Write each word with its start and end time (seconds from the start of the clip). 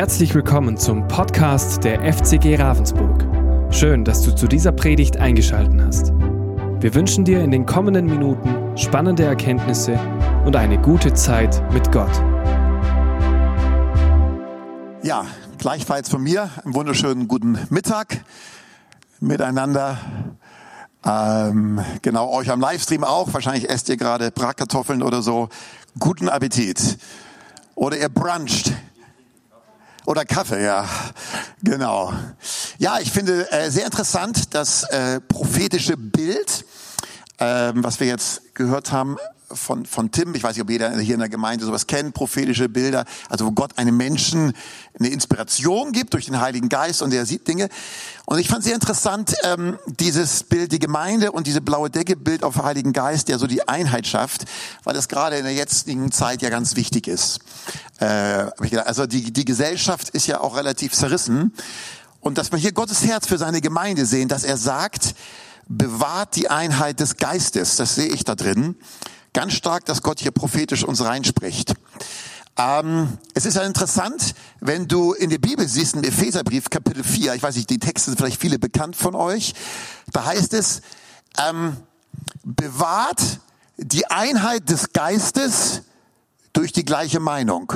Herzlich 0.00 0.34
willkommen 0.34 0.78
zum 0.78 1.06
Podcast 1.08 1.84
der 1.84 2.00
FCG 2.10 2.56
Ravensburg. 2.56 3.22
Schön, 3.70 4.02
dass 4.02 4.22
du 4.22 4.34
zu 4.34 4.48
dieser 4.48 4.72
Predigt 4.72 5.18
eingeschaltet 5.18 5.78
hast. 5.78 6.12
Wir 6.80 6.94
wünschen 6.94 7.26
dir 7.26 7.44
in 7.44 7.50
den 7.50 7.66
kommenden 7.66 8.06
Minuten 8.06 8.78
spannende 8.78 9.24
Erkenntnisse 9.24 10.00
und 10.46 10.56
eine 10.56 10.80
gute 10.80 11.12
Zeit 11.12 11.62
mit 11.74 11.92
Gott. 11.92 12.10
Ja, 15.02 15.26
gleichfalls 15.58 16.08
von 16.08 16.22
mir 16.22 16.48
einen 16.64 16.74
wunderschönen 16.74 17.28
guten 17.28 17.58
Mittag 17.68 18.24
miteinander. 19.20 19.98
Ähm, 21.04 21.78
genau, 22.00 22.32
euch 22.32 22.50
am 22.50 22.62
Livestream 22.62 23.04
auch. 23.04 23.34
Wahrscheinlich 23.34 23.68
esst 23.68 23.90
ihr 23.90 23.98
gerade 23.98 24.30
Bratkartoffeln 24.30 25.02
oder 25.02 25.20
so. 25.20 25.50
Guten 25.98 26.30
Appetit. 26.30 26.96
Oder 27.74 27.98
ihr 27.98 28.08
bruncht. 28.08 28.72
Oder 30.06 30.24
Kaffee, 30.24 30.64
ja. 30.64 30.88
Genau. 31.62 32.12
Ja, 32.78 32.98
ich 33.00 33.12
finde 33.12 33.50
äh, 33.52 33.70
sehr 33.70 33.84
interessant 33.84 34.54
das 34.54 34.84
äh, 34.84 35.20
prophetische 35.20 35.96
Bild, 35.96 36.64
äh, 37.38 37.72
was 37.74 38.00
wir 38.00 38.06
jetzt 38.06 38.54
gehört 38.54 38.92
haben 38.92 39.16
von, 39.52 39.86
von 39.86 40.10
Tim. 40.10 40.34
Ich 40.34 40.42
weiß 40.42 40.54
nicht, 40.54 40.62
ob 40.62 40.70
jeder 40.70 40.96
hier 40.98 41.14
in 41.14 41.20
der 41.20 41.28
Gemeinde 41.28 41.64
sowas 41.64 41.86
kennt, 41.86 42.14
prophetische 42.14 42.68
Bilder. 42.68 43.04
Also 43.28 43.46
wo 43.46 43.52
Gott 43.52 43.78
einem 43.78 43.96
Menschen 43.96 44.52
eine 44.98 45.08
Inspiration 45.08 45.92
gibt 45.92 46.14
durch 46.14 46.26
den 46.26 46.40
Heiligen 46.40 46.68
Geist 46.68 47.02
und 47.02 47.12
er 47.12 47.26
sieht 47.26 47.48
Dinge. 47.48 47.68
Und 48.26 48.38
ich 48.38 48.48
fand 48.48 48.64
sehr 48.64 48.74
interessant, 48.74 49.34
ähm, 49.44 49.78
dieses 49.86 50.44
Bild, 50.44 50.72
die 50.72 50.78
Gemeinde 50.78 51.32
und 51.32 51.46
diese 51.46 51.60
blaue 51.60 51.90
Decke 51.90 52.16
Bild 52.16 52.44
auf 52.44 52.56
Heiligen 52.62 52.92
Geist, 52.92 53.28
der 53.28 53.38
so 53.38 53.46
die 53.46 53.66
Einheit 53.66 54.06
schafft, 54.06 54.44
weil 54.84 54.94
das 54.94 55.08
gerade 55.08 55.36
in 55.36 55.44
der 55.44 55.54
jetzigen 55.54 56.12
Zeit 56.12 56.42
ja 56.42 56.50
ganz 56.50 56.76
wichtig 56.76 57.08
ist. 57.08 57.40
Äh, 57.98 58.06
also 58.84 59.06
die, 59.06 59.32
die 59.32 59.44
Gesellschaft 59.44 60.10
ist 60.10 60.26
ja 60.26 60.40
auch 60.40 60.56
relativ 60.56 60.92
zerrissen. 60.92 61.52
Und 62.20 62.38
dass 62.38 62.52
wir 62.52 62.58
hier 62.58 62.72
Gottes 62.72 63.04
Herz 63.04 63.26
für 63.26 63.38
seine 63.38 63.60
Gemeinde 63.60 64.04
sehen, 64.04 64.28
dass 64.28 64.44
er 64.44 64.58
sagt, 64.58 65.14
bewahrt 65.68 66.36
die 66.36 66.50
Einheit 66.50 67.00
des 67.00 67.16
Geistes. 67.16 67.76
Das 67.76 67.94
sehe 67.94 68.08
ich 68.08 68.24
da 68.24 68.34
drin 68.34 68.76
ganz 69.32 69.52
stark, 69.54 69.84
dass 69.84 70.02
Gott 70.02 70.20
hier 70.20 70.32
prophetisch 70.32 70.84
uns 70.84 71.04
reinspricht. 71.04 71.74
Ähm, 72.56 73.18
es 73.34 73.46
ist 73.46 73.54
ja 73.54 73.62
interessant, 73.62 74.34
wenn 74.60 74.88
du 74.88 75.12
in 75.12 75.30
der 75.30 75.38
Bibel 75.38 75.66
siehst, 75.66 75.94
im 75.94 76.02
Epheserbrief 76.02 76.68
Kapitel 76.68 77.04
4, 77.04 77.34
ich 77.34 77.42
weiß 77.42 77.56
nicht, 77.56 77.70
die 77.70 77.78
Texte 77.78 78.10
sind 78.10 78.18
vielleicht 78.18 78.40
viele 78.40 78.58
bekannt 78.58 78.96
von 78.96 79.14
euch, 79.14 79.54
da 80.12 80.24
heißt 80.24 80.52
es, 80.54 80.82
ähm, 81.38 81.76
bewahrt 82.42 83.40
die 83.76 84.06
Einheit 84.10 84.68
des 84.68 84.92
Geistes 84.92 85.82
durch 86.52 86.72
die 86.72 86.84
gleiche 86.84 87.20
Meinung. 87.20 87.72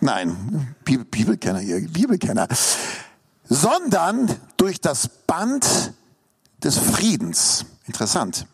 Nein, 0.00 0.74
Bibel, 0.84 1.04
Bibelkenner 1.04 1.58
hier, 1.58 1.80
Bibelkenner. 1.88 2.48
Sondern 3.46 4.34
durch 4.56 4.80
das 4.80 5.08
Band 5.08 5.92
des 6.62 6.78
Friedens. 6.78 7.66
Interessant 7.86 8.46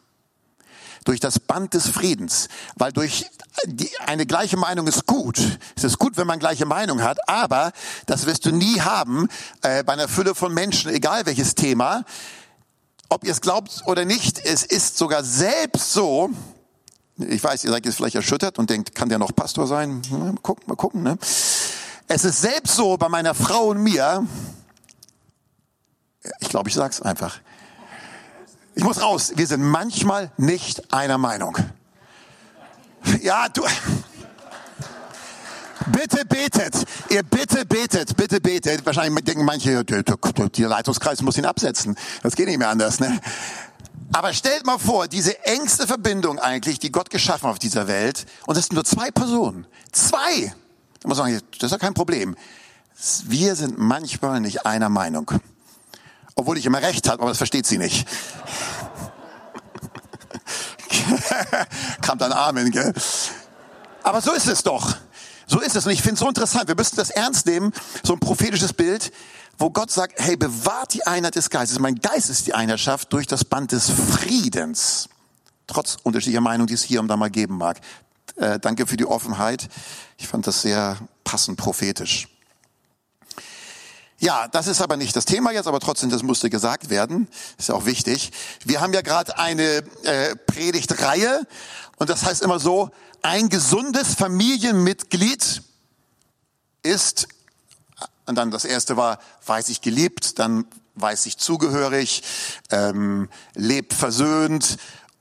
durch 1.04 1.20
das 1.20 1.38
Band 1.38 1.74
des 1.74 1.88
Friedens, 1.88 2.48
weil 2.76 2.92
durch 2.92 3.26
die, 3.66 3.90
eine 4.06 4.26
gleiche 4.26 4.56
Meinung 4.56 4.86
ist 4.86 5.06
gut. 5.06 5.58
Es 5.76 5.84
ist 5.84 5.98
gut, 5.98 6.16
wenn 6.16 6.26
man 6.26 6.38
gleiche 6.38 6.66
Meinung 6.66 7.02
hat, 7.02 7.18
aber 7.28 7.72
das 8.06 8.26
wirst 8.26 8.46
du 8.46 8.50
nie 8.50 8.80
haben 8.80 9.28
äh, 9.62 9.82
bei 9.82 9.94
einer 9.94 10.08
Fülle 10.08 10.34
von 10.34 10.52
Menschen, 10.52 10.90
egal 10.92 11.26
welches 11.26 11.54
Thema. 11.54 12.04
Ob 13.08 13.24
ihr 13.24 13.32
es 13.32 13.40
glaubt 13.40 13.82
oder 13.86 14.04
nicht, 14.04 14.38
es 14.44 14.62
ist 14.62 14.96
sogar 14.96 15.24
selbst 15.24 15.92
so, 15.92 16.30
ich 17.16 17.42
weiß, 17.42 17.64
ihr 17.64 17.70
seid 17.70 17.84
jetzt 17.84 17.96
vielleicht 17.96 18.14
erschüttert 18.14 18.58
und 18.58 18.70
denkt, 18.70 18.94
kann 18.94 19.08
der 19.08 19.18
noch 19.18 19.34
Pastor 19.34 19.66
sein? 19.66 20.00
Mal 20.10 20.34
gucken, 20.42 20.64
mal 20.66 20.76
gucken. 20.76 21.02
Ne? 21.02 21.18
Es 22.08 22.24
ist 22.24 22.40
selbst 22.40 22.76
so 22.76 22.96
bei 22.96 23.08
meiner 23.08 23.34
Frau 23.34 23.68
und 23.68 23.82
mir, 23.82 24.26
ich 26.40 26.48
glaube, 26.48 26.68
ich 26.68 26.74
sag's 26.74 27.02
einfach, 27.02 27.40
ich 28.74 28.84
muss 28.84 29.02
raus. 29.02 29.32
Wir 29.36 29.46
sind 29.46 29.62
manchmal 29.62 30.30
nicht 30.36 30.92
einer 30.92 31.18
Meinung. 31.18 31.56
Ja, 33.22 33.48
du. 33.48 33.62
Bitte 35.86 36.24
betet. 36.24 36.84
Ihr 37.08 37.22
bitte 37.22 37.64
betet. 37.64 38.16
Bitte 38.16 38.40
betet. 38.40 38.84
Wahrscheinlich 38.86 39.24
denken 39.24 39.44
manche, 39.44 39.84
der 39.84 40.68
Leitungskreis 40.68 41.22
muss 41.22 41.36
ihn 41.36 41.46
absetzen. 41.46 41.96
Das 42.22 42.36
geht 42.36 42.46
nicht 42.46 42.58
mehr 42.58 42.68
anders, 42.68 43.00
ne? 43.00 43.20
Aber 44.12 44.32
stellt 44.32 44.66
mal 44.66 44.78
vor, 44.78 45.06
diese 45.06 45.44
engste 45.44 45.86
Verbindung 45.86 46.38
eigentlich, 46.38 46.78
die 46.80 46.90
Gott 46.90 47.10
geschaffen 47.10 47.44
hat 47.44 47.52
auf 47.52 47.58
dieser 47.60 47.86
Welt, 47.86 48.26
und 48.46 48.56
es 48.56 48.66
sind 48.66 48.74
nur 48.74 48.84
zwei 48.84 49.10
Personen. 49.10 49.66
Zwei! 49.92 50.52
Da 51.00 51.08
muss 51.08 51.18
man 51.18 51.30
sagen, 51.32 51.42
das 51.52 51.66
ist 51.66 51.72
ja 51.72 51.78
kein 51.78 51.94
Problem. 51.94 52.36
Wir 53.24 53.54
sind 53.54 53.78
manchmal 53.78 54.40
nicht 54.40 54.66
einer 54.66 54.88
Meinung. 54.88 55.30
Obwohl 56.34 56.58
ich 56.58 56.66
immer 56.66 56.82
recht 56.82 57.08
habe, 57.08 57.22
aber 57.22 57.30
das 57.30 57.38
versteht 57.38 57.66
sie 57.66 57.78
nicht. 57.78 58.06
Kam 62.02 62.18
dann 62.18 62.32
Amen, 62.32 62.70
gell? 62.70 62.92
Aber 64.02 64.20
so 64.20 64.32
ist 64.32 64.48
es 64.48 64.62
doch. 64.62 64.96
So 65.46 65.60
ist 65.60 65.74
es. 65.76 65.84
Und 65.84 65.92
ich 65.92 66.02
finde 66.02 66.14
es 66.14 66.20
so 66.20 66.28
interessant. 66.28 66.68
Wir 66.68 66.76
müssen 66.76 66.96
das 66.96 67.10
ernst 67.10 67.46
nehmen. 67.46 67.72
So 68.02 68.12
ein 68.12 68.20
prophetisches 68.20 68.72
Bild, 68.72 69.12
wo 69.58 69.70
Gott 69.70 69.90
sagt, 69.90 70.14
hey, 70.18 70.36
bewahrt 70.36 70.94
die 70.94 71.06
Einheit 71.06 71.34
des 71.34 71.50
Geistes. 71.50 71.78
Mein 71.78 71.96
Geist 71.96 72.30
ist 72.30 72.46
die 72.46 72.54
Einheitschaft 72.54 73.12
durch 73.12 73.26
das 73.26 73.44
Band 73.44 73.72
des 73.72 73.90
Friedens. 73.90 75.08
Trotz 75.66 75.96
unterschiedlicher 76.02 76.40
Meinung, 76.40 76.66
die 76.66 76.74
es 76.74 76.82
hier 76.82 77.00
und 77.00 77.08
da 77.08 77.16
mal 77.16 77.30
geben 77.30 77.58
mag. 77.58 77.80
Äh, 78.36 78.58
danke 78.58 78.86
für 78.86 78.96
die 78.96 79.06
Offenheit. 79.06 79.68
Ich 80.18 80.28
fand 80.28 80.46
das 80.46 80.62
sehr 80.62 80.96
passend 81.24 81.58
prophetisch. 81.58 82.28
Ja, 84.22 84.48
das 84.48 84.66
ist 84.66 84.82
aber 84.82 84.98
nicht 84.98 85.16
das 85.16 85.24
Thema 85.24 85.50
jetzt, 85.50 85.66
aber 85.66 85.80
trotzdem, 85.80 86.10
das 86.10 86.22
musste 86.22 86.50
gesagt 86.50 86.90
werden. 86.90 87.26
Ist 87.56 87.70
ja 87.70 87.74
auch 87.74 87.86
wichtig. 87.86 88.32
Wir 88.66 88.82
haben 88.82 88.92
ja 88.92 89.00
gerade 89.00 89.38
eine 89.38 89.82
äh, 90.04 90.36
Predigtreihe 90.36 91.46
und 91.96 92.10
das 92.10 92.26
heißt 92.26 92.42
immer 92.42 92.58
so, 92.58 92.90
ein 93.22 93.48
gesundes 93.48 94.14
Familienmitglied 94.14 95.62
ist, 96.82 97.28
und 98.26 98.34
dann 98.34 98.50
das 98.50 98.66
erste 98.66 98.98
war, 98.98 99.20
weiß 99.46 99.70
ich 99.70 99.80
geliebt, 99.80 100.38
dann 100.38 100.66
weiß 100.96 101.24
ich 101.24 101.38
zugehörig, 101.38 102.22
ähm, 102.70 103.30
lebt 103.54 103.94
versöhnt, 103.94 104.76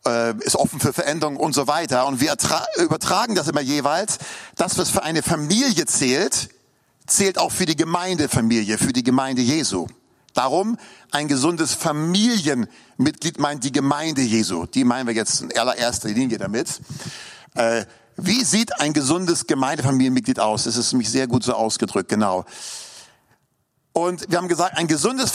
äh, 0.06 0.38
ist 0.40 0.58
offen 0.58 0.82
für 0.82 0.92
Veränderung 0.92 1.38
und 1.38 1.54
so 1.54 1.68
weiter. 1.68 2.06
Und 2.06 2.20
wir 2.20 2.36
übertragen 2.78 3.36
das 3.36 3.48
immer 3.48 3.62
jeweils, 3.62 4.18
das, 4.58 4.78
was 4.78 4.90
für 4.90 5.04
eine 5.04 5.24
Familie 5.24 5.86
zählt, 5.86 6.50
zählt 7.12 7.38
auch 7.38 7.52
für 7.52 7.66
die 7.66 7.76
Gemeindefamilie, 7.76 8.78
für 8.78 8.94
die 8.94 9.04
Gemeinde 9.04 9.42
Jesu. 9.42 9.88
Darum 10.34 10.78
ein 11.12 11.28
gesundes 11.28 11.74
Familienmitglied 11.74 13.40
meint 13.40 13.64
die 13.64 13.72
Gemeinde 13.72 14.22
Jesu. 14.22 14.66
Die 14.66 14.84
meinen 14.84 15.08
wir 15.08 15.14
jetzt 15.14 15.42
in 15.42 15.58
allererster 15.58 16.10
Linie 16.10 16.38
damit. 16.38 16.82
Äh, 17.56 17.86
wie 18.16 18.44
sieht 18.44 18.80
ein 18.80 18.94
gesundes 18.94 19.48
Gemeindefamilienmitglied 19.48 20.40
aus? 20.40 20.66
Das 20.66 20.78
ist 20.78 20.92
nämlich 20.92 21.10
sehr 21.10 21.28
gut 21.28 21.44
so 21.44 21.54
ausgedrückt, 21.54 22.10
genau. 22.10 22.46
Und 23.94 24.30
wir 24.30 24.38
haben 24.38 24.48
gesagt, 24.48 24.78
ein 24.78 24.88
gesundes, 24.88 25.34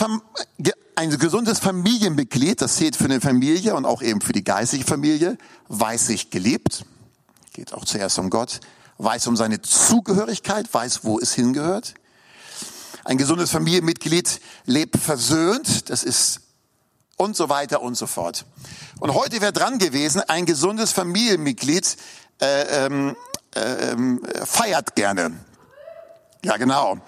ein 0.94 1.10
gesundes 1.18 1.58
Familienmitglied, 1.58 2.60
das 2.60 2.76
zählt 2.76 2.96
für 2.96 3.04
eine 3.04 3.20
Familie 3.20 3.74
und 3.74 3.84
auch 3.84 4.00
eben 4.00 4.20
für 4.20 4.32
die 4.32 4.44
geistige 4.44 4.84
Familie, 4.84 5.38
weiß 5.68 6.06
sich 6.06 6.30
geliebt, 6.30 6.84
geht 7.52 7.72
auch 7.72 7.84
zuerst 7.84 8.18
um 8.18 8.30
Gott, 8.30 8.60
weiß 8.98 9.26
um 9.26 9.36
seine 9.36 9.60
Zugehörigkeit, 9.60 10.72
weiß, 10.72 11.04
wo 11.04 11.18
es 11.18 11.32
hingehört. 11.34 11.94
Ein 13.04 13.18
gesundes 13.18 13.50
Familienmitglied 13.50 14.40
lebt 14.64 14.96
versöhnt, 14.96 15.90
das 15.90 16.04
ist 16.04 16.40
und 17.16 17.36
so 17.36 17.48
weiter 17.48 17.82
und 17.82 17.96
so 17.96 18.06
fort. 18.06 18.44
Und 19.00 19.14
heute 19.14 19.40
wäre 19.40 19.52
dran 19.52 19.78
gewesen, 19.78 20.22
ein 20.26 20.46
gesundes 20.46 20.92
Familienmitglied 20.92 21.96
äh, 22.40 22.86
ähm, 22.86 23.16
äh, 23.52 24.44
feiert 24.44 24.96
gerne. 24.96 25.38
Ja, 26.44 26.56
genau. 26.56 26.98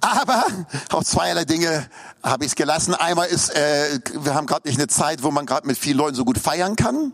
Aber 0.00 0.44
auf 0.90 1.04
zweierlei 1.04 1.44
Dinge 1.44 1.88
habe 2.22 2.44
ich 2.44 2.52
es 2.52 2.56
gelassen. 2.56 2.94
Einmal 2.94 3.28
ist, 3.28 3.54
äh, 3.54 4.00
wir 4.20 4.34
haben 4.34 4.46
gerade 4.46 4.66
nicht 4.66 4.78
eine 4.78 4.88
Zeit, 4.88 5.22
wo 5.22 5.30
man 5.30 5.46
gerade 5.46 5.66
mit 5.66 5.78
vielen 5.78 5.98
Leuten 5.98 6.16
so 6.16 6.24
gut 6.24 6.38
feiern 6.38 6.76
kann. 6.76 7.12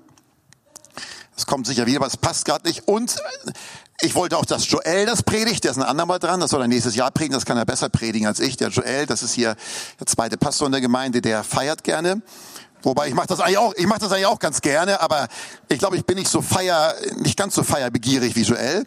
Es 1.36 1.46
kommt 1.46 1.66
sicher 1.66 1.86
wieder, 1.86 1.98
aber 1.98 2.06
es 2.06 2.16
passt 2.16 2.46
gerade 2.46 2.66
nicht. 2.66 2.88
Und 2.88 3.16
ich 4.00 4.14
wollte 4.14 4.38
auch, 4.38 4.44
dass 4.44 4.70
Joel 4.70 5.06
das 5.06 5.22
predigt. 5.22 5.64
Der 5.64 5.70
ist 5.70 5.76
ein 5.76 5.82
andermal 5.82 6.18
dran. 6.18 6.40
Das 6.40 6.50
soll 6.50 6.62
er 6.62 6.68
nächstes 6.68 6.96
Jahr 6.96 7.10
predigen. 7.10 7.34
Das 7.34 7.44
kann 7.44 7.58
er 7.58 7.66
besser 7.66 7.88
predigen 7.88 8.26
als 8.26 8.40
ich. 8.40 8.56
Der 8.56 8.68
Joel, 8.68 9.06
das 9.06 9.22
ist 9.22 9.34
hier 9.34 9.56
der 10.00 10.06
zweite 10.06 10.38
Pastor 10.38 10.66
in 10.66 10.72
der 10.72 10.80
Gemeinde, 10.80 11.20
der 11.20 11.44
feiert 11.44 11.84
gerne. 11.84 12.22
Wobei 12.82 13.08
ich 13.08 13.14
mache 13.14 13.26
das 13.26 13.40
eigentlich 13.40 13.58
auch, 13.58 13.74
ich 13.74 13.86
mache 13.86 14.00
das 14.00 14.12
eigentlich 14.12 14.26
auch 14.26 14.38
ganz 14.38 14.60
gerne, 14.60 15.00
aber 15.00 15.28
ich 15.68 15.78
glaube, 15.78 15.96
ich 15.96 16.04
bin 16.04 16.16
nicht 16.18 16.30
so 16.30 16.40
feier, 16.40 16.94
nicht 17.16 17.36
ganz 17.36 17.54
so 17.54 17.64
feierbegierig 17.64 18.36
wie 18.36 18.42
Joel. 18.42 18.86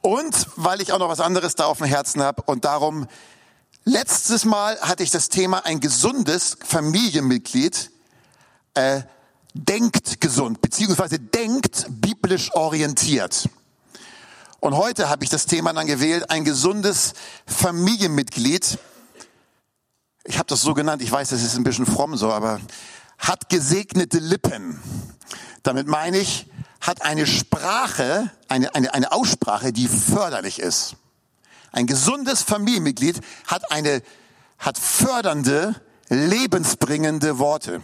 Und 0.00 0.48
weil 0.56 0.80
ich 0.82 0.92
auch 0.92 0.98
noch 0.98 1.08
was 1.08 1.20
anderes 1.20 1.54
da 1.54 1.66
auf 1.66 1.78
dem 1.78 1.86
Herzen 1.86 2.20
habe 2.22 2.42
und 2.46 2.64
darum 2.64 3.06
letztes 3.84 4.44
Mal 4.44 4.76
hatte 4.80 5.04
ich 5.04 5.10
das 5.10 5.28
Thema 5.28 5.64
ein 5.64 5.78
gesundes 5.78 6.56
Familienmitglied. 6.64 7.92
Äh, 8.74 9.02
denkt 9.54 10.20
gesund, 10.20 10.60
beziehungsweise 10.60 11.18
denkt 11.18 11.86
biblisch 11.88 12.54
orientiert. 12.54 13.48
Und 14.60 14.76
heute 14.76 15.08
habe 15.08 15.24
ich 15.24 15.30
das 15.30 15.46
Thema 15.46 15.72
dann 15.72 15.86
gewählt, 15.86 16.30
ein 16.30 16.44
gesundes 16.44 17.14
Familienmitglied. 17.46 18.78
Ich 20.24 20.38
habe 20.38 20.46
das 20.46 20.62
so 20.62 20.72
genannt, 20.72 21.02
ich 21.02 21.10
weiß, 21.10 21.30
das 21.30 21.42
ist 21.42 21.56
ein 21.56 21.64
bisschen 21.64 21.86
fromm 21.86 22.16
so, 22.16 22.32
aber 22.32 22.60
hat 23.18 23.48
gesegnete 23.48 24.18
Lippen. 24.18 24.80
Damit 25.62 25.86
meine 25.86 26.18
ich, 26.18 26.46
hat 26.80 27.02
eine 27.02 27.26
Sprache, 27.26 28.30
eine, 28.48 28.74
eine, 28.74 28.94
eine 28.94 29.12
Aussprache, 29.12 29.72
die 29.72 29.88
förderlich 29.88 30.58
ist. 30.58 30.96
Ein 31.70 31.86
gesundes 31.86 32.42
Familienmitglied 32.42 33.20
hat 33.46 33.70
eine, 33.70 34.02
hat 34.58 34.78
fördernde, 34.78 35.74
lebensbringende 36.08 37.38
Worte. 37.38 37.80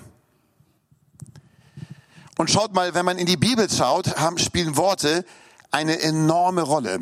Und 2.39 2.53
schaut 2.53 2.73
mal, 2.73 2.95
wenn 2.95 3.05
man 3.05 3.19
in 3.19 3.27
die 3.27 3.37
Bibel 3.37 3.69
schaut, 3.69 4.17
haben, 4.17 4.39
spielen 4.39 4.77
Worte 4.77 5.25
eine 5.73 6.01
enorme 6.01 6.63
Rolle. 6.63 7.01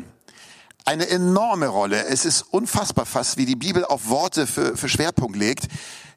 Eine 0.83 1.07
enorme 1.07 1.67
Rolle. 1.67 2.05
Es 2.07 2.25
ist 2.25 2.41
unfassbar 2.41 3.05
fast, 3.05 3.37
wie 3.37 3.45
die 3.45 3.55
Bibel 3.55 3.85
auf 3.85 4.09
Worte 4.09 4.47
für, 4.47 4.75
für 4.75 4.89
Schwerpunkt 4.89 5.35
legt. 5.37 5.67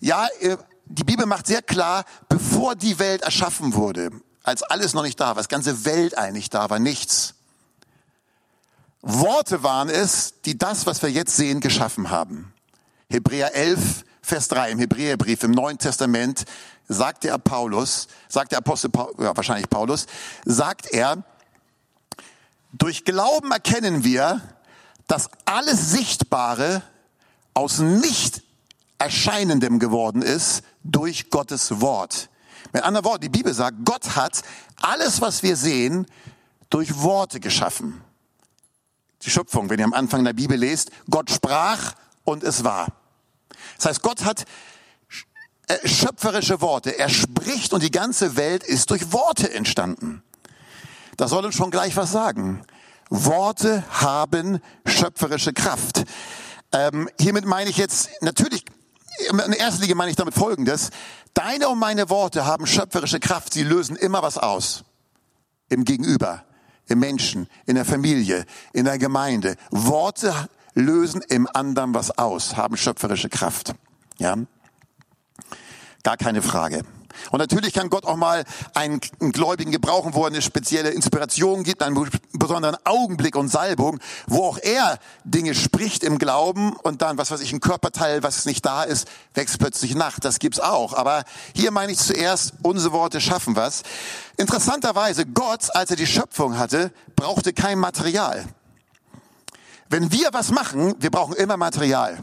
Ja, 0.00 0.26
äh, 0.40 0.56
die 0.86 1.04
Bibel 1.04 1.26
macht 1.26 1.46
sehr 1.46 1.60
klar, 1.60 2.06
bevor 2.30 2.76
die 2.76 2.98
Welt 2.98 3.20
erschaffen 3.20 3.74
wurde, 3.74 4.10
als 4.42 4.62
alles 4.62 4.94
noch 4.94 5.02
nicht 5.02 5.20
da 5.20 5.26
war, 5.26 5.34
das 5.34 5.48
ganze 5.48 5.84
Welt 5.84 6.16
eigentlich 6.16 6.48
da 6.48 6.70
war, 6.70 6.78
nichts. 6.78 7.34
Worte 9.02 9.62
waren 9.62 9.90
es, 9.90 10.40
die 10.46 10.56
das, 10.56 10.86
was 10.86 11.02
wir 11.02 11.10
jetzt 11.10 11.36
sehen, 11.36 11.60
geschaffen 11.60 12.08
haben. 12.08 12.54
Hebräer 13.10 13.54
11, 13.54 14.04
Vers 14.30 14.46
3 14.46 14.70
im 14.70 14.78
Hebräerbrief 14.78 15.42
im 15.42 15.50
Neuen 15.50 15.76
Testament 15.76 16.44
sagt 16.86 17.24
der 17.24 17.36
Paulus, 17.36 18.06
sagt 18.28 18.52
der 18.52 18.58
Apostel, 18.58 18.88
ja, 19.18 19.36
wahrscheinlich 19.36 19.68
Paulus, 19.68 20.06
sagt 20.44 20.86
er, 20.92 21.24
durch 22.72 23.04
Glauben 23.04 23.50
erkennen 23.50 24.04
wir, 24.04 24.40
dass 25.08 25.30
alles 25.46 25.90
Sichtbare 25.90 26.84
aus 27.54 27.80
nicht 27.80 28.44
Erscheinendem 28.98 29.80
geworden 29.80 30.22
ist 30.22 30.62
durch 30.84 31.30
Gottes 31.30 31.80
Wort. 31.80 32.28
Mit 32.72 32.84
anderen 32.84 33.06
Worten, 33.06 33.22
die 33.22 33.30
Bibel 33.30 33.52
sagt, 33.52 33.78
Gott 33.84 34.14
hat 34.14 34.42
alles, 34.80 35.20
was 35.20 35.42
wir 35.42 35.56
sehen, 35.56 36.06
durch 36.68 37.02
Worte 37.02 37.40
geschaffen. 37.40 38.00
Die 39.22 39.30
Schöpfung, 39.30 39.68
wenn 39.70 39.80
ihr 39.80 39.86
am 39.86 39.92
Anfang 39.92 40.22
der 40.22 40.34
Bibel 40.34 40.56
lest, 40.56 40.92
Gott 41.10 41.32
sprach 41.32 41.94
und 42.22 42.44
es 42.44 42.62
war. 42.62 42.99
Das 43.80 43.86
heißt, 43.86 44.02
Gott 44.02 44.24
hat 44.26 44.44
äh, 45.68 45.88
schöpferische 45.88 46.60
Worte. 46.60 46.98
Er 46.98 47.08
spricht 47.08 47.72
und 47.72 47.82
die 47.82 47.90
ganze 47.90 48.36
Welt 48.36 48.62
ist 48.62 48.90
durch 48.90 49.10
Worte 49.10 49.54
entstanden. 49.54 50.22
Das 51.16 51.30
soll 51.30 51.46
uns 51.46 51.54
schon 51.54 51.70
gleich 51.70 51.96
was 51.96 52.12
sagen. 52.12 52.62
Worte 53.08 53.82
haben 53.90 54.60
schöpferische 54.84 55.54
Kraft. 55.54 56.04
Ähm, 56.72 57.08
hiermit 57.18 57.46
meine 57.46 57.70
ich 57.70 57.78
jetzt 57.78 58.10
natürlich 58.20 58.64
in 59.28 59.52
erster 59.52 59.80
Linie 59.80 59.96
meine 59.96 60.10
ich 60.10 60.16
damit 60.16 60.34
Folgendes. 60.34 60.90
Deine 61.32 61.68
und 61.70 61.78
meine 61.78 62.10
Worte 62.10 62.44
haben 62.44 62.66
schöpferische 62.66 63.18
Kraft. 63.18 63.54
Sie 63.54 63.62
lösen 63.62 63.96
immer 63.96 64.22
was 64.22 64.36
aus. 64.36 64.84
Im 65.68 65.84
Gegenüber, 65.84 66.44
im 66.86 67.00
Menschen, 67.00 67.48
in 67.66 67.76
der 67.76 67.84
Familie, 67.86 68.44
in 68.72 68.84
der 68.84 68.98
Gemeinde. 68.98 69.56
Worte 69.70 70.34
lösen 70.74 71.22
im 71.28 71.48
anderen 71.52 71.94
was 71.94 72.16
aus, 72.18 72.56
haben 72.56 72.76
schöpferische 72.76 73.28
Kraft. 73.28 73.74
Ja? 74.18 74.36
Gar 76.02 76.16
keine 76.16 76.42
Frage. 76.42 76.84
Und 77.30 77.38
natürlich 77.38 77.72
kann 77.72 77.90
Gott 77.90 78.06
auch 78.06 78.16
mal 78.16 78.44
einen, 78.74 79.00
Gläubigen 79.18 79.72
gebrauchen, 79.72 80.14
wo 80.14 80.22
er 80.22 80.28
eine 80.28 80.42
spezielle 80.42 80.90
Inspiration 80.90 81.62
gibt, 81.62 81.82
einen 81.82 82.08
besonderen 82.32 82.76
Augenblick 82.84 83.36
und 83.36 83.48
Salbung, 83.48 83.98
wo 84.26 84.44
auch 84.44 84.58
er 84.58 84.98
Dinge 85.24 85.54
spricht 85.54 86.02
im 86.04 86.18
Glauben 86.18 86.72
und 86.72 87.02
dann, 87.02 87.18
was 87.18 87.30
weiß 87.30 87.40
ich, 87.40 87.52
ein 87.52 87.60
Körperteil, 87.60 88.22
was 88.22 88.46
nicht 88.46 88.64
da 88.64 88.84
ist, 88.84 89.08
wächst 89.34 89.58
plötzlich 89.58 89.94
nach. 89.94 90.18
Das 90.20 90.38
gibt's 90.38 90.60
auch. 90.60 90.94
Aber 90.94 91.24
hier 91.54 91.70
meine 91.70 91.92
ich 91.92 91.98
zuerst, 91.98 92.54
unsere 92.62 92.92
Worte 92.92 93.20
schaffen 93.20 93.56
was. 93.56 93.82
Interessanterweise, 94.36 95.26
Gott, 95.26 95.74
als 95.74 95.90
er 95.90 95.96
die 95.96 96.06
Schöpfung 96.06 96.58
hatte, 96.58 96.92
brauchte 97.16 97.52
kein 97.52 97.78
Material. 97.78 98.46
Wenn 99.90 100.12
wir 100.12 100.28
was 100.32 100.52
machen, 100.52 100.94
wir 101.00 101.10
brauchen 101.10 101.34
immer 101.34 101.56
Material. 101.56 102.18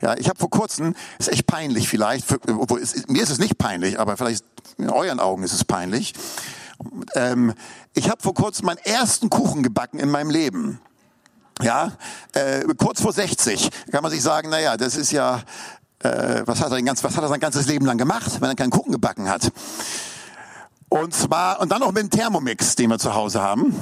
Ja, 0.00 0.16
ich 0.16 0.28
habe 0.28 0.38
vor 0.38 0.50
kurzem, 0.50 0.94
ist 1.18 1.28
echt 1.28 1.46
peinlich 1.46 1.88
vielleicht, 1.88 2.26
für, 2.26 2.40
obwohl 2.58 2.80
es, 2.80 3.06
mir 3.06 3.22
ist 3.22 3.30
es 3.30 3.38
nicht 3.38 3.56
peinlich, 3.56 4.00
aber 4.00 4.16
vielleicht 4.16 4.44
in 4.78 4.90
euren 4.90 5.20
Augen 5.20 5.44
ist 5.44 5.52
es 5.52 5.64
peinlich. 5.64 6.14
Ähm, 7.14 7.54
ich 7.94 8.10
habe 8.10 8.20
vor 8.20 8.34
kurzem 8.34 8.66
meinen 8.66 8.78
ersten 8.78 9.30
Kuchen 9.30 9.62
gebacken 9.62 10.00
in 10.00 10.10
meinem 10.10 10.30
Leben. 10.30 10.80
Ja, 11.62 11.92
äh, 12.32 12.64
kurz 12.76 13.00
vor 13.00 13.12
60 13.12 13.70
kann 13.92 14.02
man 14.02 14.10
sich 14.10 14.22
sagen, 14.22 14.48
naja, 14.48 14.76
das 14.76 14.96
ist 14.96 15.12
ja, 15.12 15.42
äh, 16.00 16.42
was, 16.46 16.62
hat 16.62 16.72
er 16.72 16.82
ganz, 16.82 17.04
was 17.04 17.14
hat 17.16 17.22
er 17.22 17.28
sein 17.28 17.40
ganzes 17.40 17.66
Leben 17.66 17.84
lang 17.84 17.98
gemacht, 17.98 18.40
wenn 18.40 18.48
er 18.48 18.56
keinen 18.56 18.70
Kuchen 18.70 18.90
gebacken 18.90 19.28
hat? 19.28 19.52
Und 20.88 21.14
zwar, 21.14 21.60
und 21.60 21.70
dann 21.70 21.80
noch 21.80 21.92
mit 21.92 22.02
dem 22.02 22.10
Thermomix, 22.10 22.74
den 22.74 22.90
wir 22.90 22.98
zu 22.98 23.14
Hause 23.14 23.40
haben. 23.42 23.76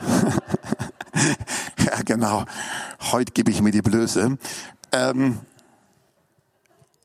ja, 1.84 2.02
genau. 2.04 2.44
Heute 3.12 3.32
gebe 3.32 3.50
ich 3.50 3.60
mir 3.60 3.70
die 3.70 3.82
Blöße. 3.82 4.38
Ähm, 4.92 5.40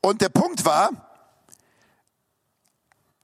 und 0.00 0.20
der 0.20 0.28
Punkt 0.28 0.64
war, 0.64 0.90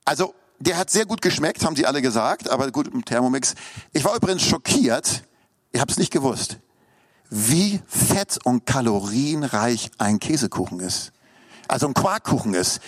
also 0.04 0.34
der 0.58 0.76
hat 0.76 0.90
sehr 0.90 1.06
gut 1.06 1.22
geschmeckt, 1.22 1.64
haben 1.64 1.76
sie 1.76 1.86
alle 1.86 2.02
gesagt, 2.02 2.48
aber 2.48 2.70
gut 2.70 2.88
im 2.88 3.04
Thermomix. 3.04 3.54
Ich 3.92 4.04
war 4.04 4.16
übrigens 4.16 4.42
schockiert, 4.42 5.24
ich 5.72 5.80
habe 5.80 5.90
es 5.90 5.98
nicht 5.98 6.12
gewusst, 6.12 6.58
wie 7.30 7.80
fett 7.86 8.38
und 8.44 8.66
kalorienreich 8.66 9.90
ein 9.98 10.18
Käsekuchen 10.18 10.80
ist. 10.80 11.12
Also 11.68 11.86
ein 11.86 11.94
Quarkkuchen 11.94 12.54
ist. 12.54 12.80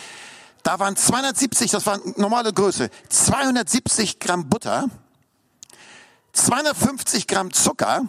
Da 0.63 0.79
waren 0.79 0.97
270, 0.97 1.71
das 1.71 1.87
war 1.87 2.01
normale 2.17 2.53
Größe, 2.53 2.91
270 3.09 4.19
Gramm 4.19 4.49
Butter, 4.49 4.89
250 6.33 7.27
Gramm 7.27 7.53
Zucker. 7.53 8.03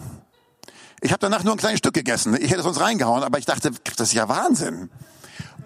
Ich 1.00 1.10
habe 1.10 1.20
danach 1.20 1.42
nur 1.42 1.54
ein 1.54 1.58
kleines 1.58 1.78
Stück 1.78 1.94
gegessen. 1.94 2.34
Ich 2.34 2.50
hätte 2.50 2.60
es 2.60 2.66
uns 2.66 2.80
reingehauen, 2.80 3.22
aber 3.22 3.38
ich 3.38 3.44
dachte, 3.44 3.72
das 3.96 4.08
ist 4.08 4.14
ja 4.14 4.28
Wahnsinn. 4.28 4.90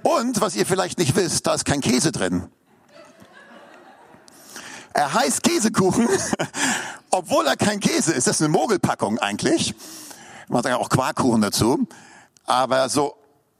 Und 0.02 0.40
was 0.40 0.56
ihr 0.56 0.66
vielleicht 0.66 0.98
nicht 0.98 1.16
wisst, 1.16 1.46
da 1.46 1.54
ist 1.54 1.64
kein 1.64 1.80
Käse 1.80 2.12
drin. 2.12 2.48
Er 4.94 5.12
heißt 5.12 5.42
Käsekuchen, 5.42 6.08
obwohl 7.10 7.46
er 7.46 7.56
kein 7.56 7.80
Käse 7.80 8.12
ist. 8.12 8.26
Das 8.26 8.36
ist 8.36 8.42
eine 8.42 8.48
Mogelpackung 8.48 9.18
eigentlich. 9.18 9.74
Man 10.48 10.62
sagt 10.62 10.74
ja 10.74 10.78
auch 10.78 10.88
Quarkkuchen 10.88 11.42
dazu. 11.42 11.86
Aber 12.46 12.88
so, 12.88 13.16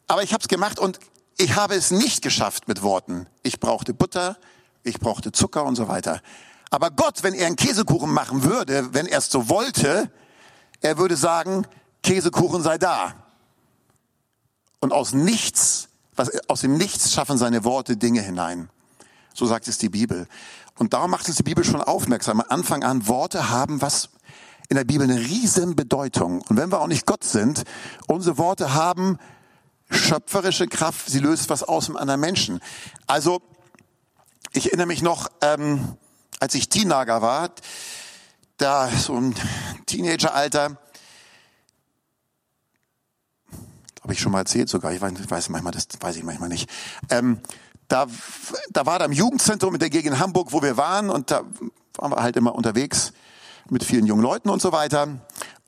aber 0.06 0.22
ich 0.22 0.32
habe 0.32 0.40
es 0.40 0.48
gemacht 0.48 0.78
und 0.78 0.98
ich 1.36 1.56
habe 1.56 1.74
es 1.74 1.90
nicht 1.90 2.22
geschafft 2.22 2.68
mit 2.68 2.82
Worten. 2.82 3.26
Ich 3.42 3.60
brauchte 3.60 3.92
Butter, 3.92 4.38
ich 4.82 4.98
brauchte 4.98 5.32
Zucker 5.32 5.64
und 5.64 5.76
so 5.76 5.88
weiter. 5.88 6.22
Aber 6.70 6.90
Gott, 6.90 7.23
wenn 7.23 7.35
er 7.35 7.46
einen 7.46 7.56
Käsekuchen 7.56 8.12
machen 8.12 8.42
würde, 8.42 8.92
wenn 8.92 9.06
er 9.06 9.18
es 9.18 9.30
so 9.30 9.49
wollte, 9.49 10.11
er 10.80 10.99
würde 10.99 11.16
sagen, 11.16 11.66
Käsekuchen 12.02 12.62
sei 12.62 12.78
da. 12.78 13.14
Und 14.80 14.92
aus 14.92 15.12
nichts, 15.12 15.88
was, 16.14 16.30
aus 16.49 16.61
dem 16.61 16.76
Nichts 16.76 17.12
schaffen 17.12 17.38
seine 17.38 17.64
Worte 17.64 17.96
Dinge 17.96 18.20
hinein. 18.20 18.68
So 19.35 19.46
sagt 19.46 19.68
es 19.68 19.78
die 19.78 19.88
Bibel. 19.88 20.26
Und 20.78 20.92
darum 20.92 21.11
macht 21.11 21.28
es 21.28 21.37
die 21.37 21.42
Bibel 21.42 21.64
schon 21.64 21.80
aufmerksam. 21.80 22.40
Am 22.40 22.46
Anfang 22.49 22.85
an, 22.85 23.06
Worte 23.06 23.50
haben 23.50 23.80
was 23.80 24.11
in 24.68 24.76
der 24.76 24.85
Bibel 24.85 25.08
eine 25.08 25.20
riesen 25.20 25.76
Bedeutung. 25.76 26.42
Und 26.42 26.56
wenn 26.56 26.70
wir 26.70 26.80
auch 26.80 26.87
nicht 26.88 27.06
Gott 27.06 27.25
sind, 27.25 27.64
unsere 28.06 28.38
Worte 28.38 28.75
haben 28.75 29.18
schöpferische 29.90 30.66
Kraft, 30.66 31.08
sie 31.08 31.20
löst 31.20 31.49
was 31.49 31.62
aus 31.62 31.88
im 31.88 31.96
anderen 31.96 32.20
Menschen. 32.20 32.61
Also, 33.06 33.40
ich 34.52 34.66
erinnere 34.66 34.87
mich 34.87 35.02
noch, 35.02 35.28
ähm, 35.42 35.96
als 36.40 36.54
ich 36.54 36.68
Teenager 36.68 37.22
war, 37.22 37.50
da 38.56 38.88
so 38.88 39.14
ein 39.14 39.34
Teenageralter, 39.86 40.78
habe 44.02 44.12
ich 44.12 44.20
schon 44.20 44.32
mal 44.32 44.38
erzählt 44.40 44.68
sogar, 44.68 44.92
ich 44.92 45.00
weiß, 45.00 45.48
manchmal, 45.48 45.72
das 45.72 45.88
weiß 45.98 46.16
ich 46.16 46.22
manchmal 46.22 46.48
nicht. 46.48 46.70
Ähm, 47.10 47.40
da, 47.88 48.06
da 48.70 48.86
war 48.86 48.98
da 48.98 49.04
im 49.04 49.12
Jugendzentrum 49.12 49.74
in 49.74 49.80
der 49.80 49.90
Gegend 49.90 50.18
Hamburg, 50.18 50.52
wo 50.52 50.62
wir 50.62 50.76
waren, 50.76 51.10
und 51.10 51.30
da 51.30 51.42
waren 51.96 52.12
wir 52.12 52.22
halt 52.22 52.36
immer 52.36 52.54
unterwegs 52.54 53.12
mit 53.68 53.82
vielen 53.82 54.06
jungen 54.06 54.22
Leuten 54.22 54.48
und 54.48 54.62
so 54.62 54.72
weiter. 54.72 55.08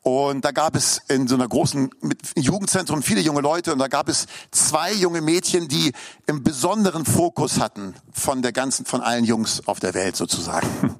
Und 0.09 0.43
da 0.43 0.53
gab 0.53 0.75
es 0.75 1.03
in 1.09 1.29
so 1.29 1.35
einer 1.35 1.47
großen 1.47 1.91
Jugendzentrum 2.35 3.03
viele 3.03 3.21
junge 3.21 3.43
Leute 3.43 3.75
und 3.75 3.79
da 3.79 3.89
gab 3.89 4.09
es 4.09 4.27
zwei 4.51 4.91
junge 4.95 5.21
Mädchen, 5.21 5.69
die 5.69 5.93
im 6.27 6.43
besonderen 6.43 7.05
Fokus 7.05 7.61
hatten 7.61 7.95
von 8.11 8.41
der 8.41 8.53
ganzen, 8.53 8.87
von 8.87 9.03
allen 9.03 9.25
Jungs 9.25 9.69
auf 9.69 9.81
der 9.81 9.93
Welt 9.93 10.17
sozusagen. 10.17 10.67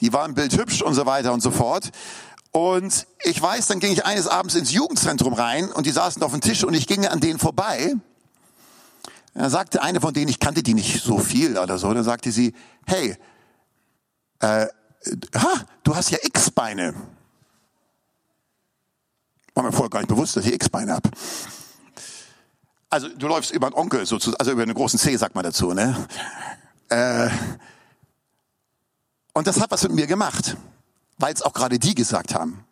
Die 0.00 0.12
waren 0.12 0.34
bildhübsch 0.34 0.82
und 0.82 0.94
so 0.94 1.06
weiter 1.06 1.32
und 1.32 1.42
so 1.42 1.52
fort. 1.52 1.90
Und 2.52 3.06
ich 3.24 3.40
weiß, 3.40 3.66
dann 3.66 3.80
ging 3.80 3.92
ich 3.92 4.04
eines 4.04 4.28
Abends 4.28 4.54
ins 4.54 4.72
Jugendzentrum 4.72 5.32
rein 5.32 5.70
und 5.70 5.86
die 5.86 5.92
saßen 5.92 6.22
auf 6.22 6.32
dem 6.32 6.40
Tisch 6.40 6.64
und 6.64 6.74
ich 6.74 6.88
ging 6.88 7.06
an 7.06 7.20
denen 7.20 7.38
vorbei. 7.38 7.94
Da 9.34 9.48
sagte 9.48 9.82
eine 9.82 10.00
von 10.00 10.12
denen, 10.12 10.28
ich 10.28 10.40
kannte 10.40 10.62
die 10.62 10.74
nicht 10.74 11.02
so 11.02 11.18
viel 11.18 11.56
oder 11.56 11.78
so, 11.78 11.92
dann 11.94 12.04
sagte 12.04 12.30
sie, 12.32 12.52
hey, 12.86 13.16
äh, 14.40 14.66
ha, 15.36 15.52
du 15.84 15.96
hast 15.96 16.10
ja 16.10 16.18
X-Beine. 16.22 16.94
War 19.54 19.64
mir 19.64 19.72
vorher 19.72 19.90
gar 19.90 20.00
nicht 20.00 20.08
bewusst, 20.08 20.36
dass 20.36 20.46
ich 20.46 20.54
X-Beine 20.54 20.92
habe. 20.92 21.10
Also 22.90 23.08
du 23.08 23.26
läufst 23.26 23.50
über 23.52 23.66
einen 23.66 23.74
Onkel, 23.74 24.04
sozusagen, 24.06 24.38
also 24.38 24.52
über 24.52 24.62
einen 24.62 24.74
großen 24.74 24.98
C, 24.98 25.16
sagt 25.16 25.34
man 25.34 25.44
dazu. 25.44 25.72
Ne? 25.72 25.96
Äh, 26.88 27.30
und 29.32 29.46
das 29.46 29.60
hat 29.60 29.70
was 29.70 29.82
mit 29.84 29.92
mir 29.92 30.06
gemacht, 30.06 30.56
weil 31.18 31.32
es 31.32 31.42
auch 31.42 31.54
gerade 31.54 31.78
die 31.78 31.94
gesagt 31.94 32.34
haben. 32.34 32.64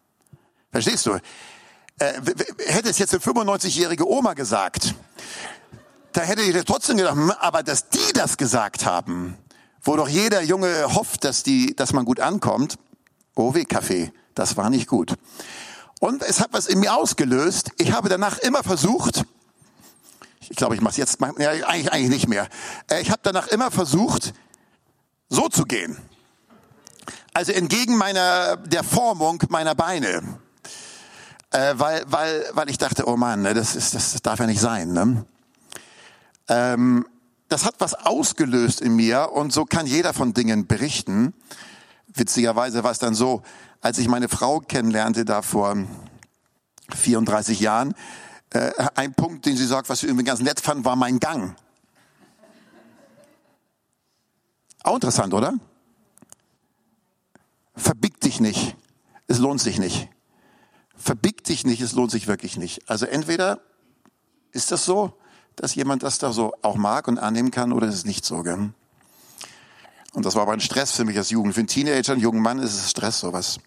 Verstehst 0.70 1.06
du? 1.06 1.18
Äh, 1.99 2.20
hätte 2.66 2.90
es 2.90 2.99
jetzt 2.99 3.14
eine 3.14 3.22
95-jährige 3.22 4.08
Oma 4.08 4.34
gesagt, 4.34 4.94
da 6.12 6.22
hätte 6.22 6.42
ich 6.42 6.64
trotzdem 6.64 6.96
gedacht, 6.96 7.14
hm, 7.14 7.30
aber 7.40 7.62
dass 7.62 7.88
die 7.88 8.12
das 8.14 8.37
gesagt 8.37 8.84
haben, 8.84 9.37
wo 9.82 9.96
doch 9.96 10.08
jeder 10.08 10.42
Junge 10.42 10.94
hofft, 10.94 11.25
dass, 11.25 11.42
die, 11.42 11.75
dass 11.76 11.92
man 11.92 12.04
gut 12.04 12.20
ankommt, 12.20 12.78
oh 13.34 13.54
weh, 13.54 13.64
Kaffee, 13.64 14.12
das 14.34 14.56
war 14.56 14.70
nicht 14.70 14.87
gut. 14.87 15.14
Und 16.00 16.23
es 16.23 16.40
hat 16.40 16.52
was 16.52 16.66
in 16.66 16.80
mir 16.80 16.97
ausgelöst. 16.97 17.73
Ich 17.78 17.92
habe 17.92 18.09
danach 18.09 18.38
immer 18.38 18.64
versucht, 18.64 19.25
ich 20.49 20.57
glaube, 20.57 20.75
ich 20.75 20.80
mache 20.80 20.92
es 20.92 20.97
jetzt, 20.97 21.19
ja, 21.38 21.50
eigentlich, 21.50 21.92
eigentlich 21.92 22.09
nicht 22.09 22.28
mehr. 22.28 22.49
Äh, 22.90 23.02
ich 23.02 23.11
habe 23.11 23.21
danach 23.23 23.47
immer 23.49 23.71
versucht, 23.71 24.33
so 25.28 25.49
zu 25.49 25.64
gehen. 25.64 25.97
Also 27.35 27.52
entgegen 27.52 27.97
meiner, 27.97 28.57
der 28.57 28.83
Formung 28.83 29.42
meiner 29.50 29.75
Beine. 29.75 30.40
Äh, 31.50 31.75
weil, 31.76 32.02
weil, 32.07 32.45
weil 32.54 32.71
ich 32.71 32.78
dachte, 32.78 33.07
oh 33.07 33.16
Mann, 33.16 33.42
ne, 33.42 33.54
das, 33.54 33.76
ist, 33.76 33.95
das 33.95 34.21
darf 34.23 34.40
ja 34.40 34.47
nicht 34.47 34.61
sein. 34.61 34.92
Ne? 34.92 35.25
Ähm, 36.49 37.07
das 37.49 37.66
hat 37.66 37.75
was 37.78 37.95
ausgelöst 37.95 38.80
in 38.80 38.97
mir 38.97 39.30
und 39.33 39.52
so 39.52 39.66
kann 39.66 39.87
jeder 39.87 40.14
von 40.14 40.33
Dingen 40.33 40.66
berichten. 40.66 41.35
Witzigerweise 42.07 42.83
war 42.85 42.90
es 42.90 42.99
dann 42.99 43.14
so, 43.14 43.42
als 43.80 43.99
ich 43.99 44.08
meine 44.08 44.28
Frau 44.28 44.60
kennenlernte, 44.60 45.25
da 45.25 45.42
vor 45.42 45.76
34 46.94 47.60
Jahren, 47.60 47.94
äh, 48.50 48.72
ein 48.94 49.14
Punkt, 49.14 49.46
den 49.46 49.56
sie 49.56 49.66
sagt, 49.66 49.88
was 49.88 50.00
sie 50.00 50.06
irgendwie 50.06 50.25
ganz 50.25 50.40
nett 50.40 50.60
fand, 50.60 50.84
war 50.84 50.96
mein 50.96 51.20
Gang. 51.20 51.56
Auch 54.82 54.94
interessant, 54.94 55.34
oder? 55.34 55.54
Verbieg 57.76 58.20
dich 58.20 58.40
nicht. 58.40 58.76
Es 59.26 59.38
lohnt 59.38 59.60
sich 59.60 59.78
nicht. 59.78 60.08
Verbieg 60.96 61.44
dich 61.44 61.64
nicht, 61.64 61.80
es 61.80 61.92
lohnt 61.92 62.10
sich 62.10 62.26
wirklich 62.26 62.56
nicht. 62.56 62.88
Also 62.90 63.06
entweder 63.06 63.60
ist 64.52 64.72
das 64.72 64.84
so, 64.84 65.16
dass 65.56 65.75
jemand 65.75 66.02
das 66.02 66.18
da 66.18 66.32
so 66.32 66.54
auch 66.62 66.76
mag 66.76 67.08
und 67.08 67.18
annehmen 67.18 67.50
kann, 67.50 67.72
oder 67.72 67.87
ist 67.87 67.94
es 67.94 68.04
nicht 68.04 68.25
so. 68.25 68.42
Gell? 68.42 68.72
Und 70.12 70.26
das 70.26 70.35
war 70.35 70.43
aber 70.43 70.52
ein 70.52 70.61
Stress 70.61 70.93
für 70.93 71.05
mich 71.05 71.17
als 71.17 71.31
Jugend. 71.31 71.55
Für 71.55 71.61
einen 71.61 71.69
Teenager, 71.69 72.12
einen 72.12 72.21
jungen 72.21 72.43
Mann 72.43 72.59
ist 72.59 72.75
es 72.75 72.90
Stress, 72.90 73.21
sowas. 73.21 73.59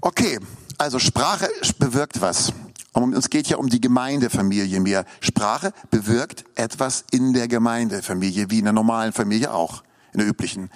Okay, 0.00 0.38
also 0.78 0.98
Sprache 0.98 1.48
bewirkt 1.78 2.20
was. 2.20 2.52
Und 2.92 3.14
uns 3.14 3.28
geht 3.28 3.48
ja 3.48 3.56
um 3.56 3.68
die 3.68 3.80
Gemeindefamilie 3.80 4.80
mehr. 4.80 5.04
Sprache 5.20 5.72
bewirkt 5.90 6.44
etwas 6.54 7.04
in 7.10 7.32
der 7.32 7.48
Gemeindefamilie, 7.48 8.50
wie 8.50 8.60
in 8.60 8.64
der 8.64 8.72
normalen 8.72 9.12
Familie 9.12 9.52
auch, 9.52 9.82
in 10.12 10.20
der 10.20 10.28
üblichen. 10.28 10.70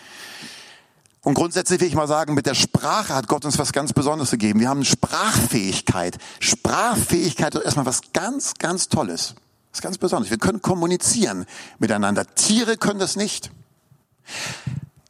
Und 1.23 1.35
grundsätzlich 1.35 1.81
will 1.81 1.89
ich 1.89 1.95
mal 1.95 2.09
sagen, 2.09 2.35
mit 2.35 2.47
der 2.47 2.55
Sprache 2.55 3.15
hat 3.15 3.29
Gott 3.29 3.45
uns 3.45 3.59
was 3.59 3.73
ganz 3.73 3.93
Besonderes 3.93 4.31
gegeben. 4.31 4.61
Wir 4.61 4.69
haben 4.69 4.85
Sprachfähigkeit. 4.85 6.19
Sprachfähigkeit 6.41 7.55
ist 7.55 7.65
erstmal 7.65 7.87
was 7.87 8.01
ganz, 8.13 8.55
ganz 8.55 8.89
Tolles. 8.89 9.35
Das 9.71 9.79
ist 9.79 9.83
ganz 9.83 9.99
besonders. 9.99 10.31
Wir 10.31 10.39
können 10.39 10.63
kommunizieren 10.63 11.45
miteinander. 11.79 12.25
Tiere 12.35 12.77
können 12.77 12.99
das 12.99 13.17
nicht. 13.17 13.51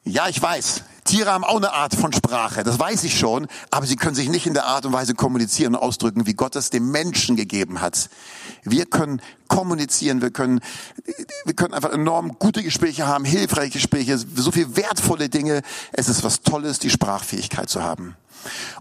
Ja, 0.05 0.29
ich 0.29 0.41
weiß. 0.41 0.83
Tiere 1.09 1.33
haben 1.33 1.45
auch 1.45 1.57
eine 1.57 1.73
Art 1.73 1.95
von 1.95 2.13
Sprache, 2.13 2.65
das 2.65 2.79
weiß 2.79 3.05
ich 3.05 3.19
schon, 3.19 3.47
aber 3.71 3.87
sie 3.87 3.97
können 3.97 4.15
sich 4.15 4.29
nicht 4.29 4.47
in 4.47 4.53
der 4.53 4.67
Art 4.67 4.85
und 4.85 4.93
Weise 4.93 5.15
kommunizieren 5.15 5.75
und 5.75 5.81
ausdrücken, 5.81 6.27
wie 6.27 6.35
Gott 6.35 6.55
es 6.55 6.69
dem 6.69 6.91
Menschen 6.91 7.35
gegeben 7.35 7.81
hat. 7.81 8.11
Wir 8.63 8.85
können 8.85 9.23
kommunizieren, 9.49 10.21
wir 10.21 10.31
können, 10.31 10.61
wir 11.47 11.55
können 11.55 11.73
einfach 11.73 11.93
enorm 11.93 12.39
gute 12.39 12.63
Gespräche 12.63 13.07
haben, 13.07 13.25
hilfreiche 13.25 13.73
Gespräche, 13.73 14.19
so 14.19 14.51
viel 14.51 14.77
wertvolle 14.77 15.31
Dinge. 15.31 15.63
Es 15.93 16.11
ist 16.11 16.25
was 16.25 16.43
Tolles, 16.43 16.79
die 16.79 16.91
Sprachfähigkeit 16.91 17.71
zu 17.71 17.83
haben. 17.83 18.15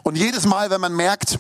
Und 0.04 0.18
jedes 0.18 0.46
Mal, 0.46 0.70
wenn 0.70 0.82
man 0.82 0.94
merkt, 0.94 1.40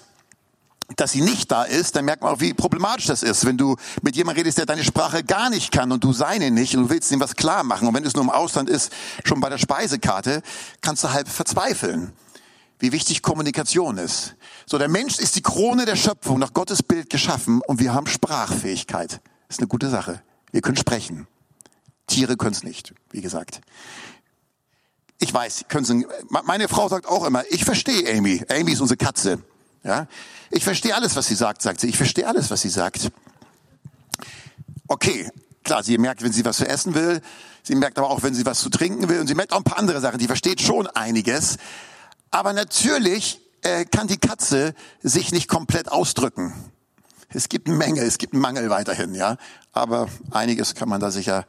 dass 0.95 1.11
sie 1.11 1.21
nicht 1.21 1.51
da 1.51 1.63
ist, 1.63 1.95
dann 1.95 2.05
merkt 2.05 2.23
man 2.23 2.33
auch, 2.33 2.39
wie 2.39 2.53
problematisch 2.53 3.07
das 3.07 3.21
ist. 3.21 3.45
Wenn 3.45 3.57
du 3.57 3.75
mit 4.01 4.15
jemandem 4.15 4.41
redest, 4.41 4.57
der 4.57 4.65
deine 4.65 4.83
Sprache 4.83 5.23
gar 5.23 5.49
nicht 5.49 5.71
kann 5.71 5.91
und 5.91 6.03
du 6.03 6.13
seine 6.13 6.49
nicht 6.49 6.75
und 6.75 6.83
du 6.83 6.89
willst 6.89 7.11
ihm 7.11 7.19
was 7.19 7.35
klar 7.35 7.63
machen 7.63 7.87
und 7.87 7.93
wenn 7.93 8.05
es 8.05 8.13
nur 8.13 8.23
im 8.23 8.29
Ausland 8.29 8.69
ist, 8.69 8.91
schon 9.25 9.41
bei 9.41 9.49
der 9.49 9.57
Speisekarte, 9.57 10.41
kannst 10.81 11.03
du 11.03 11.11
halb 11.11 11.27
verzweifeln, 11.27 12.13
wie 12.79 12.93
wichtig 12.93 13.21
Kommunikation 13.21 13.97
ist. 13.97 14.35
So, 14.65 14.77
der 14.77 14.87
Mensch 14.87 15.19
ist 15.19 15.35
die 15.35 15.41
Krone 15.41 15.85
der 15.85 15.97
Schöpfung, 15.97 16.39
nach 16.39 16.53
Gottes 16.53 16.81
Bild 16.83 17.09
geschaffen 17.09 17.61
und 17.67 17.79
wir 17.79 17.93
haben 17.93 18.07
Sprachfähigkeit. 18.07 19.19
Das 19.47 19.57
ist 19.57 19.59
eine 19.59 19.67
gute 19.67 19.89
Sache. 19.89 20.21
Wir 20.51 20.61
können 20.61 20.77
sprechen. 20.77 21.27
Tiere 22.07 22.37
können 22.37 22.53
es 22.53 22.63
nicht, 22.63 22.93
wie 23.11 23.21
gesagt. 23.21 23.59
Ich 25.19 25.33
weiß, 25.33 25.65
können 25.67 26.05
meine 26.29 26.67
Frau 26.69 26.87
sagt 26.87 27.07
auch 27.07 27.25
immer, 27.25 27.43
ich 27.49 27.65
verstehe 27.65 28.17
Amy. 28.17 28.45
Amy 28.49 28.71
ist 28.71 28.81
unsere 28.81 28.97
Katze. 28.97 29.39
Ja? 29.83 30.07
Ich 30.49 30.63
verstehe 30.63 30.95
alles, 30.95 31.15
was 31.15 31.27
sie 31.27 31.35
sagt, 31.35 31.61
sagt 31.61 31.81
sie. 31.81 31.87
Ich 31.87 31.97
verstehe 31.97 32.27
alles, 32.27 32.49
was 32.51 32.61
sie 32.61 32.69
sagt. 32.69 33.11
Okay, 34.87 35.29
klar, 35.63 35.83
sie 35.83 35.97
merkt, 35.97 36.23
wenn 36.23 36.31
sie 36.31 36.45
was 36.45 36.57
zu 36.57 36.67
essen 36.67 36.95
will. 36.95 37.21
Sie 37.63 37.75
merkt 37.75 37.97
aber 37.97 38.09
auch, 38.09 38.23
wenn 38.23 38.33
sie 38.33 38.45
was 38.45 38.59
zu 38.59 38.69
trinken 38.69 39.09
will. 39.09 39.19
Und 39.19 39.27
sie 39.27 39.35
merkt 39.35 39.51
auch 39.51 39.57
ein 39.57 39.63
paar 39.63 39.77
andere 39.77 39.99
Sachen. 39.99 40.19
Die 40.19 40.27
versteht 40.27 40.61
schon 40.61 40.87
einiges. 40.87 41.57
Aber 42.31 42.53
natürlich 42.53 43.41
äh, 43.61 43.85
kann 43.85 44.07
die 44.07 44.17
Katze 44.17 44.73
sich 45.01 45.31
nicht 45.31 45.47
komplett 45.47 45.91
ausdrücken. 45.91 46.53
Es 47.29 47.49
gibt 47.49 47.67
Menge, 47.67 48.01
es 48.01 48.17
gibt 48.17 48.33
Mangel 48.33 48.69
weiterhin, 48.69 49.13
ja. 49.13 49.37
Aber 49.73 50.07
einiges 50.31 50.75
kann 50.75 50.87
man 50.87 51.01
da 51.01 51.11
sicher 51.11 51.45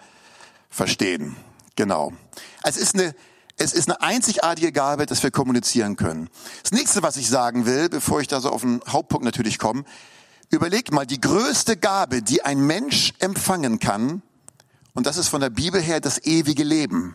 verstehen. 0.68 1.36
Genau. 1.76 2.12
Es 2.64 2.76
ist 2.76 2.94
eine 2.94 3.14
es 3.58 3.72
ist 3.72 3.88
eine 3.88 4.00
einzigartige 4.00 4.72
Gabe, 4.72 5.06
dass 5.06 5.22
wir 5.22 5.30
kommunizieren 5.30 5.96
können. 5.96 6.30
Das 6.62 6.72
nächste, 6.72 7.02
was 7.02 7.16
ich 7.16 7.28
sagen 7.28 7.66
will, 7.66 7.88
bevor 7.88 8.20
ich 8.20 8.28
da 8.28 8.40
so 8.40 8.50
auf 8.50 8.62
den 8.62 8.80
Hauptpunkt 8.88 9.24
natürlich 9.24 9.58
komme, 9.58 9.84
überlegt 10.50 10.92
mal, 10.92 11.06
die 11.06 11.20
größte 11.20 11.76
Gabe, 11.76 12.22
die 12.22 12.42
ein 12.44 12.60
Mensch 12.60 13.12
empfangen 13.18 13.80
kann, 13.80 14.22
und 14.94 15.06
das 15.06 15.16
ist 15.16 15.28
von 15.28 15.40
der 15.40 15.50
Bibel 15.50 15.80
her 15.80 16.00
das 16.00 16.24
ewige 16.24 16.64
Leben. 16.64 17.14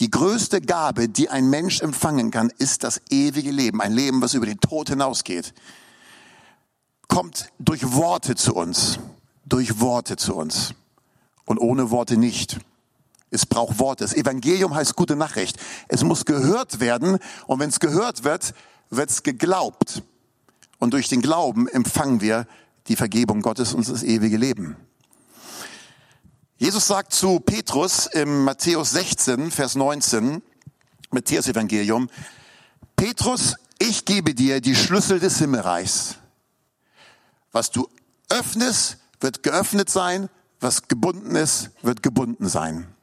Die 0.00 0.10
größte 0.10 0.60
Gabe, 0.60 1.08
die 1.08 1.30
ein 1.30 1.48
Mensch 1.48 1.80
empfangen 1.80 2.30
kann, 2.30 2.52
ist 2.58 2.84
das 2.84 3.00
ewige 3.08 3.50
Leben. 3.50 3.80
Ein 3.80 3.92
Leben, 3.92 4.20
was 4.20 4.34
über 4.34 4.44
den 4.44 4.60
Tod 4.60 4.90
hinausgeht. 4.90 5.54
Kommt 7.08 7.46
durch 7.58 7.92
Worte 7.92 8.34
zu 8.34 8.54
uns. 8.54 8.98
Durch 9.46 9.80
Worte 9.80 10.16
zu 10.16 10.34
uns. 10.34 10.74
Und 11.46 11.58
ohne 11.58 11.90
Worte 11.90 12.18
nicht. 12.18 12.58
Es 13.36 13.44
braucht 13.44 13.78
Worte. 13.78 14.02
Das 14.02 14.14
Evangelium 14.14 14.74
heißt 14.74 14.96
gute 14.96 15.14
Nachricht. 15.14 15.58
Es 15.88 16.02
muss 16.02 16.24
gehört 16.24 16.80
werden 16.80 17.18
und 17.46 17.60
wenn 17.60 17.68
es 17.68 17.80
gehört 17.80 18.24
wird, 18.24 18.54
wird 18.88 19.10
es 19.10 19.22
geglaubt. 19.22 20.02
Und 20.78 20.94
durch 20.94 21.08
den 21.08 21.20
Glauben 21.20 21.68
empfangen 21.68 22.22
wir 22.22 22.46
die 22.88 22.96
Vergebung 22.96 23.42
Gottes 23.42 23.74
und 23.74 23.86
das 23.86 24.02
ewige 24.02 24.38
Leben. 24.38 24.76
Jesus 26.56 26.86
sagt 26.86 27.12
zu 27.12 27.38
Petrus 27.40 28.06
im 28.06 28.44
Matthäus 28.44 28.92
16, 28.92 29.50
Vers 29.50 29.74
19, 29.74 30.40
Matthäus 31.10 31.46
Evangelium, 31.46 32.08
Petrus, 32.96 33.56
ich 33.78 34.06
gebe 34.06 34.34
dir 34.34 34.62
die 34.62 34.74
Schlüssel 34.74 35.20
des 35.20 35.36
Himmelreichs. 35.36 36.16
Was 37.52 37.70
du 37.70 37.86
öffnest, 38.30 38.96
wird 39.20 39.42
geöffnet 39.42 39.90
sein, 39.90 40.30
was 40.58 40.88
gebunden 40.88 41.36
ist, 41.36 41.70
wird 41.82 42.02
gebunden 42.02 42.48
sein. 42.48 42.95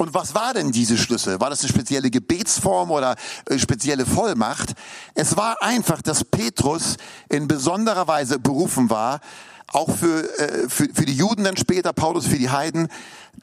Und 0.00 0.14
was 0.14 0.34
war 0.34 0.54
denn 0.54 0.72
diese 0.72 0.96
Schlüssel? 0.96 1.40
War 1.40 1.50
das 1.50 1.60
eine 1.60 1.68
spezielle 1.68 2.10
Gebetsform 2.10 2.90
oder 2.90 3.16
äh, 3.44 3.58
spezielle 3.58 4.06
Vollmacht? 4.06 4.72
Es 5.14 5.36
war 5.36 5.62
einfach, 5.62 6.00
dass 6.00 6.24
Petrus 6.24 6.96
in 7.28 7.46
besonderer 7.46 8.08
Weise 8.08 8.38
berufen 8.38 8.88
war, 8.88 9.20
auch 9.66 9.94
für, 9.94 10.22
äh, 10.38 10.70
für, 10.70 10.88
für 10.94 11.04
die 11.04 11.12
Juden 11.12 11.44
dann 11.44 11.58
später, 11.58 11.92
Paulus 11.92 12.26
für 12.26 12.38
die 12.38 12.48
Heiden, 12.48 12.88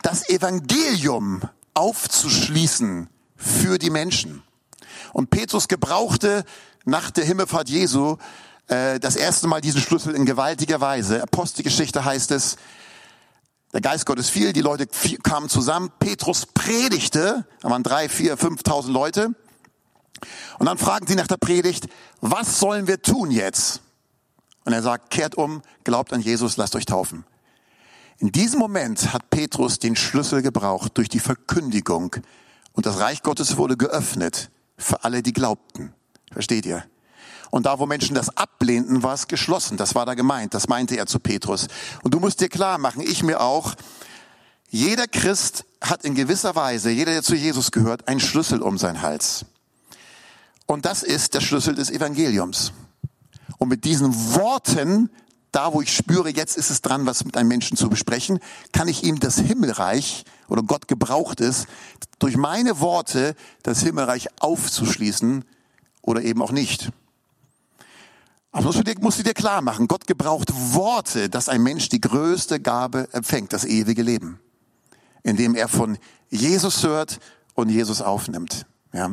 das 0.02 0.30
Evangelium 0.30 1.44
aufzuschließen 1.76 3.08
für 3.36 3.78
die 3.78 3.92
Menschen. 3.92 4.42
Und 5.14 5.30
Petrus 5.30 5.68
gebrauchte 5.68 6.44
nach 6.86 7.12
der 7.12 7.26
Himmelfahrt 7.26 7.70
Jesu 7.70 8.18
äh, 8.66 9.00
das 9.00 9.16
erste 9.16 9.46
Mal 9.46 9.62
diesen 9.62 9.82
Schlüssel 9.82 10.16
in 10.16 10.26
gewaltiger 10.26 10.82
Weise. 10.82 11.22
Apostelgeschichte 11.22 12.04
heißt 12.04 12.32
es, 12.32 12.58
der 13.74 13.82
Geist 13.82 14.06
Gottes 14.06 14.30
fiel, 14.30 14.54
die 14.54 14.62
Leute 14.62 14.88
kamen 15.24 15.50
zusammen. 15.50 15.92
Petrus 16.00 16.46
predigte, 16.46 17.46
da 17.62 17.70
waren 17.70 17.84
drei, 17.84 18.10
vier, 18.10 18.38
fünftausend 18.38 18.94
Leute. 18.94 19.32
Und 20.58 20.66
dann 20.66 20.78
fragen 20.78 21.06
sie 21.06 21.16
nach 21.16 21.28
der 21.28 21.38
Predigt, 21.38 21.88
was 22.22 22.60
sollen 22.60 22.88
wir 22.88 23.02
tun 23.02 23.30
jetzt? 23.30 23.82
Und 24.66 24.74
er 24.74 24.82
sagt, 24.82 25.12
kehrt 25.12 25.36
um, 25.36 25.62
glaubt 25.84 26.12
an 26.14 26.22
Jesus, 26.22 26.58
lasst 26.58 26.76
euch 26.76 26.86
taufen. 26.86 27.26
In 28.20 28.32
diesem 28.32 28.60
Moment 28.60 29.14
hat 29.14 29.30
Petrus 29.30 29.80
den 29.80 29.96
Schlüssel 29.96 30.42
gebraucht 30.42 30.98
durch 30.98 31.08
die 31.08 31.20
Verkündigung 31.20 32.16
und 32.74 32.86
das 32.86 33.00
Reich 33.00 33.22
Gottes 33.22 33.58
wurde 33.58 33.78
geöffnet 33.78 34.50
für 34.78 35.04
alle, 35.04 35.22
die 35.22 35.34
glaubten. 35.34 35.94
Versteht 36.32 36.66
ihr? 36.66 36.84
Und 37.52 37.66
da, 37.66 37.80
wo 37.80 37.86
Menschen 37.86 38.16
das 38.16 38.36
ablehnten, 38.36 39.04
war 39.04 39.14
es 39.14 39.28
geschlossen. 39.28 39.78
Das 39.78 39.96
war 39.96 40.06
da 40.06 40.14
gemeint. 40.14 40.54
Das 40.54 40.68
meinte 40.68 40.96
er 40.96 41.06
zu 41.06 41.20
Petrus. 41.20 41.68
Und 42.04 42.14
du 42.14 42.20
musst 42.20 42.42
dir 42.42 42.50
klar 42.50 42.78
machen, 42.78 43.02
ich 43.02 43.24
mir 43.24 43.42
auch, 43.42 43.76
jeder 44.70 45.08
Christ 45.08 45.66
hat 45.82 46.04
in 46.04 46.16
gewisser 46.16 46.56
Weise, 46.56 46.90
jeder, 46.90 47.14
der 47.14 47.24
zu 47.24 47.36
Jesus 47.36 47.72
gehört, 47.72 48.08
einen 48.08 48.20
Schlüssel 48.20 48.62
um 48.62 48.78
seinen 48.78 49.02
Hals. 49.02 49.46
Und 50.66 50.86
das 50.86 51.04
ist 51.04 51.34
der 51.34 51.42
Schlüssel 51.42 51.76
des 51.76 51.90
Evangeliums. 51.90 52.74
Und 53.58 53.70
mit 53.70 53.86
diesen 53.86 54.14
Worten, 54.36 55.10
da 55.52 55.74
wo 55.74 55.82
ich 55.82 55.96
spüre, 55.96 56.30
jetzt 56.30 56.58
ist 56.58 56.70
es 56.70 56.82
dran, 56.82 57.06
was 57.06 57.24
mit 57.24 57.38
einem 57.38 57.48
Menschen 57.48 57.78
zu 57.78 57.90
besprechen, 57.90 58.40
kann 58.74 58.90
ich 58.90 59.04
ihm 59.04 59.20
das 59.20 59.40
Himmelreich 59.40 60.26
oder 60.50 60.64
Gott 60.64 60.90
gebraucht 60.90 61.40
es, 61.40 61.66
durch 62.20 62.36
meine 62.36 62.82
Worte 62.82 63.36
das 63.64 63.82
Himmelreich 63.82 64.28
aufzuschließen 64.42 65.46
oder 66.02 66.22
eben 66.22 66.42
auch 66.42 66.52
nicht. 66.52 66.92
Aber 68.58 68.72
dir, 68.84 68.96
musst 69.02 69.20
du 69.20 69.24
dir 69.24 69.36
klar 69.36 69.62
machen, 69.62 69.88
Gott 69.88 70.08
gebraucht 70.08 70.52
Worte, 70.74 71.30
dass 71.30 71.48
ein 71.48 71.62
Mensch 71.62 71.90
die 71.90 72.02
größte 72.02 72.60
Gabe 72.60 73.08
empfängt, 73.12 73.54
das 73.54 73.66
ewige 73.66 74.02
Leben. 74.02 74.40
Indem 75.22 75.54
er 75.54 75.68
von 75.68 76.00
Jesus 76.30 76.84
hört 76.84 77.20
und 77.54 77.70
Jesus 77.70 78.02
aufnimmt. 78.02 78.66
Ja. 78.94 79.12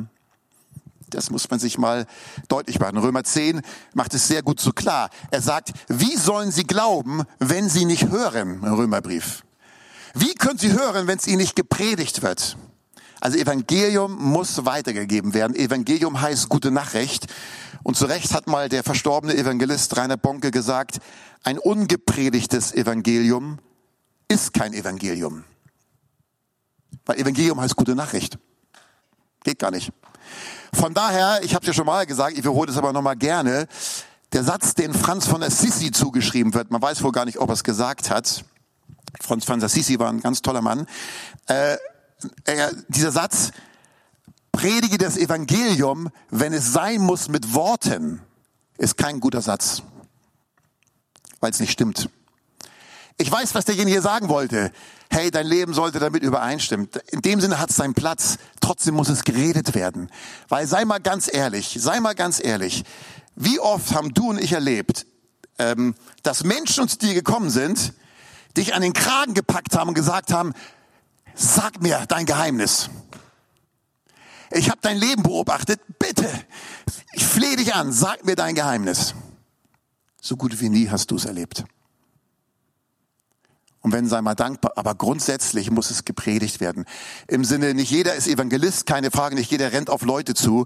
Das 1.11 1.31
muss 1.31 1.51
man 1.51 1.61
sich 1.61 1.77
mal 1.77 2.07
deutlich 2.49 2.81
machen. 2.81 2.97
Römer 2.97 3.23
10 3.23 3.61
macht 3.93 4.15
es 4.15 4.27
sehr 4.29 4.43
gut 4.43 4.61
so 4.61 4.73
klar. 4.73 5.11
Er 5.31 5.43
sagt, 5.43 5.73
wie 5.89 6.17
sollen 6.17 6.51
sie 6.51 6.65
glauben, 6.65 7.23
wenn 7.39 7.69
sie 7.69 7.85
nicht 7.85 8.09
hören? 8.09 8.65
Römerbrief. 8.65 9.45
Wie 10.15 10.33
können 10.35 10.59
sie 10.59 10.73
hören, 10.73 11.07
wenn 11.07 11.19
es 11.19 11.27
ihnen 11.27 11.39
nicht 11.39 11.55
gepredigt 11.55 12.23
wird? 12.23 12.57
Also 13.25 13.39
Evangelium 13.39 14.23
muss 14.23 14.67
weitergegeben 14.67 15.33
werden. 15.33 15.57
Evangelium 15.57 16.21
heißt 16.21 16.51
gute 16.51 16.71
Nachricht. 16.71 17.27
Und 17.83 17.97
zu 17.97 18.05
Recht 18.05 18.35
hat 18.35 18.49
mal 18.49 18.69
der 18.69 18.85
verstorbene 18.85 19.35
Evangelist 19.35 19.97
Rainer 19.97 20.19
Bonke 20.19 20.51
gesagt, 20.51 20.99
ein 21.43 21.59
ungepredigtes 21.59 22.75
Evangelium 22.75 23.61
ist 24.29 24.53
kein 24.53 24.75
Evangelium. 24.75 25.45
Weil 27.07 27.19
Evangelium 27.19 27.59
heißt 27.63 27.77
gute 27.77 27.95
Nachricht. 27.95 28.37
Geht 29.43 29.59
gar 29.59 29.71
nicht. 29.71 29.91
Von 30.75 30.93
daher, 30.93 31.41
ich 31.43 31.55
habe 31.55 31.65
ja 31.65 31.73
schon 31.73 31.87
mal 31.87 32.05
gesagt, 32.05 32.33
ich 32.33 32.41
wiederhole 32.41 32.71
es 32.71 32.77
aber 32.77 32.93
nochmal 32.93 33.17
gerne, 33.17 33.69
der 34.35 34.45
Satz, 34.45 34.75
den 34.75 34.93
Franz 34.93 35.27
von 35.27 35.43
Assisi 35.43 35.93
zugeschrieben 35.93 36.53
wird, 36.53 36.71
man 36.71 36.83
weiß 36.83 37.03
wohl 37.03 37.13
gar 37.13 37.25
nicht, 37.25 37.39
ob 37.39 37.49
er 37.49 37.55
es 37.55 37.65
gesagt 37.65 38.11
hat. 38.11 38.45
Franz 39.19 39.47
von 39.47 39.63
Assisi 39.63 39.99
war 39.99 40.11
ein 40.11 40.21
ganz 40.21 40.43
toller 40.43 40.61
Mann. 40.61 40.87
Äh, 41.47 41.79
er, 42.45 42.73
dieser 42.89 43.13
Satz, 43.13 43.53
predige 44.53 44.99
das 44.99 45.17
Evangelium, 45.17 46.11
wenn 46.31 46.53
es 46.53 46.73
sein 46.73 47.01
muss 47.01 47.29
mit 47.29 47.55
Worten, 47.55 48.21
ist 48.79 48.97
kein 48.97 49.21
guter 49.21 49.43
Satz, 49.43 49.83
weil 51.41 51.51
es 51.51 51.61
nicht 51.61 51.73
stimmt. 51.73 52.09
Ich 53.17 53.31
weiß, 53.31 53.55
was 53.55 53.65
derjenige 53.65 54.01
sagen 54.03 54.29
wollte. 54.29 54.73
Hey, 55.09 55.31
dein 55.31 55.47
Leben 55.47 55.73
sollte 55.73 56.01
damit 56.01 56.25
übereinstimmen. 56.25 56.89
In 57.13 57.23
dem 57.23 57.41
Sinne 57.41 57.61
hat 57.61 57.71
es 57.71 57.77
seinen 57.77 57.95
Platz. 57.95 58.39
Trotzdem 58.61 58.95
muss 58.95 59.09
es 59.09 59.23
geredet 59.23 59.75
werden. 59.77 60.11
Weil 60.49 60.67
sei 60.67 60.85
mal 60.85 60.99
ganz 60.99 61.33
ehrlich, 61.33 61.77
sei 61.79 62.01
mal 62.01 62.15
ganz 62.15 62.43
ehrlich. 62.43 62.85
Wie 63.37 63.61
oft 63.61 63.95
haben 63.95 64.13
du 64.15 64.31
und 64.31 64.39
ich 64.39 64.53
erlebt, 64.53 65.07
ähm, 65.59 65.95
dass 66.25 66.43
Menschen 66.43 66.89
zu 66.89 66.99
dir 66.99 67.15
gekommen 67.15 67.51
sind, 67.51 67.93
dich 68.57 68.75
an 68.75 68.83
den 68.83 68.93
Kragen 68.93 69.35
gepackt 69.35 69.77
haben 69.77 69.89
und 69.89 69.95
gesagt 69.95 70.33
haben, 70.33 70.53
sag 71.35 71.83
mir 71.83 72.05
dein 72.09 72.27
Geheimnis 72.27 72.91
ich 74.55 74.71
habe 74.71 74.79
dein 74.81 74.97
Leben 74.97 75.23
beobachtet, 75.23 75.81
bitte, 75.99 76.29
ich 77.13 77.25
flehe 77.25 77.57
dich 77.57 77.75
an, 77.75 77.93
sag 77.93 78.25
mir 78.25 78.37
dein 78.37 78.55
Geheimnis. 78.55 79.15
So 80.21 80.37
gut 80.37 80.61
wie 80.61 80.69
nie 80.69 80.89
hast 80.89 81.11
du 81.11 81.17
es 81.17 81.25
erlebt. 81.25 81.65
Und 83.81 83.93
wenn, 83.93 84.09
sei 84.09 84.23
mal 84.23 84.35
dankbar. 84.35 84.73
Aber 84.77 84.95
grundsätzlich 84.95 85.71
muss 85.71 85.91
es 85.91 86.07
gepredigt 86.07 86.61
werden. 86.61 86.87
Im 87.29 87.45
Sinne, 87.45 87.75
nicht 87.75 87.91
jeder 87.91 88.15
ist 88.15 88.27
Evangelist, 88.27 88.87
keine 88.87 89.11
Frage, 89.11 89.35
nicht 89.35 89.51
jeder 89.51 89.73
rennt 89.73 89.91
auf 89.91 90.03
Leute 90.03 90.33
zu. 90.33 90.65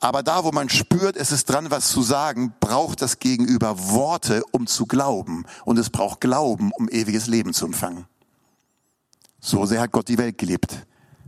Aber 0.00 0.24
da, 0.24 0.42
wo 0.42 0.50
man 0.50 0.68
spürt, 0.68 1.16
es 1.16 1.30
ist 1.30 1.44
dran, 1.44 1.70
was 1.70 1.88
zu 1.88 2.02
sagen, 2.02 2.54
braucht 2.58 3.02
das 3.02 3.20
Gegenüber 3.20 3.90
Worte, 3.90 4.42
um 4.50 4.66
zu 4.66 4.86
glauben. 4.86 5.44
Und 5.64 5.78
es 5.78 5.90
braucht 5.90 6.20
Glauben, 6.20 6.72
um 6.72 6.88
ewiges 6.88 7.28
Leben 7.28 7.52
zu 7.52 7.66
empfangen. 7.66 8.06
So 9.46 9.64
sehr 9.64 9.80
hat 9.80 9.92
Gott 9.92 10.08
die 10.08 10.18
Welt 10.18 10.38
geliebt 10.38 10.76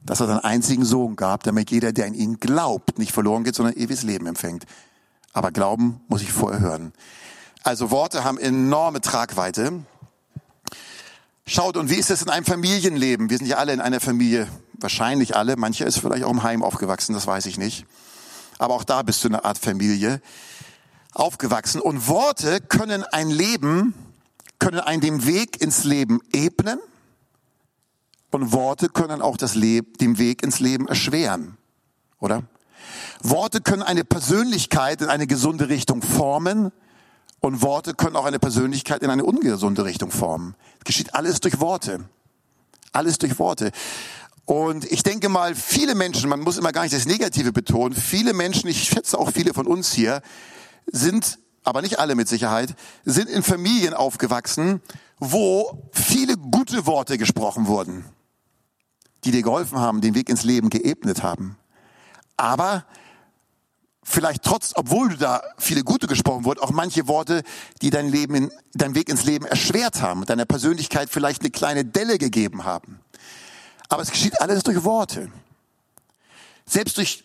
dass 0.09 0.21
er 0.21 0.27
seinen 0.27 0.41
einzigen 0.41 0.87
Sohn 0.87 1.17
gab, 1.17 1.43
damit 1.43 1.71
jeder, 1.71 1.93
der 1.93 2.07
in 2.07 2.15
ihn 2.15 2.41
glaubt, 2.41 2.99
nicht 2.99 3.13
verloren 3.13 3.45
geht, 3.45 3.55
sondern 3.55 3.77
ewiges 3.77 4.05
Leben 4.05 4.27
empfängt. 4.27 4.65
Aber 5.35 5.53
Glauben 5.53 6.01
muss 6.09 6.23
ich 6.23 6.33
vorher 6.33 6.61
hören. 6.61 6.95
Also 7.63 7.91
Worte 7.91 8.25
haben 8.25 8.39
enorme 8.39 9.03
Tragweite. 9.03 9.85
Schaut, 11.47 11.77
und 11.77 11.91
wie 11.91 11.97
ist 11.97 12.11
es 12.11 12.23
in 12.23 12.31
einem 12.31 12.47
Familienleben? 12.47 13.29
Wir 13.29 13.37
sind 13.37 13.49
ja 13.49 13.59
alle 13.59 13.75
in 13.75 13.83
einer 13.83 14.01
Familie, 14.01 14.49
wahrscheinlich 14.81 15.37
alle. 15.37 15.57
Mancher 15.57 15.87
ist 15.87 15.99
vielleicht 15.99 16.25
auch 16.25 16.31
im 16.31 16.43
Heim 16.43 16.63
aufgewachsen, 16.63 17.13
das 17.13 17.27
weiß 17.27 17.45
ich 17.45 17.59
nicht. 17.59 17.85
Aber 18.59 18.75
auch 18.75 18.85
da 18.85 19.03
bist 19.03 19.23
du 19.25 19.29
eine 19.29 19.45
Art 19.45 19.59
Familie 19.59 20.23
aufgewachsen. 21.13 21.83
Und 21.83 22.09
Worte 22.09 22.63
können 22.63 23.05
ein 23.05 23.29
Leben, 23.29 23.93
können 24.59 24.81
einen 24.81 25.03
den 25.03 25.27
Weg 25.27 25.61
ins 25.61 25.85
Leben 25.85 26.21
ebnen 26.33 26.79
und 28.31 28.53
Worte 28.53 28.89
können 28.89 29.23
auch 29.23 29.37
das 29.37 29.55
Leben, 29.55 29.93
den 30.01 30.19
Weg 30.19 30.43
ins 30.43 30.61
Leben 30.61 30.89
erschweren, 30.89 31.57
oder? 32.21 32.43
Worte 33.23 33.61
können 33.61 33.83
eine 33.83 34.05
Persönlichkeit 34.05 35.03
in 35.03 35.09
eine 35.09 35.27
gesunde 35.27 35.69
Richtung 35.69 36.03
formen 36.03 36.71
und 37.41 37.63
Worte 37.63 37.95
können 37.95 38.17
auch 38.17 38.25
eine 38.25 38.39
Persönlichkeit 38.39 39.03
in 39.03 39.11
eine 39.11 39.25
ungesunde 39.25 39.85
Richtung 39.85 40.11
formen. 40.11 40.55
Es 40.79 40.85
geschieht 40.85 41.15
alles 41.15 41.41
durch 41.41 41.61
Worte. 41.61 42.09
Alles 42.93 43.19
durch 43.19 43.39
Worte. 43.39 43.71
Und 44.45 44.91
ich 44.91 45.03
denke 45.03 45.29
mal, 45.29 45.55
viele 45.55 45.95
Menschen, 45.95 46.31
man 46.31 46.41
muss 46.41 46.57
immer 46.57 46.73
gar 46.73 46.83
nicht 46.83 46.95
das 46.95 47.07
Negative 47.07 47.53
betonen, 47.53 47.95
viele 47.95 48.33
Menschen, 48.33 48.69
ich 48.69 48.85
schätze 48.85 49.19
auch 49.19 49.31
viele 49.31 49.53
von 49.53 49.67
uns 49.67 49.93
hier, 49.93 50.23
sind, 50.87 51.39
aber 51.65 51.83
nicht 51.83 51.99
alle 51.99 52.15
mit 52.15 52.29
Sicherheit, 52.29 52.75
sind 53.05 53.29
in 53.29 53.43
Familien 53.43 53.93
aufgewachsen, 53.93 54.81
wo 55.19 55.91
viele 55.93 56.37
gute 56.37 56.87
Worte 56.87 57.19
gesprochen 57.19 57.67
wurden 57.67 58.05
die 59.29 59.39
dir 59.39 59.43
geholfen 59.43 59.79
haben, 59.79 60.01
den 60.01 60.15
Weg 60.15 60.31
ins 60.31 60.43
Leben 60.43 60.71
geebnet 60.71 61.23
haben. 61.23 61.57
Aber 62.39 62.87
vielleicht 64.03 64.43
trotz, 64.43 64.73
obwohl 64.75 65.11
du 65.11 65.17
da 65.19 65.43
viele 65.59 65.85
gute 65.85 66.07
gesprochen 66.07 66.45
wurden, 66.45 66.61
auch 66.61 66.71
manche 66.71 67.09
Worte, 67.09 67.43
die 67.83 67.91
dein 67.91 68.09
Leben, 68.09 68.35
in, 68.35 68.53
dein 68.73 68.95
Weg 68.95 69.11
ins 69.11 69.25
Leben 69.25 69.45
erschwert 69.45 70.01
haben, 70.01 70.25
deiner 70.25 70.47
Persönlichkeit 70.47 71.11
vielleicht 71.11 71.43
eine 71.43 71.51
kleine 71.51 71.85
Delle 71.85 72.17
gegeben 72.17 72.65
haben. 72.65 73.01
Aber 73.91 74.03
es 74.03 74.11
geschieht 74.11 74.41
alles 74.41 74.63
durch 74.63 74.83
Worte. 74.85 75.31
Selbst 76.65 76.97
durch 76.97 77.25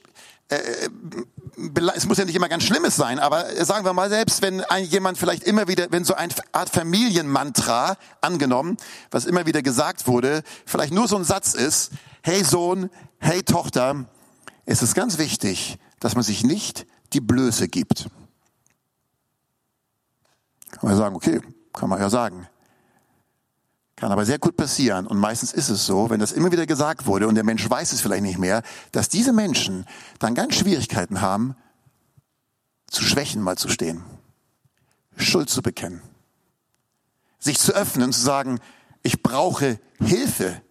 es 1.95 2.07
muss 2.07 2.17
ja 2.17 2.25
nicht 2.25 2.35
immer 2.35 2.49
ganz 2.49 2.63
Schlimmes 2.63 2.95
sein, 2.95 3.19
aber 3.19 3.45
sagen 3.65 3.85
wir 3.85 3.93
mal, 3.93 4.09
selbst 4.09 4.41
wenn 4.41 4.61
ein, 4.61 4.85
jemand 4.85 5.17
vielleicht 5.17 5.43
immer 5.43 5.67
wieder, 5.67 5.87
wenn 5.91 6.03
so 6.03 6.15
eine 6.15 6.33
Art 6.51 6.69
Familienmantra 6.69 7.97
angenommen, 8.21 8.77
was 9.11 9.25
immer 9.25 9.45
wieder 9.45 9.61
gesagt 9.61 10.07
wurde, 10.07 10.43
vielleicht 10.65 10.93
nur 10.93 11.07
so 11.07 11.15
ein 11.15 11.23
Satz 11.23 11.53
ist, 11.53 11.91
hey 12.23 12.43
Sohn, 12.43 12.89
hey 13.19 13.43
Tochter, 13.43 14.05
es 14.65 14.81
ist 14.81 14.95
ganz 14.95 15.17
wichtig, 15.17 15.77
dass 15.99 16.15
man 16.15 16.23
sich 16.23 16.43
nicht 16.43 16.85
die 17.13 17.21
Blöße 17.21 17.67
gibt. 17.67 18.09
Kann 20.71 20.89
man 20.89 20.97
sagen, 20.97 21.15
okay, 21.15 21.41
kann 21.71 21.89
man 21.89 21.99
ja 21.99 22.09
sagen. 22.09 22.47
Kann 24.03 24.11
aber 24.11 24.25
sehr 24.25 24.37
gut 24.37 24.57
passieren. 24.57 25.07
Und 25.07 25.17
meistens 25.17 25.53
ist 25.53 25.69
es 25.69 25.85
so, 25.85 26.09
wenn 26.09 26.19
das 26.19 26.33
immer 26.33 26.51
wieder 26.51 26.65
gesagt 26.65 27.05
wurde 27.05 27.25
und 27.25 27.35
der 27.35 27.45
Mensch 27.45 27.69
weiß 27.69 27.93
es 27.93 28.01
vielleicht 28.01 28.23
nicht 28.23 28.37
mehr, 28.37 28.61
dass 28.91 29.07
diese 29.07 29.31
Menschen 29.31 29.85
dann 30.19 30.35
ganz 30.35 30.55
Schwierigkeiten 30.55 31.21
haben, 31.21 31.55
zu 32.87 33.01
Schwächen 33.01 33.41
mal 33.41 33.57
zu 33.57 33.69
stehen, 33.69 34.03
Schuld 35.15 35.49
zu 35.49 35.61
bekennen, 35.61 36.01
sich 37.39 37.57
zu 37.59 37.71
öffnen 37.73 38.07
und 38.07 38.11
zu 38.11 38.19
sagen, 38.19 38.59
ich 39.03 39.23
brauche 39.23 39.79
Hilfe. 39.99 40.61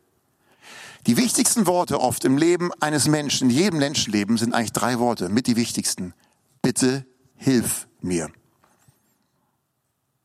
Die 1.07 1.16
wichtigsten 1.16 1.66
Worte 1.66 2.03
oft 2.03 2.27
im 2.27 2.37
Leben 2.37 2.71
eines 2.81 3.09
Menschen, 3.09 3.49
in 3.49 3.57
jedem 3.57 3.79
Menschenleben 3.79 4.37
sind 4.37 4.53
eigentlich 4.53 4.73
drei 4.73 4.99
Worte, 4.99 5.31
mit 5.31 5.47
die 5.47 5.57
wichtigsten. 5.57 6.12
Bitte 6.61 7.07
hilf 7.37 7.88
mir. 8.03 8.31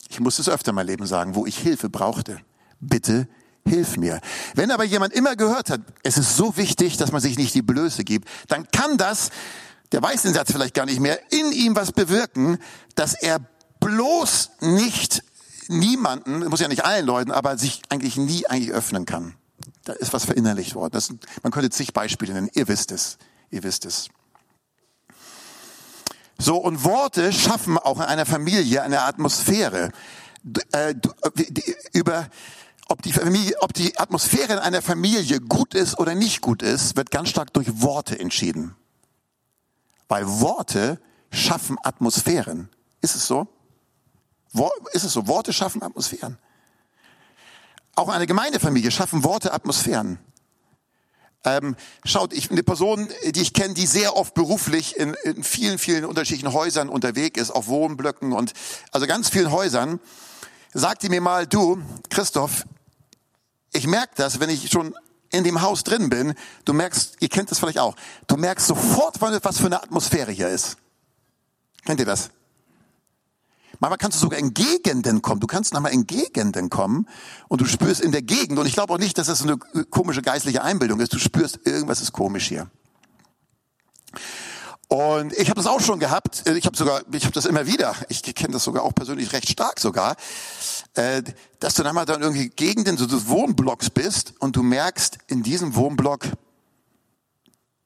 Ich 0.09 0.19
muss 0.19 0.39
es 0.39 0.49
öfter 0.49 0.71
in 0.71 0.75
meinem 0.75 0.87
Leben 0.87 1.07
sagen, 1.07 1.35
wo 1.35 1.45
ich 1.45 1.57
Hilfe 1.57 1.89
brauchte 1.89 2.41
bitte 2.79 3.27
hilf 3.67 3.97
mir. 3.97 4.21
Wenn 4.55 4.71
aber 4.71 4.83
jemand 4.83 5.13
immer 5.13 5.35
gehört 5.35 5.69
hat, 5.69 5.81
es 6.03 6.17
ist 6.17 6.37
so 6.37 6.57
wichtig, 6.57 6.97
dass 6.97 7.11
man 7.11 7.21
sich 7.21 7.37
nicht 7.37 7.53
die 7.53 7.61
Blöße 7.61 8.03
gibt, 8.03 8.27
dann 8.47 8.67
kann 8.71 8.97
das, 8.97 9.29
der 9.91 10.01
weiß 10.01 10.23
den 10.23 10.33
Satz 10.33 10.51
vielleicht 10.51 10.73
gar 10.73 10.85
nicht 10.85 10.99
mehr, 10.99 11.19
in 11.31 11.51
ihm 11.51 11.75
was 11.75 11.91
bewirken, 11.91 12.59
dass 12.95 13.13
er 13.13 13.39
bloß 13.79 14.51
nicht 14.61 15.23
niemanden, 15.67 16.45
muss 16.47 16.59
ja 16.59 16.67
nicht 16.67 16.85
allen 16.85 17.05
Leuten, 17.05 17.31
aber 17.31 17.57
sich 17.57 17.81
eigentlich 17.89 18.17
nie 18.17 18.47
eigentlich 18.47 18.71
öffnen 18.71 19.05
kann. 19.05 19.35
Da 19.83 19.93
ist 19.93 20.13
was 20.13 20.25
verinnerlicht 20.25 20.75
worden. 20.75 20.93
Das, 20.93 21.13
man 21.43 21.51
könnte 21.51 21.69
zig 21.69 21.93
Beispiele 21.93 22.33
nennen. 22.33 22.49
Ihr 22.53 22.67
wisst 22.67 22.91
es. 22.91 23.17
Ihr 23.49 23.63
wisst 23.63 23.85
es. 23.85 24.09
So, 26.37 26.57
und 26.57 26.83
Worte 26.83 27.33
schaffen 27.33 27.77
auch 27.77 27.97
in 27.97 28.03
einer 28.03 28.25
Familie 28.25 28.83
eine 28.83 29.01
Atmosphäre. 29.01 29.91
Äh, 30.71 30.93
über, 31.93 32.27
ob 32.89 33.01
die 33.01 33.13
Familie, 33.13 33.55
ob 33.59 33.73
die 33.73 33.97
Atmosphäre 33.97 34.53
in 34.53 34.59
einer 34.59 34.81
Familie 34.81 35.39
gut 35.41 35.73
ist 35.73 35.99
oder 35.99 36.15
nicht 36.15 36.41
gut 36.41 36.61
ist, 36.61 36.95
wird 36.95 37.11
ganz 37.11 37.29
stark 37.29 37.53
durch 37.53 37.81
Worte 37.81 38.19
entschieden. 38.19 38.75
Weil 40.07 40.25
Worte 40.27 40.99
schaffen 41.31 41.77
Atmosphären. 41.83 42.69
Ist 43.01 43.15
es 43.15 43.27
so? 43.27 43.47
Ist 44.93 45.03
es 45.03 45.13
so? 45.13 45.27
Worte 45.27 45.53
schaffen 45.53 45.83
Atmosphären. 45.83 46.37
Auch 47.95 48.09
eine 48.09 48.27
Gemeindefamilie 48.27 48.91
schaffen 48.91 49.23
Worte 49.23 49.53
Atmosphären. 49.53 50.19
Ähm, 51.43 51.75
schaut, 52.03 52.33
ich 52.33 52.51
eine 52.51 52.63
Person, 52.63 53.07
die 53.25 53.41
ich 53.41 53.53
kenne, 53.53 53.73
die 53.73 53.85
sehr 53.85 54.15
oft 54.15 54.33
beruflich 54.33 54.97
in, 54.97 55.15
in 55.23 55.43
vielen, 55.43 55.77
vielen 55.77 56.05
unterschiedlichen 56.05 56.53
Häusern 56.53 56.89
unterwegs 56.89 57.39
ist, 57.39 57.51
auf 57.51 57.67
Wohnblöcken 57.67 58.33
und 58.33 58.53
also 58.91 59.07
ganz 59.07 59.29
vielen 59.29 59.51
Häusern. 59.51 59.99
Sagte 60.73 61.09
mir 61.09 61.21
mal, 61.21 61.47
du, 61.47 61.81
Christoph, 62.09 62.65
ich 63.77 63.87
merke 63.87 64.13
das, 64.15 64.39
wenn 64.39 64.49
ich 64.49 64.69
schon 64.69 64.93
in 65.31 65.43
dem 65.43 65.61
Haus 65.61 65.83
drin 65.83 66.09
bin, 66.09 66.33
du 66.65 66.73
merkst, 66.73 67.17
ihr 67.19 67.29
kennt 67.29 67.51
das 67.51 67.59
vielleicht 67.59 67.79
auch, 67.79 67.95
du 68.27 68.37
merkst 68.37 68.67
sofort, 68.67 69.21
was 69.21 69.59
für 69.59 69.65
eine 69.65 69.81
Atmosphäre 69.81 70.31
hier 70.31 70.49
ist. 70.49 70.77
Kennt 71.85 71.99
ihr 71.99 72.05
das? 72.05 72.29
Manchmal 73.79 73.97
kannst 73.97 74.17
du 74.17 74.21
sogar 74.21 74.39
in 74.39 74.53
Gegenden 74.53 75.21
kommen. 75.21 75.39
Du 75.39 75.45
kannst 75.45 75.73
nochmal 75.73 75.93
in 75.93 76.07
Gegenden 76.07 76.69
kommen 76.69 77.07
und 77.47 77.61
du 77.61 77.65
spürst 77.65 78.01
in 78.01 78.11
der 78.11 78.23
Gegend, 78.23 78.57
und 78.57 78.65
ich 78.65 78.73
glaube 78.73 78.93
auch 78.93 78.97
nicht, 78.97 79.17
dass 79.17 79.27
das 79.27 79.43
eine 79.43 79.57
komische 79.57 80.21
geistliche 80.21 80.63
Einbildung 80.63 80.99
ist, 80.99 81.13
du 81.13 81.19
spürst, 81.19 81.59
irgendwas 81.65 82.01
ist 82.01 82.11
komisch 82.11 82.47
hier. 82.47 82.69
Und 84.97 85.31
ich 85.33 85.47
habe 85.47 85.61
das 85.61 85.67
auch 85.67 85.79
schon 85.79 85.99
gehabt. 85.99 86.49
Ich 86.49 86.65
habe 86.65 86.75
sogar, 86.75 87.03
ich 87.11 87.23
habe 87.23 87.33
das 87.33 87.45
immer 87.45 87.67
wieder. 87.67 87.93
Ich 88.09 88.23
kenne 88.23 88.53
das 88.53 88.63
sogar 88.63 88.81
auch 88.81 88.95
persönlich 88.95 89.31
recht 89.31 89.47
stark 89.47 89.79
sogar, 89.79 90.15
äh, 90.95 91.21
dass 91.59 91.75
du 91.75 91.83
dann 91.83 91.93
mal 91.93 92.05
dann 92.05 92.23
irgendwie 92.23 92.49
Gegenden 92.49 92.97
so 92.97 93.05
des 93.05 93.27
Wohnblocks 93.27 93.91
bist 93.91 94.33
und 94.39 94.55
du 94.55 94.63
merkst 94.63 95.19
in 95.27 95.43
diesem 95.43 95.75
Wohnblock, 95.75 96.25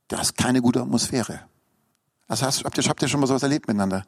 da 0.07 0.21
ist 0.21 0.37
keine 0.37 0.61
gute 0.61 0.79
Atmosphäre. 0.79 1.41
Das 2.29 2.43
heißt, 2.43 2.63
habt 2.63 2.77
ihr, 2.77 2.83
habt 2.85 3.01
ihr 3.01 3.09
schon 3.09 3.19
mal 3.19 3.27
sowas 3.27 3.43
erlebt 3.43 3.67
miteinander? 3.67 4.05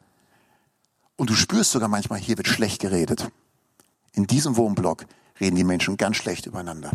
Und 1.16 1.28
du 1.28 1.34
spürst 1.34 1.72
sogar 1.72 1.90
manchmal, 1.90 2.20
hier 2.20 2.38
wird 2.38 2.48
schlecht 2.48 2.80
geredet. 2.80 3.28
In 4.14 4.26
diesem 4.26 4.56
Wohnblock 4.56 5.04
reden 5.40 5.56
die 5.56 5.64
Menschen 5.64 5.98
ganz 5.98 6.16
schlecht 6.16 6.46
übereinander. 6.46 6.92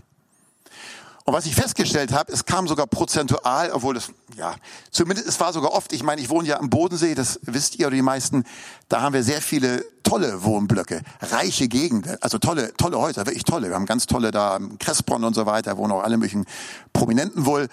Und 1.29 1.35
was 1.35 1.45
ich 1.45 1.53
festgestellt 1.53 2.11
habe, 2.11 2.33
es 2.33 2.43
kam 2.43 2.67
sogar 2.67 2.87
prozentual, 2.87 3.69
obwohl 3.71 3.93
das, 3.93 4.11
ja, 4.35 4.55
zumindest 4.89 5.27
es 5.27 5.39
war 5.39 5.53
sogar 5.53 5.73
oft, 5.73 5.93
ich 5.93 6.01
meine, 6.01 6.19
ich 6.19 6.29
wohne 6.31 6.47
ja 6.47 6.59
am 6.59 6.71
Bodensee, 6.71 7.13
das 7.13 7.39
wisst 7.43 7.77
ihr 7.77 7.85
oder 7.85 7.95
die 7.95 8.01
meisten, 8.01 8.45
da 8.87 9.01
haben 9.01 9.13
wir 9.13 9.23
sehr 9.23 9.39
viele 9.39 9.85
tolle 10.01 10.43
Wohnblöcke, 10.43 11.03
reiche 11.21 11.67
Gegenden, 11.67 12.17
also 12.21 12.39
tolle, 12.39 12.73
tolle 12.77 12.97
Häuser, 12.97 13.27
wirklich 13.27 13.43
tolle. 13.43 13.67
Wir 13.67 13.75
haben 13.75 13.85
ganz 13.85 14.07
tolle 14.07 14.31
da, 14.31 14.57
Kressbronn 14.79 15.23
und 15.23 15.35
so 15.35 15.45
weiter, 15.45 15.77
wohnen 15.77 15.91
auch 15.91 16.01
alle 16.01 16.17
möglichen 16.17 16.47
Prominenten 16.93 17.45
wohl. 17.45 17.67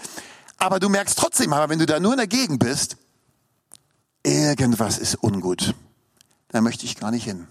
Aber 0.58 0.78
du 0.78 0.90
merkst 0.90 1.18
trotzdem, 1.18 1.54
aber 1.54 1.70
wenn 1.70 1.78
du 1.78 1.86
da 1.86 1.98
nur 1.98 2.12
in 2.12 2.18
der 2.18 2.26
Gegend 2.26 2.58
bist, 2.58 2.98
irgendwas 4.22 4.98
ist 4.98 5.14
ungut. 5.22 5.74
Da 6.48 6.60
möchte 6.60 6.84
ich 6.84 6.96
gar 6.96 7.10
nicht 7.10 7.24
hin. 7.24 7.46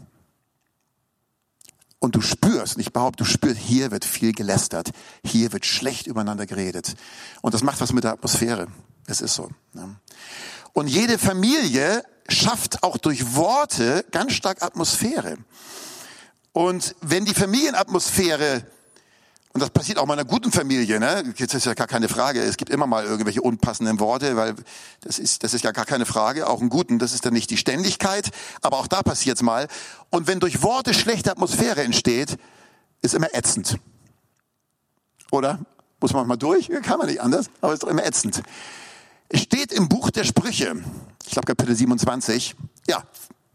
Und 1.99 2.15
du 2.15 2.21
spürst, 2.21 2.77
ich 2.77 2.93
behaupte, 2.93 3.23
du 3.23 3.29
spürst, 3.29 3.59
hier 3.59 3.91
wird 3.91 4.05
viel 4.05 4.33
gelästert, 4.33 4.91
hier 5.23 5.53
wird 5.53 5.65
schlecht 5.65 6.07
übereinander 6.07 6.45
geredet. 6.45 6.95
Und 7.41 7.53
das 7.53 7.63
macht 7.63 7.81
was 7.81 7.93
mit 7.93 8.03
der 8.03 8.11
Atmosphäre. 8.11 8.67
Es 9.07 9.21
ist 9.21 9.35
so. 9.35 9.49
Ne? 9.73 9.95
Und 10.73 10.87
jede 10.87 11.17
Familie 11.17 12.03
schafft 12.27 12.83
auch 12.83 12.97
durch 12.97 13.35
Worte 13.35 14.05
ganz 14.11 14.33
stark 14.33 14.61
Atmosphäre. 14.61 15.37
Und 16.51 16.95
wenn 17.01 17.25
die 17.25 17.33
Familienatmosphäre 17.33 18.65
und 19.55 19.61
das 19.61 19.69
passiert 19.69 19.99
auch 19.99 20.03
in 20.03 20.11
einer 20.11 20.25
guten 20.25 20.51
Familie, 20.51 20.99
ne? 20.99 21.33
Jetzt 21.37 21.53
ist 21.53 21.65
ja 21.65 21.73
gar 21.75 21.87
keine 21.87 22.09
Frage. 22.09 22.41
Es 22.41 22.57
gibt 22.57 22.69
immer 22.69 22.87
mal 22.87 23.05
irgendwelche 23.05 23.41
unpassenden 23.41 24.01
Worte, 24.01 24.35
weil 24.35 24.53
das 24.99 25.17
ist, 25.17 25.45
das 25.45 25.53
ist 25.53 25.63
ja 25.63 25.71
gar 25.71 25.85
keine 25.85 26.05
Frage. 26.05 26.49
Auch 26.49 26.59
einen 26.59 26.69
guten, 26.69 26.99
das 26.99 27.13
ist 27.13 27.25
dann 27.25 27.31
nicht 27.31 27.49
die 27.51 27.55
Ständigkeit, 27.55 28.31
aber 28.61 28.75
auch 28.75 28.87
da 28.87 29.01
passiert's 29.01 29.41
mal. 29.41 29.69
Und 30.09 30.27
wenn 30.27 30.41
durch 30.41 30.61
Worte 30.61 30.93
schlechte 30.93 31.31
Atmosphäre 31.31 31.83
entsteht, 31.83 32.35
ist 33.01 33.13
immer 33.13 33.33
ätzend. 33.33 33.77
Oder? 35.31 35.59
Muss 36.01 36.11
man 36.11 36.27
mal 36.27 36.35
durch? 36.35 36.69
Kann 36.83 36.97
man 36.97 37.07
nicht 37.07 37.21
anders, 37.21 37.45
aber 37.61 37.71
ist 37.71 37.83
doch 37.83 37.87
immer 37.87 38.05
ätzend. 38.05 38.43
Es 39.29 39.39
steht 39.39 39.71
im 39.71 39.87
Buch 39.87 40.11
der 40.11 40.25
Sprüche, 40.25 40.83
ich 41.25 41.31
glaube 41.31 41.45
Kapitel 41.45 41.73
27. 41.77 42.57
Ja, 42.89 43.03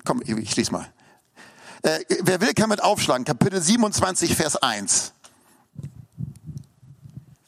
komm, 0.06 0.22
ich 0.24 0.50
schließe 0.50 0.72
mal. 0.72 0.90
Äh, 1.82 1.98
wer 2.22 2.40
will, 2.40 2.54
kann 2.54 2.70
mit 2.70 2.82
aufschlagen. 2.82 3.26
Kapitel 3.26 3.60
27, 3.60 4.34
Vers 4.34 4.56
1. 4.56 5.12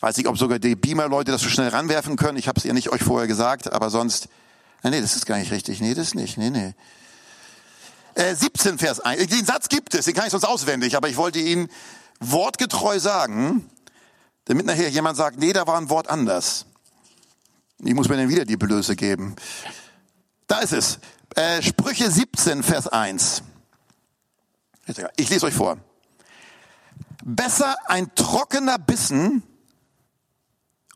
Weiß 0.02 0.16
nicht, 0.16 0.26
ob 0.26 0.36
sogar 0.36 0.58
die 0.58 0.74
Beamer-Leute 0.74 1.30
das 1.30 1.42
so 1.42 1.48
schnell 1.48 1.68
ranwerfen 1.68 2.16
können. 2.16 2.36
Ich 2.36 2.48
habe 2.48 2.58
es 2.58 2.64
ja 2.64 2.72
nicht 2.72 2.90
euch 2.90 3.04
vorher 3.04 3.28
gesagt, 3.28 3.72
aber 3.72 3.88
sonst. 3.88 4.28
Nee, 4.82 4.90
nee, 4.90 5.00
das 5.00 5.14
ist 5.14 5.26
gar 5.26 5.38
nicht 5.38 5.52
richtig. 5.52 5.80
Nee, 5.80 5.94
das 5.94 6.14
nicht. 6.14 6.38
Nee, 6.38 6.50
nee. 6.50 6.74
Äh, 8.14 8.34
17 8.34 8.78
Vers 8.78 8.98
1. 8.98 9.28
Den 9.28 9.46
Satz 9.46 9.68
gibt 9.68 9.94
es, 9.94 10.06
den 10.06 10.14
kann 10.14 10.24
ich 10.24 10.32
sonst 10.32 10.42
auswendig, 10.42 10.96
aber 10.96 11.08
ich 11.08 11.16
wollte 11.16 11.38
ihn 11.38 11.68
wortgetreu 12.18 12.98
sagen, 12.98 13.70
damit 14.46 14.66
nachher 14.66 14.88
jemand 14.88 15.16
sagt, 15.16 15.38
nee, 15.38 15.52
da 15.52 15.68
war 15.68 15.78
ein 15.78 15.88
Wort 15.88 16.10
anders. 16.10 16.66
Ich 17.78 17.94
muss 17.94 18.08
mir 18.08 18.16
dann 18.16 18.28
wieder 18.28 18.44
die 18.44 18.56
Blöße 18.56 18.96
geben. 18.96 19.36
Da 20.48 20.58
ist 20.58 20.72
es. 20.72 20.98
Äh, 21.36 21.62
Sprüche 21.62 22.10
17, 22.10 22.64
Vers 22.64 22.88
1. 22.88 23.44
Ich 25.14 25.30
lese 25.30 25.46
euch 25.46 25.54
vor. 25.54 25.78
Besser 27.24 27.76
ein 27.86 28.12
trockener 28.16 28.80
Bissen 28.80 29.44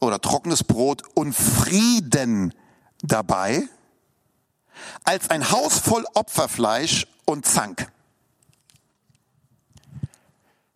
oder 0.00 0.20
trockenes 0.20 0.64
Brot 0.64 1.02
und 1.14 1.34
Frieden 1.34 2.54
dabei, 3.02 3.68
als 5.04 5.30
ein 5.30 5.50
Haus 5.50 5.78
voll 5.78 6.04
Opferfleisch 6.14 7.06
und 7.24 7.46
Zank. 7.46 7.90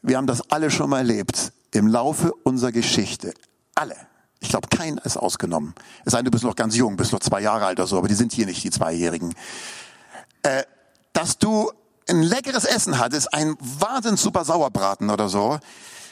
Wir 0.03 0.17
haben 0.17 0.27
das 0.27 0.51
alle 0.51 0.71
schon 0.71 0.91
mal 0.91 0.99
erlebt 0.99 1.53
im 1.73 1.87
Laufe 1.87 2.33
unserer 2.45 2.73
Geschichte. 2.73 3.35
Alle. 3.75 3.97
Ich 4.41 4.49
glaube, 4.49 4.69
keiner 4.69 5.05
ist 5.05 5.19
ausgenommen. 5.19 5.75
Es 6.05 6.13
sei 6.13 6.19
denn, 6.19 6.25
du 6.27 6.31
bist 6.31 6.45
noch 6.45 6.57
ganz 6.57 6.75
jung, 6.75 6.97
bist 6.97 7.13
noch 7.13 7.21
zwei 7.21 7.43
Jahre 7.43 7.67
alt 7.67 7.79
oder 7.79 7.87
so, 7.87 7.99
aber 7.99 8.09
die 8.09 8.15
sind 8.15 8.33
hier 8.33 8.47
nicht, 8.47 8.65
die 8.65 8.71
Zweijährigen. 8.71 9.35
Äh, 10.43 10.65
dass 11.13 11.37
du 11.37 11.71
ein 12.09 12.23
leckeres 12.23 12.65
Essen 12.65 12.99
hattest, 12.99 13.33
ein 13.35 13.57
wahnsinnig 13.61 14.19
super 14.19 14.45
Sauerbraten 14.45 15.11
oder 15.11 15.29
so, 15.29 15.59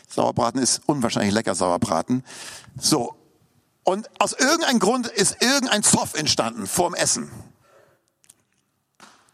Sauerbraten 0.08 0.60
ist 0.60 0.82
unwahrscheinlich 0.86 1.34
lecker, 1.34 1.54
Sauerbraten. 1.54 2.24
So. 2.78 3.14
Und 3.84 4.08
aus 4.20 4.32
irgendeinem 4.32 4.80
Grund 4.80 5.06
ist 5.06 5.42
irgendein 5.42 5.82
Zoff 5.82 6.14
entstanden 6.14 6.66
vorm 6.66 6.94
Essen. 6.94 7.30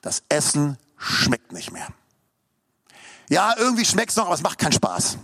Das 0.01 0.23
Essen 0.29 0.79
schmeckt 0.97 1.53
nicht 1.53 1.73
mehr. 1.73 1.89
Ja, 3.29 3.55
irgendwie 3.57 3.85
schmeckt's 3.85 4.17
noch, 4.17 4.27
aber 4.27 4.35
es 4.35 4.43
macht 4.43 4.59
keinen 4.59 4.73
Spaß. 4.73 5.19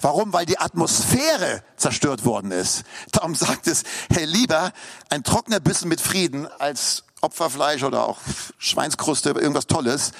Warum? 0.00 0.32
Weil 0.32 0.46
die 0.46 0.58
Atmosphäre 0.58 1.62
zerstört 1.76 2.24
worden 2.24 2.50
ist. 2.50 2.84
Darum 3.12 3.34
sagt 3.34 3.66
es, 3.66 3.84
hey, 4.12 4.24
lieber 4.24 4.72
ein 5.08 5.24
trockener 5.24 5.60
Bissen 5.60 5.88
mit 5.88 6.00
Frieden 6.00 6.46
als 6.58 7.04
Opferfleisch 7.22 7.82
oder 7.82 8.06
auch 8.06 8.18
Schweinskruste, 8.58 9.30
irgendwas 9.30 9.66
Tolles, 9.66 10.12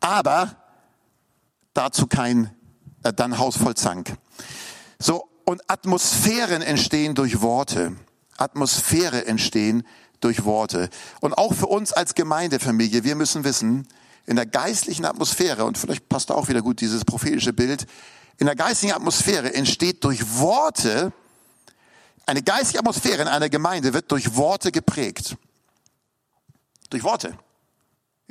aber 0.00 0.56
dazu 1.72 2.06
kein 2.06 2.54
äh, 3.02 3.12
dann 3.12 3.38
Haus 3.38 3.56
voll 3.56 3.74
Zank. 3.74 4.16
So, 4.98 5.28
und 5.44 5.62
Atmosphären 5.70 6.62
entstehen 6.62 7.14
durch 7.14 7.40
Worte. 7.40 7.96
Atmosphäre 8.36 9.26
entstehen 9.26 9.86
durch 10.20 10.44
Worte. 10.44 10.90
Und 11.20 11.38
auch 11.38 11.54
für 11.54 11.66
uns 11.66 11.92
als 11.92 12.14
Gemeindefamilie, 12.14 13.04
wir 13.04 13.14
müssen 13.14 13.44
wissen, 13.44 13.88
in 14.26 14.36
der 14.36 14.46
geistlichen 14.46 15.06
Atmosphäre, 15.06 15.64
und 15.64 15.78
vielleicht 15.78 16.08
passt 16.08 16.30
auch 16.30 16.48
wieder 16.48 16.60
gut 16.60 16.80
dieses 16.80 17.04
prophetische 17.04 17.52
Bild, 17.52 17.86
in 18.36 18.46
der 18.46 18.56
geistlichen 18.56 18.94
Atmosphäre 18.94 19.54
entsteht 19.54 20.04
durch 20.04 20.38
Worte, 20.38 21.12
eine 22.26 22.42
geistige 22.42 22.80
Atmosphäre 22.80 23.22
in 23.22 23.28
einer 23.28 23.48
Gemeinde 23.48 23.94
wird 23.94 24.12
durch 24.12 24.36
Worte 24.36 24.70
geprägt. 24.70 25.36
Durch 26.90 27.02
Worte. 27.02 27.38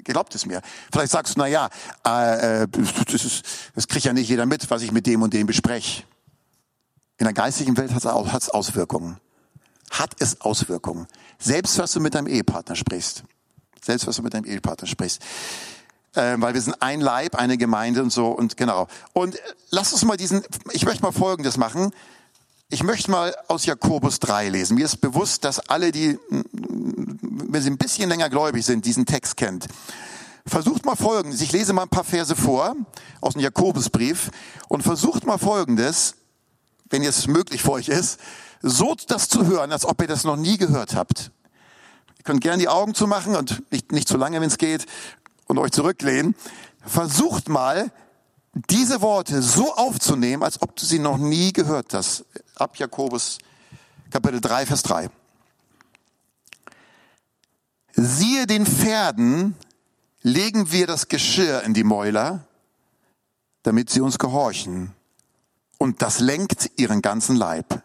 Glaubt 0.04 0.36
es 0.36 0.46
mir. 0.46 0.62
Vielleicht 0.92 1.12
sagst 1.12 1.36
du, 1.36 1.40
na 1.40 1.48
ja, 1.48 1.70
äh, 2.06 2.64
äh 2.64 2.68
das, 3.12 3.26
ist, 3.26 3.46
das 3.76 3.88
kriegt 3.88 4.06
ja 4.06 4.14
nicht 4.14 4.30
jeder 4.30 4.46
mit, 4.46 4.70
was 4.70 4.82
ich 4.82 4.92
mit 4.92 5.06
dem 5.08 5.22
und 5.22 5.34
dem 5.34 5.48
bespreche. 5.48 6.04
In 7.18 7.26
der 7.26 7.34
geistigen 7.34 7.76
Welt 7.78 7.92
hat 7.94 8.42
es 8.42 8.50
Auswirkungen. 8.50 9.18
Hat 9.90 10.16
es 10.20 10.42
Auswirkungen. 10.42 11.08
Selbst 11.40 11.78
was 11.80 11.92
du 11.94 12.00
mit 12.00 12.14
deinem 12.14 12.28
Ehepartner 12.28 12.76
sprichst. 12.76 13.24
Selbst 13.82 14.06
was 14.06 14.18
du 14.18 14.22
mit 14.22 14.34
deinem 14.34 14.46
Ehepartner 14.46 14.88
sprichst. 14.88 15.22
Äh, 16.14 16.36
weil 16.38 16.54
wir 16.54 16.62
sind 16.62 16.82
ein 16.82 17.02
Leib, 17.02 17.36
eine 17.36 17.58
Gemeinde 17.58 18.04
und 18.04 18.12
so 18.12 18.28
und 18.28 18.58
genau. 18.58 18.88
Und 19.14 19.38
lass 19.70 19.94
uns 19.94 20.04
mal 20.04 20.18
diesen, 20.18 20.44
ich 20.72 20.86
möchte 20.86 21.04
mal 21.04 21.12
Folgendes 21.12 21.58
machen. 21.58 21.92
Ich 22.70 22.84
möchte 22.84 23.10
mal 23.10 23.34
aus 23.48 23.66
Jakobus 23.66 24.20
3 24.20 24.50
lesen. 24.50 24.76
Mir 24.76 24.84
ist 24.84 24.98
bewusst, 24.98 25.46
dass 25.46 25.60
alle, 25.70 25.94
die, 25.94 26.20
wenn 26.30 27.62
sie 27.62 27.70
ein 27.70 27.78
bisschen 27.78 28.10
länger 28.10 28.30
gläubig 28.30 28.66
sind, 28.66 28.86
diesen 28.86 29.06
Text 29.06 29.38
kennt. 29.38 29.68
Versucht 30.46 30.86
mal 30.86 30.98
Folgendes. 30.98 31.40
Ich 31.40 31.54
lese 31.54 31.72
mal 31.72 31.84
ein 31.84 31.90
paar 31.90 32.04
Verse 32.04 32.36
vor 32.36 32.76
aus 33.22 33.34
dem 33.34 33.42
Jakobusbrief 33.42 34.32
und 34.68 34.84
versucht 34.84 35.26
mal 35.26 35.38
Folgendes, 35.38 36.16
wenn 36.90 37.04
es 37.04 37.28
möglich 37.28 37.64
für 37.64 37.72
euch 37.72 37.88
ist, 37.88 38.20
so 38.62 38.96
das 39.08 39.30
zu 39.30 39.46
hören, 39.46 39.72
als 39.72 39.86
ob 39.86 40.02
ihr 40.02 40.08
das 40.10 40.26
noch 40.26 40.36
nie 40.36 40.58
gehört 40.58 40.94
habt. 40.94 41.32
Ihr 42.18 42.24
könnt 42.26 42.42
gerne 42.42 42.58
die 42.58 42.68
Augen 42.68 42.94
zumachen 42.94 43.38
und 43.38 43.64
nicht, 43.72 43.94
nicht 43.94 44.10
zu 44.10 44.18
lange, 44.18 44.42
wenn 44.42 44.50
es 44.50 44.58
geht, 44.58 44.86
und 45.46 45.58
euch 45.58 45.72
zurücklehnen. 45.72 46.36
Versucht 46.86 47.48
mal, 47.48 47.94
diese 48.70 49.02
Worte 49.02 49.42
so 49.42 49.74
aufzunehmen, 49.76 50.44
als 50.44 50.62
ob 50.62 50.76
du 50.76 50.86
sie 50.86 51.00
noch 51.00 51.18
nie 51.18 51.54
gehört 51.54 51.94
hast. 51.94 52.26
Ab 52.60 52.78
Jakobus 52.78 53.38
Kapitel 54.10 54.42
3, 54.42 54.66
Vers 54.66 54.82
3. 54.82 55.10
Siehe 57.94 58.48
den 58.48 58.66
Pferden, 58.66 59.56
legen 60.24 60.72
wir 60.72 60.88
das 60.88 61.08
Geschirr 61.08 61.62
in 61.64 61.76
die 61.76 61.84
Mäuler, 61.84 62.48
damit 63.62 63.92
sie 63.92 64.02
uns 64.02 64.18
gehorchen. 64.18 64.94
Und 65.78 66.02
das 66.02 66.20
lenkt 66.20 66.72
ihren 66.78 67.04
ganzen 67.04 67.36
Leib. 67.36 67.84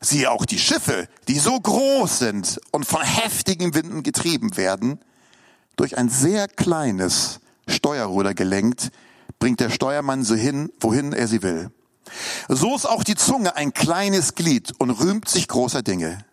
Siehe 0.00 0.30
auch 0.30 0.44
die 0.44 0.58
Schiffe, 0.58 1.08
die 1.26 1.40
so 1.40 1.58
groß 1.58 2.20
sind 2.20 2.60
und 2.70 2.84
von 2.84 3.02
heftigen 3.02 3.74
Winden 3.74 4.04
getrieben 4.04 4.56
werden, 4.56 5.00
durch 5.74 5.98
ein 5.98 6.08
sehr 6.08 6.46
kleines 6.46 7.40
Steuerruder 7.66 8.34
gelenkt, 8.34 8.92
bringt 9.40 9.58
der 9.58 9.70
Steuermann 9.70 10.22
so 10.22 10.36
hin, 10.36 10.72
wohin 10.78 11.12
er 11.12 11.26
sie 11.26 11.42
will. 11.42 11.72
So 12.48 12.74
ist 12.74 12.86
auch 12.86 13.04
die 13.04 13.14
Zunge 13.14 13.56
ein 13.56 13.72
kleines 13.72 14.34
Glied 14.34 14.72
und 14.78 14.90
rühmt 14.90 15.28
sich 15.28 15.48
großer 15.48 15.82
Dinge. 15.82 16.24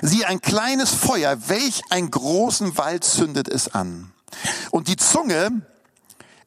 Sie 0.00 0.24
ein 0.24 0.40
kleines 0.40 0.90
Feuer, 0.90 1.36
welch 1.48 1.82
einen 1.90 2.10
großen 2.10 2.78
Wald 2.78 3.04
zündet 3.04 3.48
es 3.48 3.74
an. 3.74 4.12
Und 4.70 4.88
die 4.88 4.96
Zunge 4.96 5.62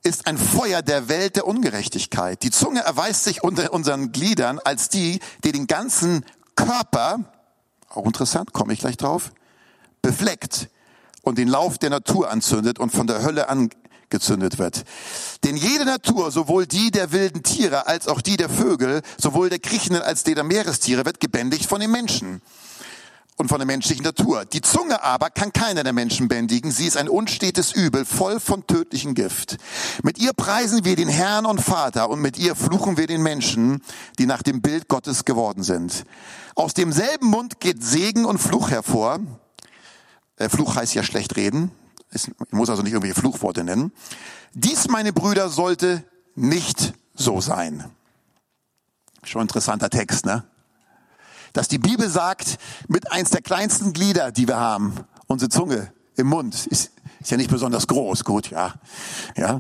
ist 0.03 0.25
ein 0.25 0.37
Feuer 0.37 0.81
der 0.81 1.09
Welt 1.09 1.35
der 1.35 1.45
Ungerechtigkeit. 1.45 2.41
Die 2.41 2.51
Zunge 2.51 2.81
erweist 2.81 3.23
sich 3.23 3.43
unter 3.43 3.71
unseren 3.73 4.11
Gliedern 4.11 4.59
als 4.59 4.89
die, 4.89 5.19
die 5.43 5.51
den 5.51 5.67
ganzen 5.67 6.25
Körper, 6.55 7.19
auch 7.89 8.05
interessant, 8.05 8.53
komme 8.53 8.73
ich 8.73 8.79
gleich 8.79 8.97
drauf, 8.97 9.31
befleckt 10.01 10.69
und 11.21 11.37
den 11.37 11.47
Lauf 11.47 11.77
der 11.77 11.91
Natur 11.91 12.31
anzündet 12.31 12.79
und 12.79 12.91
von 12.91 13.05
der 13.05 13.21
Hölle 13.21 13.47
angezündet 14.11 14.59
wird. 14.59 14.83
Denn 15.43 15.55
jede 15.55 15.85
Natur, 15.85 16.31
sowohl 16.31 16.67
die 16.67 16.91
der 16.91 17.11
wilden 17.11 17.43
Tiere 17.43 17.87
als 17.87 18.07
auch 18.07 18.21
die 18.21 18.37
der 18.37 18.49
Vögel, 18.49 19.01
sowohl 19.17 19.49
der 19.49 19.59
kriechenden 19.59 20.01
als 20.01 20.23
die 20.23 20.35
der 20.35 20.43
Meerestiere, 20.43 21.05
wird 21.05 21.19
gebändigt 21.19 21.65
von 21.65 21.79
den 21.79 21.91
Menschen 21.91 22.41
und 23.37 23.47
von 23.47 23.59
der 23.59 23.65
menschlichen 23.65 24.03
Natur. 24.03 24.43
Die 24.45 24.61
Zunge 24.61 25.01
aber 25.01 25.29
kann 25.29 25.53
keiner 25.53 25.83
der 25.83 25.93
Menschen 25.93 26.27
bändigen. 26.27 26.71
Sie 26.71 26.85
ist 26.85 26.97
ein 26.97 27.07
unstetes 27.07 27.71
Übel, 27.71 28.05
voll 28.05 28.39
von 28.39 28.67
tödlichem 28.67 29.15
Gift. 29.15 29.57
Mit 30.03 30.19
ihr 30.19 30.33
preisen 30.33 30.83
wir 30.83 30.97
den 30.97 31.07
Herrn 31.07 31.45
und 31.45 31.61
Vater 31.61 32.09
und 32.09 32.21
mit 32.21 32.37
ihr 32.37 32.55
fluchen 32.55 32.97
wir 32.97 33.07
den 33.07 33.23
Menschen, 33.23 33.81
die 34.19 34.25
nach 34.25 34.43
dem 34.43 34.61
Bild 34.61 34.89
Gottes 34.89 35.23
geworden 35.23 35.63
sind. 35.63 36.03
Aus 36.55 36.73
demselben 36.73 37.27
Mund 37.27 37.61
geht 37.61 37.81
Segen 37.81 38.25
und 38.25 38.39
Fluch 38.39 38.69
hervor. 38.69 39.19
Äh, 40.35 40.49
Fluch 40.49 40.75
heißt 40.75 40.93
ja 40.93 41.01
schlecht 41.01 41.37
reden. 41.37 41.71
Ich 42.13 42.29
muss 42.51 42.69
also 42.69 42.81
nicht 42.81 42.93
irgendwelche 42.93 43.19
Fluchworte 43.19 43.63
nennen. 43.63 43.91
Dies, 44.53 44.87
meine 44.87 45.13
Brüder, 45.13 45.49
sollte 45.49 46.03
nicht 46.35 46.93
so 47.15 47.41
sein. 47.41 47.89
Schon 49.23 49.43
interessanter 49.43 49.89
Text, 49.89 50.25
ne? 50.25 50.43
dass 51.53 51.67
die 51.67 51.77
Bibel 51.77 52.09
sagt, 52.09 52.57
mit 52.87 53.11
eins 53.11 53.29
der 53.29 53.41
kleinsten 53.41 53.93
Glieder, 53.93 54.31
die 54.31 54.47
wir 54.47 54.57
haben, 54.57 54.95
unsere 55.27 55.49
Zunge 55.49 55.91
im 56.15 56.27
Mund, 56.27 56.67
ist, 56.67 56.91
ist 57.19 57.31
ja 57.31 57.37
nicht 57.37 57.49
besonders 57.49 57.87
groß, 57.87 58.23
gut, 58.23 58.49
ja, 58.49 58.73
ja, 59.35 59.59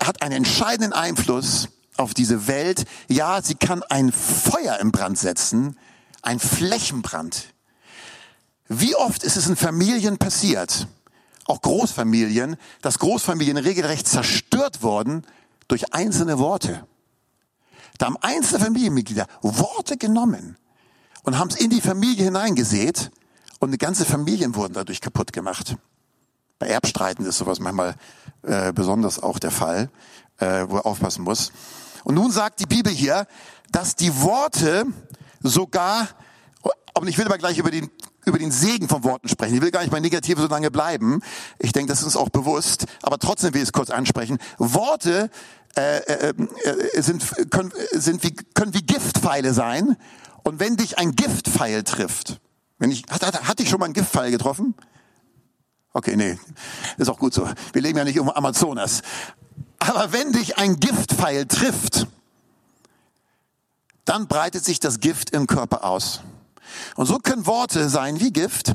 hat 0.00 0.22
einen 0.22 0.36
entscheidenden 0.36 0.92
Einfluss 0.92 1.68
auf 1.96 2.14
diese 2.14 2.46
Welt. 2.48 2.84
Ja, 3.08 3.42
sie 3.42 3.54
kann 3.54 3.82
ein 3.84 4.10
Feuer 4.10 4.78
im 4.78 4.90
Brand 4.90 5.18
setzen, 5.18 5.78
ein 6.22 6.40
Flächenbrand. 6.40 7.54
Wie 8.68 8.96
oft 8.96 9.22
ist 9.22 9.36
es 9.36 9.46
in 9.46 9.56
Familien 9.56 10.18
passiert, 10.18 10.88
auch 11.52 11.60
Großfamilien, 11.60 12.56
dass 12.80 12.98
Großfamilien 12.98 13.58
regelrecht 13.58 14.08
zerstört 14.08 14.82
wurden 14.82 15.24
durch 15.68 15.92
einzelne 15.92 16.38
Worte. 16.38 16.86
Da 17.98 18.06
haben 18.06 18.16
einzelne 18.20 18.64
Familienmitglieder 18.64 19.26
Worte 19.42 19.98
genommen 19.98 20.56
und 21.22 21.38
haben 21.38 21.48
es 21.48 21.56
in 21.56 21.70
die 21.70 21.82
Familie 21.82 22.24
hineingesät 22.24 23.10
und 23.58 23.68
eine 23.68 23.78
ganze 23.78 24.06
Familien 24.06 24.54
wurden 24.54 24.72
dadurch 24.72 25.00
kaputt 25.00 25.32
gemacht. 25.32 25.76
Bei 26.58 26.68
Erbstreiten 26.68 27.26
ist 27.26 27.38
sowas 27.38 27.60
manchmal 27.60 27.96
äh, 28.42 28.72
besonders 28.72 29.22
auch 29.22 29.38
der 29.38 29.50
Fall, 29.50 29.90
äh, 30.38 30.64
wo 30.68 30.76
er 30.78 30.86
aufpassen 30.86 31.22
muss. 31.22 31.52
Und 32.02 32.14
nun 32.14 32.32
sagt 32.32 32.60
die 32.60 32.66
Bibel 32.66 32.92
hier, 32.92 33.26
dass 33.70 33.94
die 33.94 34.20
Worte 34.22 34.86
sogar, 35.42 36.08
aber 36.94 37.06
ich 37.08 37.18
will 37.18 37.26
aber 37.26 37.38
gleich 37.38 37.58
über 37.58 37.70
den, 37.70 37.90
über 38.24 38.38
den 38.38 38.50
Segen 38.50 38.88
von 38.88 39.04
Worten 39.04 39.28
sprechen. 39.28 39.54
Ich 39.54 39.62
will 39.62 39.70
gar 39.70 39.80
nicht 39.80 39.90
bei 39.90 40.00
Negative 40.00 40.40
so 40.40 40.48
lange 40.48 40.70
bleiben. 40.70 41.20
Ich 41.58 41.72
denke, 41.72 41.90
das 41.90 42.00
ist 42.00 42.04
uns 42.06 42.16
auch 42.16 42.28
bewusst, 42.28 42.86
aber 43.02 43.18
trotzdem 43.18 43.54
will 43.54 43.62
ich 43.62 43.68
es 43.68 43.72
kurz 43.72 43.90
ansprechen. 43.90 44.38
Worte 44.58 45.30
äh, 45.76 45.98
äh, 45.98 46.34
äh, 46.34 47.02
sind, 47.02 47.50
können, 47.50 47.72
sind 47.92 48.22
wie, 48.22 48.34
können 48.54 48.74
wie 48.74 48.82
Giftpfeile 48.82 49.54
sein 49.54 49.96
und 50.44 50.60
wenn 50.60 50.76
dich 50.76 50.98
ein 50.98 51.16
Giftpfeil 51.16 51.82
trifft, 51.82 52.40
wenn 52.78 52.90
ich, 52.90 53.04
hat, 53.08 53.24
hat, 53.24 53.48
hat 53.48 53.58
dich 53.58 53.68
schon 53.68 53.80
mal 53.80 53.86
ein 53.86 53.92
Giftpfeil 53.92 54.30
getroffen? 54.30 54.74
Okay, 55.94 56.16
nee, 56.16 56.38
ist 56.96 57.08
auch 57.08 57.18
gut 57.18 57.34
so. 57.34 57.48
Wir 57.72 57.82
leben 57.82 57.98
ja 57.98 58.04
nicht 58.04 58.18
um 58.18 58.30
Amazonas. 58.30 59.02
Aber 59.78 60.12
wenn 60.12 60.32
dich 60.32 60.58
ein 60.58 60.78
Giftpfeil 60.80 61.46
trifft, 61.46 62.06
dann 64.04 64.26
breitet 64.26 64.64
sich 64.64 64.80
das 64.80 65.00
Gift 65.00 65.30
im 65.30 65.46
Körper 65.46 65.84
aus. 65.84 66.22
Und 66.96 67.06
so 67.06 67.18
können 67.18 67.46
Worte 67.46 67.88
sein 67.88 68.20
wie 68.20 68.32
Gift 68.32 68.74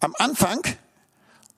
am 0.00 0.14
Anfang. 0.18 0.60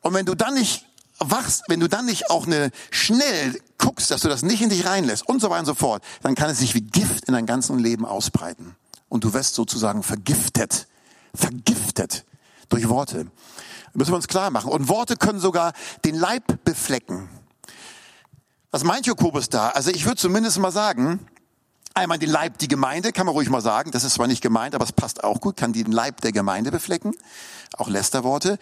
Und 0.00 0.14
wenn 0.14 0.26
du 0.26 0.34
dann 0.34 0.54
nicht 0.54 0.86
wachst, 1.18 1.62
wenn 1.68 1.80
du 1.80 1.88
dann 1.88 2.06
nicht 2.06 2.30
auch 2.30 2.46
eine 2.46 2.70
schnell 2.90 3.58
guckst, 3.78 4.10
dass 4.10 4.22
du 4.22 4.28
das 4.28 4.42
nicht 4.42 4.62
in 4.62 4.68
dich 4.68 4.86
reinlässt 4.86 5.28
und 5.28 5.40
so 5.40 5.50
weiter 5.50 5.60
und 5.60 5.66
so 5.66 5.74
fort, 5.74 6.02
dann 6.22 6.34
kann 6.34 6.50
es 6.50 6.58
sich 6.58 6.74
wie 6.74 6.80
Gift 6.80 7.24
in 7.26 7.34
dein 7.34 7.46
ganzes 7.46 7.76
Leben 7.76 8.04
ausbreiten 8.04 8.76
und 9.08 9.24
du 9.24 9.32
wirst 9.32 9.54
sozusagen 9.54 10.02
vergiftet. 10.02 10.86
Vergiftet 11.34 12.24
durch 12.68 12.88
Worte. 12.88 13.26
Das 13.86 13.94
müssen 13.94 14.12
wir 14.12 14.16
uns 14.16 14.28
klar 14.28 14.50
machen. 14.50 14.70
Und 14.70 14.88
Worte 14.88 15.16
können 15.16 15.40
sogar 15.40 15.72
den 16.04 16.14
Leib 16.14 16.64
beflecken. 16.64 17.28
Was 18.70 18.84
meint 18.84 19.06
Jakobus 19.06 19.48
da? 19.48 19.70
Also 19.70 19.90
ich 19.90 20.04
würde 20.04 20.16
zumindest 20.16 20.58
mal 20.58 20.72
sagen, 20.72 21.26
einmal 21.94 22.18
den 22.18 22.30
Leib, 22.30 22.58
die 22.58 22.68
Gemeinde, 22.68 23.12
kann 23.12 23.26
man 23.26 23.34
ruhig 23.34 23.48
mal 23.48 23.60
sagen. 23.60 23.90
Das 23.92 24.04
ist 24.04 24.14
zwar 24.14 24.26
nicht 24.26 24.42
gemeint, 24.42 24.74
aber 24.74 24.84
es 24.84 24.92
passt 24.92 25.24
auch 25.24 25.40
gut, 25.40 25.56
kann 25.56 25.72
den 25.72 25.92
Leib 25.92 26.20
der 26.20 26.32
Gemeinde 26.32 26.70
beflecken. 26.70 27.16
Auch 27.76 27.88
Lästerworte. 27.88 28.58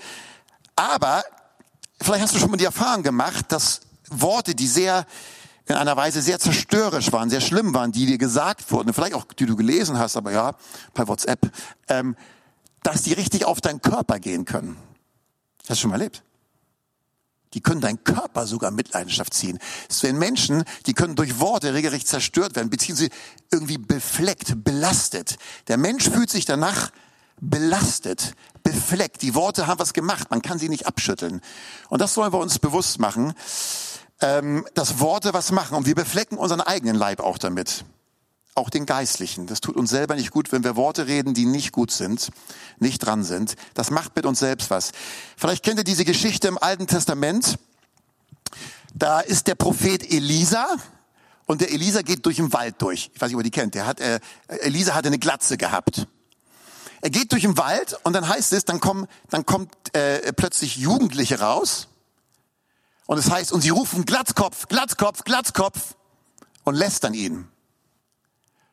Aber 0.76 1.24
vielleicht 2.00 2.22
hast 2.22 2.34
du 2.34 2.38
schon 2.38 2.50
mal 2.50 2.56
die 2.56 2.64
Erfahrung 2.64 3.02
gemacht, 3.02 3.46
dass 3.48 3.80
Worte, 4.10 4.54
die 4.54 4.66
sehr 4.66 5.06
in 5.66 5.76
einer 5.76 5.96
Weise 5.96 6.20
sehr 6.20 6.38
zerstörerisch 6.38 7.12
waren, 7.12 7.30
sehr 7.30 7.40
schlimm 7.40 7.72
waren, 7.72 7.92
die 7.92 8.06
dir 8.06 8.18
gesagt 8.18 8.70
wurden, 8.72 8.92
vielleicht 8.92 9.14
auch 9.14 9.24
die 9.24 9.46
du 9.46 9.56
gelesen 9.56 9.98
hast, 9.98 10.16
aber 10.16 10.32
ja, 10.32 10.54
per 10.92 11.06
WhatsApp, 11.06 11.50
ähm, 11.88 12.16
dass 12.82 13.02
die 13.02 13.12
richtig 13.12 13.44
auf 13.44 13.60
deinen 13.60 13.80
Körper 13.80 14.18
gehen 14.18 14.44
können. 14.44 14.76
Hast 15.60 15.70
du 15.70 15.82
schon 15.82 15.90
mal 15.90 15.96
erlebt? 16.00 16.24
Die 17.54 17.60
können 17.60 17.80
deinen 17.80 18.02
Körper 18.04 18.46
sogar 18.46 18.70
Mitleidenschaft 18.70 19.34
ziehen. 19.34 19.58
Es 19.88 20.00
sind 20.00 20.18
Menschen, 20.18 20.64
die 20.86 20.94
können 20.94 21.14
durch 21.14 21.38
Worte 21.40 21.74
regelrecht 21.74 22.08
zerstört 22.08 22.56
werden, 22.56 22.70
beziehungsweise 22.70 23.10
irgendwie 23.50 23.78
befleckt, 23.78 24.64
belastet. 24.64 25.36
Der 25.68 25.76
Mensch 25.76 26.08
fühlt 26.08 26.30
sich 26.30 26.44
danach 26.44 26.90
belastet, 27.40 28.34
befleckt. 28.62 29.22
Die 29.22 29.34
Worte 29.34 29.66
haben 29.66 29.78
was 29.78 29.92
gemacht, 29.92 30.30
man 30.30 30.42
kann 30.42 30.58
sie 30.58 30.68
nicht 30.68 30.86
abschütteln. 30.86 31.40
Und 31.88 32.00
das 32.00 32.14
sollen 32.14 32.32
wir 32.32 32.38
uns 32.38 32.58
bewusst 32.58 32.98
machen 32.98 33.34
ähm, 34.22 34.64
dass 34.74 35.00
Worte 35.00 35.34
was 35.34 35.52
machen 35.52 35.76
und 35.76 35.86
wir 35.86 35.94
beflecken 35.94 36.38
unseren 36.38 36.60
eigenen 36.60 36.96
Leib 36.96 37.20
auch 37.20 37.38
damit. 37.38 37.84
Auch 38.54 38.68
den 38.68 38.84
geistlichen. 38.84 39.46
Das 39.46 39.60
tut 39.60 39.76
uns 39.76 39.90
selber 39.90 40.14
nicht 40.14 40.30
gut, 40.30 40.52
wenn 40.52 40.62
wir 40.62 40.76
Worte 40.76 41.06
reden, 41.06 41.32
die 41.32 41.46
nicht 41.46 41.72
gut 41.72 41.90
sind, 41.90 42.30
nicht 42.78 42.98
dran 42.98 43.24
sind. 43.24 43.54
Das 43.74 43.90
macht 43.90 44.14
mit 44.14 44.26
uns 44.26 44.40
selbst 44.40 44.68
was. 44.70 44.92
Vielleicht 45.36 45.64
kennt 45.64 45.78
ihr 45.78 45.84
diese 45.84 46.04
Geschichte 46.04 46.48
im 46.48 46.58
Alten 46.58 46.86
Testament. 46.86 47.58
Da 48.94 49.20
ist 49.20 49.46
der 49.46 49.54
Prophet 49.54 50.12
Elisa 50.12 50.66
und 51.46 51.62
der 51.62 51.72
Elisa 51.72 52.02
geht 52.02 52.26
durch 52.26 52.36
den 52.36 52.52
Wald 52.52 52.76
durch. 52.78 53.10
Ich 53.14 53.20
weiß 53.20 53.28
nicht, 53.28 53.36
ob 53.36 53.40
ihr 53.40 53.44
die 53.44 53.50
kennt. 53.50 53.74
Der 53.74 53.86
hat, 53.86 54.00
äh, 54.00 54.20
Elisa 54.48 54.94
hatte 54.94 55.08
eine 55.08 55.18
Glatze 55.18 55.56
gehabt. 55.56 56.06
Er 57.00 57.10
geht 57.10 57.32
durch 57.32 57.42
den 57.42 57.56
Wald 57.56 57.98
und 58.04 58.12
dann 58.12 58.28
heißt 58.28 58.52
es, 58.52 58.64
dann 58.64 58.80
kommen, 58.80 59.08
dann 59.30 59.46
kommt 59.46 59.74
äh, 59.94 60.32
plötzlich 60.34 60.76
Jugendliche 60.76 61.40
raus 61.40 61.88
und 63.06 63.18
es 63.18 63.30
heißt, 63.30 63.52
und 63.52 63.60
sie 63.60 63.70
rufen 63.70 64.04
Glatzkopf, 64.04 64.68
Glatzkopf, 64.68 65.24
Glatzkopf 65.24 65.96
und 66.64 66.74
lästern 66.74 67.14
ihn. 67.14 67.48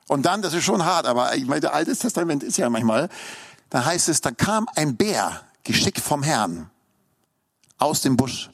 Und 0.10 0.26
dann, 0.26 0.41
das 0.41 0.54
ist 0.54 0.63
schon 0.63 0.84
hart, 0.84 1.06
aber 1.06 1.36
ich 1.36 1.45
meine, 1.45 1.72
Altes 1.72 2.00
Testament 2.00 2.41
ist 2.41 2.58
ja 2.58 2.67
manchmal, 2.67 3.10
da 3.69 3.86
heißt 3.86 4.10
es, 4.10 4.22
da 4.22 4.32
kam 4.32 4.67
ein 4.76 4.98
Bär, 4.98 5.41
geschickt 5.63 6.00
vom 6.00 6.24
Herrn, 6.24 6.72
aus 7.78 8.02
dem 8.02 8.17
Busch 8.17 8.50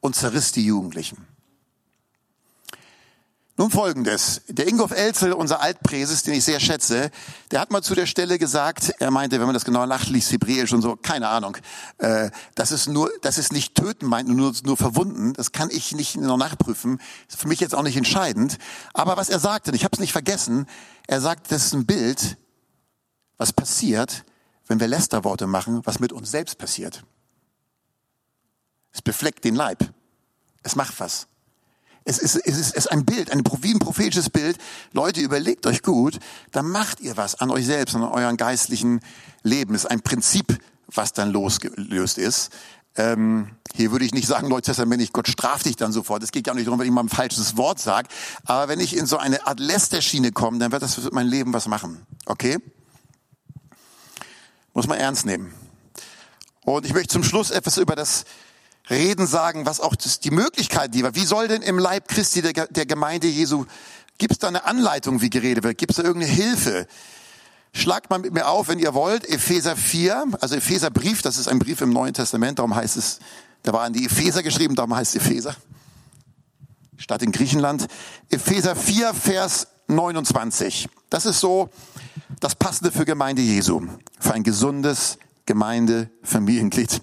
und 0.00 0.16
zerriss 0.16 0.50
die 0.50 0.66
Jugendlichen. 0.66 1.24
Nun 3.58 3.72
folgendes. 3.72 4.42
Der 4.46 4.68
Ingolf 4.68 4.92
Elzel, 4.92 5.32
unser 5.32 5.60
Altpräses, 5.60 6.22
den 6.22 6.34
ich 6.34 6.44
sehr 6.44 6.60
schätze, 6.60 7.10
der 7.50 7.60
hat 7.60 7.72
mal 7.72 7.82
zu 7.82 7.96
der 7.96 8.06
Stelle 8.06 8.38
gesagt, 8.38 8.94
er 9.00 9.10
meinte, 9.10 9.40
wenn 9.40 9.46
man 9.46 9.54
das 9.54 9.64
genau 9.64 9.84
nachliest, 9.84 10.30
Hebräisch 10.30 10.72
und 10.72 10.80
so, 10.80 10.94
keine 10.94 11.28
Ahnung, 11.28 11.56
äh, 11.98 12.30
das 12.54 12.70
ist 12.70 12.86
nur, 12.86 13.10
das 13.22 13.36
ist 13.36 13.52
nicht 13.52 13.74
töten 13.74 14.06
meint, 14.06 14.28
nur, 14.28 14.54
nur 14.62 14.76
verwunden, 14.76 15.32
das 15.32 15.50
kann 15.50 15.70
ich 15.72 15.90
nicht 15.90 16.16
noch 16.16 16.36
nachprüfen, 16.36 17.00
ist 17.28 17.40
für 17.40 17.48
mich 17.48 17.58
jetzt 17.58 17.74
auch 17.74 17.82
nicht 17.82 17.96
entscheidend. 17.96 18.58
Aber 18.94 19.16
was 19.16 19.28
er 19.28 19.40
sagte, 19.40 19.72
ich 19.74 19.82
habe 19.82 19.92
es 19.92 19.98
nicht 19.98 20.12
vergessen, 20.12 20.66
er 21.08 21.20
sagt, 21.20 21.50
das 21.50 21.66
ist 21.66 21.74
ein 21.74 21.84
Bild, 21.84 22.36
was 23.38 23.52
passiert, 23.52 24.24
wenn 24.68 24.78
wir 24.78 24.86
Lästerworte 24.86 25.48
machen, 25.48 25.80
was 25.84 25.98
mit 25.98 26.12
uns 26.12 26.30
selbst 26.30 26.58
passiert. 26.58 27.02
Es 28.92 29.02
befleckt 29.02 29.44
den 29.44 29.56
Leib. 29.56 29.92
Es 30.62 30.76
macht 30.76 31.00
was. 31.00 31.26
Es 32.08 32.16
ist, 32.16 32.36
es 32.36 32.56
ist, 32.56 32.70
es 32.70 32.86
ist 32.86 32.86
ein 32.90 33.04
Bild, 33.04 33.30
ein, 33.30 33.44
wie 33.60 33.74
ein 33.74 33.78
prophetisches 33.78 34.30
Bild. 34.30 34.56
Leute, 34.94 35.20
überlegt 35.20 35.66
euch 35.66 35.82
gut, 35.82 36.18
da 36.52 36.62
macht 36.62 37.00
ihr 37.00 37.18
was 37.18 37.34
an 37.34 37.50
euch 37.50 37.66
selbst, 37.66 37.94
an 37.94 38.02
eurem 38.02 38.38
geistlichen 38.38 39.00
Leben. 39.42 39.74
Es 39.74 39.84
ist 39.84 39.90
ein 39.90 40.00
Prinzip, 40.00 40.58
was 40.86 41.12
dann 41.12 41.30
losgelöst 41.30 42.16
ist. 42.16 42.50
Ähm, 42.96 43.50
hier 43.74 43.92
würde 43.92 44.06
ich 44.06 44.14
nicht 44.14 44.26
sagen, 44.26 44.48
Leute, 44.48 44.70
Testament, 44.70 45.02
ich 45.02 45.12
Gott 45.12 45.28
straft 45.28 45.66
dich 45.66 45.76
dann 45.76 45.92
sofort. 45.92 46.22
Es 46.22 46.32
geht 46.32 46.46
ja 46.46 46.54
nicht 46.54 46.66
darum, 46.66 46.80
wenn 46.80 46.86
ich 46.86 46.92
mal 46.92 47.02
ein 47.02 47.10
falsches 47.10 47.58
Wort 47.58 47.78
sage. 47.78 48.08
Aber 48.46 48.68
wenn 48.68 48.80
ich 48.80 48.96
in 48.96 49.04
so 49.04 49.18
eine 49.18 49.46
Art 49.46 49.60
Lästerschiene 49.60 50.32
komme, 50.32 50.56
dann 50.58 50.72
wird 50.72 50.80
das 50.80 50.94
für 50.94 51.10
mein 51.12 51.26
Leben 51.26 51.52
was 51.52 51.68
machen. 51.68 52.06
Okay? 52.24 52.56
Muss 54.72 54.86
man 54.86 54.96
ernst 54.96 55.26
nehmen. 55.26 55.52
Und 56.62 56.86
ich 56.86 56.94
möchte 56.94 57.12
zum 57.12 57.22
Schluss 57.22 57.50
etwas 57.50 57.76
über 57.76 57.94
das 57.94 58.24
Reden 58.90 59.26
sagen, 59.26 59.66
was 59.66 59.80
auch 59.80 59.94
die 59.96 60.30
Möglichkeit, 60.30 60.94
die 60.94 61.02
wir, 61.02 61.14
wie 61.14 61.24
soll 61.24 61.48
denn 61.48 61.62
im 61.62 61.78
Leib 61.78 62.08
Christi 62.08 62.42
der, 62.42 62.66
der 62.66 62.86
Gemeinde 62.86 63.26
Jesu, 63.26 63.66
gibt 64.16 64.32
es 64.32 64.38
da 64.38 64.48
eine 64.48 64.64
Anleitung, 64.64 65.20
wie 65.20 65.30
geredet 65.30 65.64
wird? 65.64 65.78
Gibt 65.78 65.92
es 65.92 65.96
da 65.96 66.04
irgendeine 66.04 66.32
Hilfe? 66.32 66.86
Schlagt 67.72 68.10
mal 68.10 68.18
mit 68.18 68.32
mir 68.32 68.48
auf, 68.48 68.68
wenn 68.68 68.78
ihr 68.78 68.94
wollt, 68.94 69.28
Epheser 69.28 69.76
4, 69.76 70.24
also 70.40 70.56
Epheser 70.56 70.90
Brief, 70.90 71.22
das 71.22 71.36
ist 71.38 71.48
ein 71.48 71.58
Brief 71.58 71.80
im 71.80 71.92
Neuen 71.92 72.14
Testament, 72.14 72.58
darum 72.58 72.74
heißt 72.74 72.96
es, 72.96 73.20
da 73.62 73.72
war 73.72 73.82
an 73.82 73.92
die 73.92 74.06
Epheser 74.06 74.42
geschrieben, 74.42 74.74
darum 74.74 74.94
heißt 74.94 75.14
es 75.16 75.22
Epheser. 75.22 75.54
Stadt 76.96 77.22
in 77.22 77.32
Griechenland. 77.32 77.86
Epheser 78.28 78.74
4, 78.74 79.14
Vers 79.14 79.68
29. 79.86 80.88
Das 81.10 81.26
ist 81.26 81.40
so 81.40 81.70
das 82.40 82.54
Passende 82.54 82.92
für 82.92 83.04
Gemeinde 83.04 83.42
Jesu. 83.42 83.86
Für 84.18 84.34
ein 84.34 84.42
gesundes 84.42 85.18
Gemeindefamilienglied. 85.46 87.00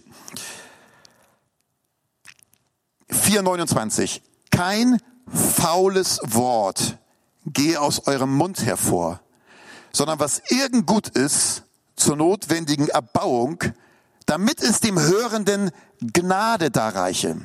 4,29. 3.11 4.21
Kein 4.51 4.99
faules 5.27 6.19
Wort 6.23 6.97
gehe 7.45 7.79
aus 7.79 8.07
eurem 8.07 8.33
Mund 8.35 8.65
hervor, 8.65 9.19
sondern 9.91 10.19
was 10.19 10.41
irgend 10.49 10.85
gut 10.87 11.09
ist 11.09 11.63
zur 11.95 12.15
notwendigen 12.15 12.89
Erbauung, 12.89 13.63
damit 14.25 14.61
es 14.61 14.79
dem 14.79 14.99
Hörenden 14.99 15.71
Gnade 16.01 16.71
darreiche. 16.71 17.37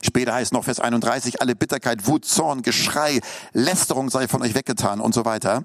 Später 0.00 0.34
heißt 0.34 0.52
noch 0.52 0.64
Vers 0.64 0.78
31, 0.78 1.42
alle 1.42 1.56
Bitterkeit, 1.56 2.06
Wut, 2.06 2.24
Zorn, 2.24 2.62
Geschrei, 2.62 3.20
Lästerung 3.52 4.10
sei 4.10 4.28
von 4.28 4.42
euch 4.42 4.54
weggetan 4.54 5.00
und 5.00 5.12
so 5.12 5.24
weiter. 5.24 5.64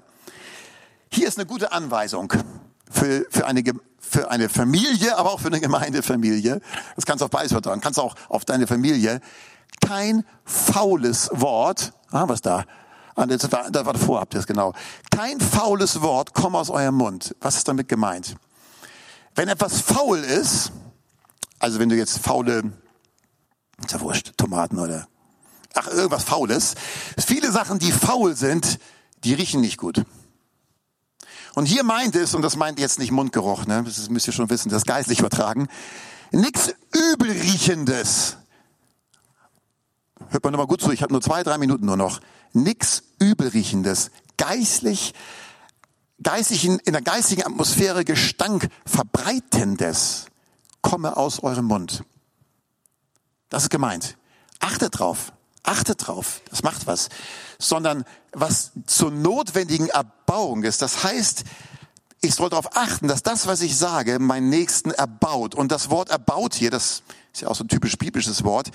Hier 1.10 1.28
ist 1.28 1.38
eine 1.38 1.46
gute 1.46 1.70
Anweisung 1.70 2.32
für, 2.90 3.26
für, 3.30 3.46
eine, 3.46 3.62
für 4.08 4.30
eine 4.30 4.48
Familie, 4.48 5.16
aber 5.16 5.32
auch 5.32 5.40
für 5.40 5.48
eine 5.48 5.60
Gemeindefamilie. 5.60 6.60
Das 6.96 7.06
kannst 7.06 7.20
du 7.20 7.24
auf 7.26 7.30
beides 7.30 7.52
vertrauen. 7.52 7.80
Kannst 7.80 7.98
auch 7.98 8.14
auf 8.28 8.44
deine 8.44 8.66
Familie. 8.66 9.20
Kein 9.86 10.24
faules 10.44 11.30
Wort. 11.32 11.92
Ah, 12.10 12.24
was 12.28 12.40
da? 12.40 12.64
Ah, 13.16 13.26
das 13.26 13.50
war, 13.50 13.70
das 13.70 13.86
war 13.86 13.92
davor, 13.92 14.20
habt 14.20 14.34
ihr 14.34 14.40
es 14.40 14.46
genau. 14.46 14.72
Kein 15.10 15.40
faules 15.40 16.02
Wort 16.02 16.34
komme 16.34 16.58
aus 16.58 16.70
eurem 16.70 16.96
Mund. 16.96 17.34
Was 17.40 17.56
ist 17.56 17.68
damit 17.68 17.88
gemeint? 17.88 18.36
Wenn 19.34 19.48
etwas 19.48 19.80
faul 19.80 20.18
ist, 20.18 20.72
also 21.58 21.78
wenn 21.78 21.88
du 21.88 21.96
jetzt 21.96 22.18
faule, 22.18 22.72
ist 23.82 23.92
ja 23.92 24.00
wurscht, 24.00 24.32
Tomaten 24.36 24.78
oder, 24.78 25.06
ach, 25.74 25.88
irgendwas 25.88 26.24
Faules. 26.24 26.74
Viele 27.18 27.50
Sachen, 27.50 27.78
die 27.78 27.92
faul 27.92 28.36
sind, 28.36 28.78
die 29.24 29.34
riechen 29.34 29.60
nicht 29.60 29.78
gut. 29.78 30.04
Und 31.54 31.66
hier 31.66 31.84
meint 31.84 32.16
es, 32.16 32.34
und 32.34 32.42
das 32.42 32.56
meint 32.56 32.78
jetzt 32.78 32.98
nicht 32.98 33.12
Mundgeruch, 33.12 33.66
ne? 33.66 33.82
das 33.84 34.08
müsst 34.10 34.26
ihr 34.26 34.32
schon 34.32 34.50
wissen, 34.50 34.70
das 34.70 34.84
geistlich 34.84 35.20
übertragen, 35.20 35.68
nichts 36.32 36.74
Übelriechendes. 36.92 38.36
Hört 40.30 40.42
man 40.42 40.52
nochmal 40.52 40.66
gut 40.66 40.80
zu, 40.80 40.90
ich 40.90 41.02
habe 41.02 41.12
nur 41.12 41.22
zwei, 41.22 41.42
drei 41.42 41.58
Minuten 41.58 41.86
nur 41.86 41.96
noch. 41.96 42.20
Nichts 42.52 43.04
Übelriechendes, 43.20 44.10
geistlich, 44.36 45.14
geistlich 46.22 46.64
in, 46.64 46.78
in 46.80 46.92
der 46.92 47.02
geistigen 47.02 47.44
Atmosphäre 47.44 48.04
Gestank 48.04 48.68
verbreitendes 48.84 50.26
komme 50.82 51.16
aus 51.16 51.40
eurem 51.42 51.66
Mund. 51.66 52.04
Das 53.48 53.64
ist 53.64 53.70
gemeint. 53.70 54.16
Achtet 54.58 54.98
drauf. 54.98 55.32
Achtet 55.64 56.06
drauf, 56.06 56.42
das 56.50 56.62
macht 56.62 56.86
was. 56.86 57.08
Sondern 57.58 58.04
was 58.32 58.72
zur 58.86 59.10
notwendigen 59.10 59.88
Erbauung 59.88 60.62
ist. 60.62 60.82
Das 60.82 61.02
heißt, 61.02 61.44
ich 62.20 62.34
soll 62.34 62.50
darauf 62.50 62.76
achten, 62.76 63.08
dass 63.08 63.22
das, 63.22 63.46
was 63.46 63.62
ich 63.62 63.76
sage, 63.76 64.18
meinen 64.18 64.50
Nächsten 64.50 64.90
erbaut. 64.90 65.54
Und 65.54 65.72
das 65.72 65.90
Wort 65.90 66.10
erbaut 66.10 66.54
hier, 66.54 66.70
das 66.70 67.02
ist 67.32 67.42
ja 67.42 67.48
auch 67.48 67.54
so 67.54 67.64
ein 67.64 67.68
typisch 67.68 67.96
biblisches 67.96 68.44
Wort, 68.44 68.70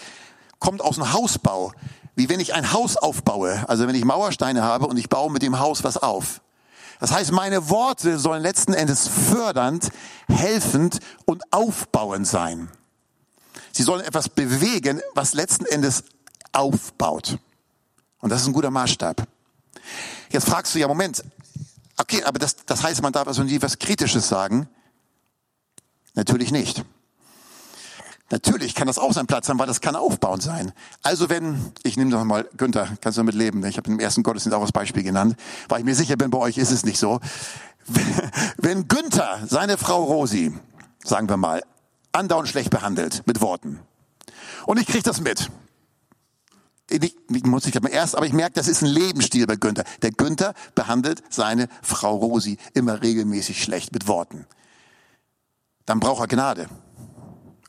kommt 0.60 0.82
aus 0.82 0.95
dem 0.95 1.13
Hausbau. 1.13 1.71
Wie 2.15 2.28
wenn 2.28 2.39
ich 2.39 2.54
ein 2.54 2.73
Haus 2.73 2.97
aufbaue. 2.97 3.63
Also 3.69 3.88
wenn 3.88 3.95
ich 3.95 4.04
Mauersteine 4.04 4.63
habe 4.63 4.88
und 4.88 4.97
ich 4.97 5.10
baue 5.10 5.32
mit 5.32 5.41
dem 5.41 5.60
Haus 5.60 5.84
was 5.84 5.97
auf. 5.97 6.41
Das 6.99 7.12
heißt, 7.13 7.32
meine 7.32 7.69
Worte 7.69 8.19
sollen 8.19 8.41
letzten 8.41 8.73
Endes 8.73 9.08
fördernd, 9.08 9.89
helfend 10.28 10.99
und 11.25 11.43
aufbauend 11.52 12.28
sein. 12.28 12.69
Sie 13.71 13.84
sollen 13.84 14.04
etwas 14.04 14.28
bewegen, 14.28 15.02
was 15.15 15.34
letzten 15.34 15.65
Endes 15.65 16.04
aufbaut. 16.52 17.38
Und 18.20 18.30
das 18.30 18.42
ist 18.42 18.48
ein 18.48 18.54
guter 18.54 18.72
Maßstab. 18.72 19.28
Jetzt 20.30 20.48
fragst 20.48 20.76
du 20.76 20.80
ja, 20.80 20.88
Moment, 20.88 21.24
okay, 21.98 22.24
aber 22.24 22.40
das, 22.40 22.56
das 22.66 22.84
heißt, 22.84 23.02
man 23.02 23.14
darf 23.14 23.28
also 23.28 23.44
nie 23.44 23.62
was 23.62 23.80
Kritisches 23.80 24.28
sagen? 24.28 24.68
Natürlich 26.14 26.52
nicht. 26.52 26.84
Natürlich 28.32 28.76
kann 28.76 28.86
das 28.86 29.00
auch 29.00 29.12
sein 29.12 29.26
Platz 29.26 29.50
haben, 29.50 29.58
weil 29.58 29.66
das 29.66 29.82
kann 29.82 29.96
aufbauend 29.96 30.44
sein. 30.44 30.72
Also 31.02 31.30
wenn, 31.30 31.72
ich 31.82 31.98
nehme 31.98 32.12
doch 32.12 32.24
mal, 32.24 32.48
Günther, 32.58 32.88
kannst 33.02 33.18
du 33.18 33.22
damit 33.22 33.34
leben, 33.34 33.66
ich 33.66 33.78
habe 33.78 33.90
im 33.90 34.00
ersten 34.00 34.22
Gottesdienst 34.22 34.56
auch 34.56 34.62
das 34.62 34.72
Beispiel 34.72 35.02
genannt, 35.02 35.36
weil 35.68 35.80
ich 35.80 35.86
mir 35.86 35.96
sicher 35.96 36.16
bin, 36.16 36.30
bei 36.30 36.38
euch 36.38 36.58
ist 36.58 36.72
es 36.72 36.86
nicht 36.86 37.00
so. 37.00 37.20
Wenn 38.58 38.88
Günther 38.88 39.40
seine 39.48 39.80
Frau 39.80 40.04
Rosi, 40.04 40.54
sagen 41.04 41.28
wir 41.28 41.38
mal, 41.38 41.64
andauernd 42.12 42.48
schlecht 42.48 42.70
behandelt 42.70 43.24
mit 43.26 43.42
Worten, 43.42 43.80
und 44.68 44.80
ich 44.80 44.86
kriege 44.86 45.04
das 45.04 45.22
mit, 45.22 45.50
ich, 46.89 47.15
muss 47.45 47.65
ich 47.65 47.75
aber 47.78 47.89
erst, 47.89 48.15
aber 48.15 48.25
ich 48.25 48.34
merke, 48.34 48.54
das 48.54 48.67
ist 48.67 48.82
ein 48.82 48.88
Lebensstil 48.88 49.45
bei 49.47 49.56
Günther. 49.56 49.84
Der 50.02 50.12
Günther 50.12 50.54
behandelt 50.75 51.23
seine 51.30 51.67
Frau 51.82 52.15
Rosi 52.17 52.58
immer 52.73 53.02
regelmäßig 53.02 53.62
schlecht 53.63 53.93
mit 53.93 54.08
Worten. 54.08 54.45
Dann 55.86 55.99
braucht 55.99 56.21
er 56.21 56.28
Gnade. 56.28 56.69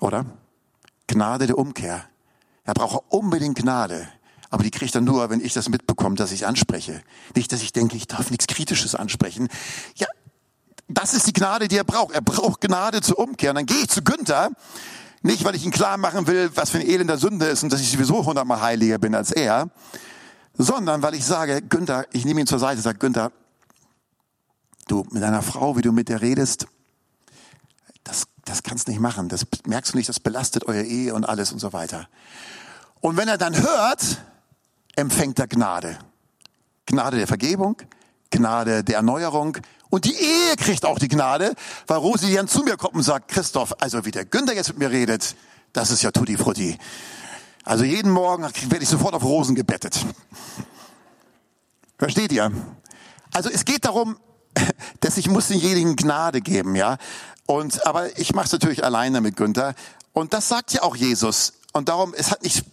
Oder? 0.00 0.26
Gnade 1.06 1.46
der 1.46 1.58
Umkehr. 1.58 2.04
Er 2.64 2.74
braucht 2.74 3.04
unbedingt 3.08 3.58
Gnade. 3.58 4.08
Aber 4.50 4.62
die 4.62 4.70
kriegt 4.70 4.94
er 4.94 5.00
nur, 5.00 5.30
wenn 5.30 5.40
ich 5.40 5.54
das 5.54 5.68
mitbekomme, 5.68 6.16
dass 6.16 6.32
ich 6.32 6.46
anspreche. 6.46 7.02
Nicht, 7.34 7.52
dass 7.52 7.62
ich 7.62 7.72
denke, 7.72 7.96
ich 7.96 8.08
darf 8.08 8.30
nichts 8.30 8.46
Kritisches 8.46 8.94
ansprechen. 8.94 9.48
Ja, 9.94 10.08
das 10.88 11.14
ist 11.14 11.26
die 11.26 11.32
Gnade, 11.32 11.68
die 11.68 11.76
er 11.76 11.84
braucht. 11.84 12.14
Er 12.14 12.20
braucht 12.20 12.60
Gnade 12.60 13.00
zur 13.00 13.18
Umkehr. 13.18 13.50
Und 13.50 13.56
dann 13.56 13.66
gehe 13.66 13.78
ich 13.78 13.88
zu 13.88 14.02
Günther 14.02 14.50
nicht, 15.22 15.44
weil 15.44 15.54
ich 15.54 15.64
ihn 15.64 15.70
klar 15.70 15.96
machen 15.98 16.26
will, 16.26 16.50
was 16.54 16.70
für 16.70 16.78
ein 16.78 16.86
elender 16.86 17.18
Sünde 17.18 17.46
ist 17.46 17.62
und 17.62 17.72
dass 17.72 17.80
ich 17.80 17.90
sowieso 17.90 18.24
hundertmal 18.24 18.60
heiliger 18.60 18.98
bin 18.98 19.14
als 19.14 19.30
er, 19.30 19.70
sondern 20.54 21.02
weil 21.02 21.14
ich 21.14 21.24
sage, 21.24 21.62
Günther, 21.62 22.06
ich 22.12 22.24
nehme 22.24 22.40
ihn 22.40 22.46
zur 22.46 22.58
Seite, 22.58 22.80
sage, 22.80 22.98
Günther, 22.98 23.32
du 24.88 25.06
mit 25.10 25.22
deiner 25.22 25.42
Frau, 25.42 25.76
wie 25.76 25.82
du 25.82 25.92
mit 25.92 26.08
der 26.08 26.20
redest, 26.20 26.66
das, 28.04 28.24
das 28.44 28.62
kannst 28.62 28.88
nicht 28.88 29.00
machen. 29.00 29.28
Das 29.28 29.46
merkst 29.66 29.92
du 29.92 29.98
nicht, 29.98 30.08
das 30.08 30.20
belastet 30.20 30.66
eure 30.66 30.82
Ehe 30.82 31.14
und 31.14 31.24
alles 31.24 31.52
und 31.52 31.58
so 31.58 31.72
weiter. 31.72 32.08
Und 33.00 33.16
wenn 33.16 33.28
er 33.28 33.38
dann 33.38 33.56
hört, 33.56 34.22
empfängt 34.96 35.38
er 35.38 35.48
Gnade. 35.48 35.98
Gnade 36.86 37.18
der 37.18 37.26
Vergebung, 37.26 37.76
Gnade 38.30 38.84
der 38.84 38.96
Erneuerung, 38.96 39.58
und 39.90 40.04
die 40.04 40.14
Ehe 40.14 40.56
kriegt 40.56 40.84
auch 40.86 40.98
die 40.98 41.08
Gnade, 41.08 41.54
weil 41.86 41.98
Rosi 41.98 42.32
dann 42.34 42.48
zu 42.48 42.62
mir 42.62 42.76
kommt 42.76 42.94
und 42.94 43.02
sagt, 43.02 43.28
Christoph, 43.28 43.74
also 43.80 44.04
wie 44.04 44.12
der 44.12 44.24
Günther 44.24 44.54
jetzt 44.54 44.68
mit 44.68 44.78
mir 44.78 44.90
redet, 44.90 45.34
das 45.72 45.90
ist 45.90 46.02
ja 46.02 46.10
tutti 46.12 46.36
frutti. 46.36 46.78
Also 47.64 47.84
jeden 47.84 48.10
Morgen 48.10 48.42
werde 48.42 48.82
ich 48.82 48.88
sofort 48.88 49.14
auf 49.14 49.22
Rosen 49.22 49.54
gebettet. 49.54 50.04
Versteht 51.98 52.32
ihr? 52.32 52.50
Also 53.32 53.50
es 53.50 53.64
geht 53.64 53.84
darum, 53.84 54.16
dass 55.00 55.18
ich 55.18 55.28
muss 55.28 55.48
denjenigen 55.48 55.96
Gnade 55.96 56.40
geben, 56.40 56.74
ja. 56.74 56.96
Und, 57.46 57.84
aber 57.86 58.16
ich 58.18 58.32
mache 58.32 58.46
es 58.46 58.52
natürlich 58.52 58.84
alleine 58.84 59.20
mit 59.20 59.36
Günther. 59.36 59.74
Und 60.12 60.32
das 60.32 60.48
sagt 60.48 60.72
ja 60.72 60.82
auch 60.82 60.96
Jesus. 60.96 61.52
Und 61.72 61.88
darum, 61.88 62.14
es 62.16 62.30
hat 62.30 62.42
nicht, 62.42 62.64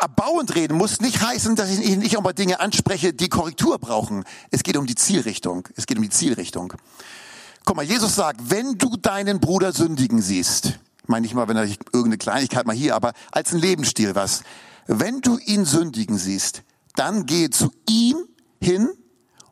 erbauend 0.00 0.54
reden 0.54 0.76
muss 0.76 1.00
nicht 1.00 1.20
heißen, 1.20 1.56
dass 1.56 1.70
ich 1.70 1.96
nicht 1.96 2.14
über 2.14 2.32
Dinge 2.32 2.60
anspreche, 2.60 3.12
die 3.12 3.28
Korrektur 3.28 3.78
brauchen. 3.78 4.24
Es 4.50 4.62
geht 4.62 4.76
um 4.76 4.86
die 4.86 4.94
Zielrichtung. 4.94 5.68
Es 5.76 5.86
geht 5.86 5.98
um 5.98 6.02
die 6.02 6.10
Zielrichtung. 6.10 6.72
Guck 7.64 7.76
mal, 7.76 7.84
Jesus 7.84 8.14
sagt, 8.14 8.50
wenn 8.50 8.78
du 8.78 8.96
deinen 8.96 9.40
Bruder 9.40 9.72
sündigen 9.72 10.22
siehst, 10.22 10.78
ich 11.02 11.08
meine 11.08 11.22
nicht 11.22 11.34
mal, 11.34 11.48
wenn 11.48 11.56
er 11.56 11.64
irgendeine 11.64 12.18
Kleinigkeit 12.18 12.66
mal 12.66 12.76
hier, 12.76 12.94
aber 12.94 13.12
als 13.30 13.52
ein 13.52 13.58
Lebensstil 13.58 14.14
was, 14.14 14.42
wenn 14.86 15.20
du 15.20 15.38
ihn 15.38 15.64
sündigen 15.64 16.16
siehst, 16.16 16.62
dann 16.96 17.26
gehe 17.26 17.50
zu 17.50 17.70
ihm 17.88 18.16
hin 18.60 18.88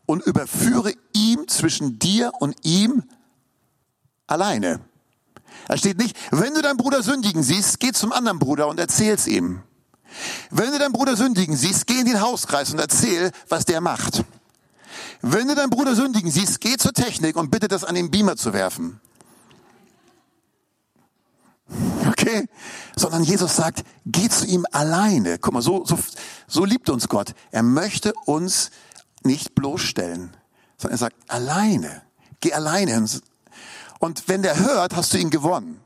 und 0.06 0.24
überführe 0.24 0.92
ihm 1.12 1.46
zwischen 1.48 1.98
dir 1.98 2.32
und 2.40 2.56
ihm 2.64 3.04
alleine. 4.26 4.80
Da 5.68 5.76
steht 5.76 5.98
nicht, 5.98 6.16
wenn 6.30 6.54
du 6.54 6.62
deinen 6.62 6.76
Bruder 6.76 7.02
sündigen 7.02 7.42
siehst, 7.42 7.80
geh 7.80 7.92
zum 7.92 8.12
anderen 8.12 8.38
Bruder 8.38 8.68
und 8.68 8.78
erzähl's 8.78 9.26
ihm. 9.26 9.62
Wenn 10.50 10.72
du 10.72 10.78
deinen 10.78 10.92
Bruder 10.92 11.16
sündigen 11.16 11.56
siehst, 11.56 11.86
geh 11.86 12.00
in 12.00 12.06
den 12.06 12.20
Hauskreis 12.20 12.72
und 12.72 12.78
erzähl, 12.78 13.30
was 13.48 13.64
der 13.64 13.80
macht. 13.80 14.24
Wenn 15.22 15.48
du 15.48 15.54
deinen 15.54 15.70
Bruder 15.70 15.94
sündigen 15.94 16.30
siehst, 16.30 16.60
geh 16.60 16.76
zur 16.76 16.92
Technik 16.92 17.36
und 17.36 17.50
bitte 17.50 17.68
das 17.68 17.84
an 17.84 17.94
den 17.94 18.10
Beamer 18.10 18.36
zu 18.36 18.52
werfen. 18.52 19.00
Okay? 22.08 22.46
Sondern 22.96 23.24
Jesus 23.24 23.56
sagt, 23.56 23.82
geh 24.04 24.28
zu 24.28 24.46
ihm 24.46 24.66
alleine. 24.72 25.38
Guck 25.38 25.54
mal, 25.54 25.62
so, 25.62 25.84
so, 25.84 25.98
so 26.46 26.64
liebt 26.64 26.88
uns 26.90 27.08
Gott. 27.08 27.34
Er 27.50 27.62
möchte 27.62 28.12
uns 28.24 28.70
nicht 29.24 29.54
bloßstellen, 29.54 30.36
sondern 30.78 30.94
er 30.94 30.98
sagt, 30.98 31.16
alleine. 31.28 32.02
Geh 32.40 32.52
alleine. 32.52 33.04
Und 33.98 34.28
wenn 34.28 34.42
der 34.42 34.58
hört, 34.58 34.94
hast 34.94 35.12
du 35.12 35.18
ihn 35.18 35.30
gewonnen. 35.30 35.80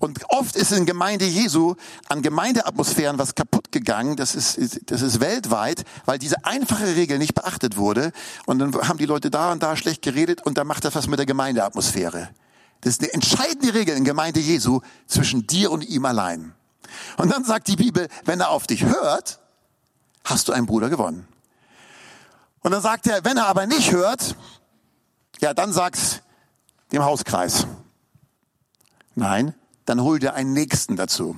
Und 0.00 0.20
oft 0.28 0.54
ist 0.54 0.72
in 0.72 0.86
Gemeinde 0.86 1.24
Jesu 1.24 1.74
an 2.08 2.22
Gemeindeatmosphären 2.22 3.18
was 3.18 3.34
kaputt 3.34 3.72
gegangen. 3.72 4.16
Das 4.16 4.34
ist, 4.34 4.90
das 4.90 5.02
ist 5.02 5.20
weltweit, 5.20 5.84
weil 6.04 6.18
diese 6.18 6.44
einfache 6.44 6.94
Regel 6.94 7.18
nicht 7.18 7.34
beachtet 7.34 7.76
wurde. 7.76 8.12
Und 8.46 8.60
dann 8.60 8.74
haben 8.88 8.98
die 8.98 9.06
Leute 9.06 9.30
da 9.30 9.50
und 9.50 9.62
da 9.62 9.76
schlecht 9.76 10.02
geredet 10.02 10.44
und 10.44 10.56
dann 10.56 10.66
macht 10.66 10.84
das 10.84 10.94
was 10.94 11.08
mit 11.08 11.18
der 11.18 11.26
Gemeindeatmosphäre. 11.26 12.30
Das 12.80 12.92
ist 12.92 13.02
eine 13.02 13.12
entscheidende 13.12 13.74
Regel 13.74 13.96
in 13.96 14.04
Gemeinde 14.04 14.38
Jesu 14.38 14.80
zwischen 15.06 15.46
dir 15.46 15.72
und 15.72 15.84
ihm 15.84 16.04
allein. 16.04 16.54
Und 17.16 17.30
dann 17.32 17.44
sagt 17.44 17.66
die 17.66 17.76
Bibel, 17.76 18.08
wenn 18.24 18.40
er 18.40 18.50
auf 18.50 18.66
dich 18.66 18.84
hört, 18.84 19.40
hast 20.24 20.48
du 20.48 20.52
einen 20.52 20.66
Bruder 20.66 20.88
gewonnen. 20.88 21.26
Und 22.60 22.70
dann 22.70 22.82
sagt 22.82 23.06
er, 23.06 23.24
wenn 23.24 23.36
er 23.36 23.46
aber 23.46 23.66
nicht 23.66 23.92
hört, 23.92 24.36
ja, 25.40 25.54
dann 25.54 25.72
sag's 25.72 26.20
dem 26.92 27.04
Hauskreis. 27.04 27.66
Nein, 29.14 29.54
dann 29.88 30.02
hol 30.02 30.18
dir 30.18 30.34
einen 30.34 30.52
Nächsten 30.52 30.96
dazu. 30.96 31.36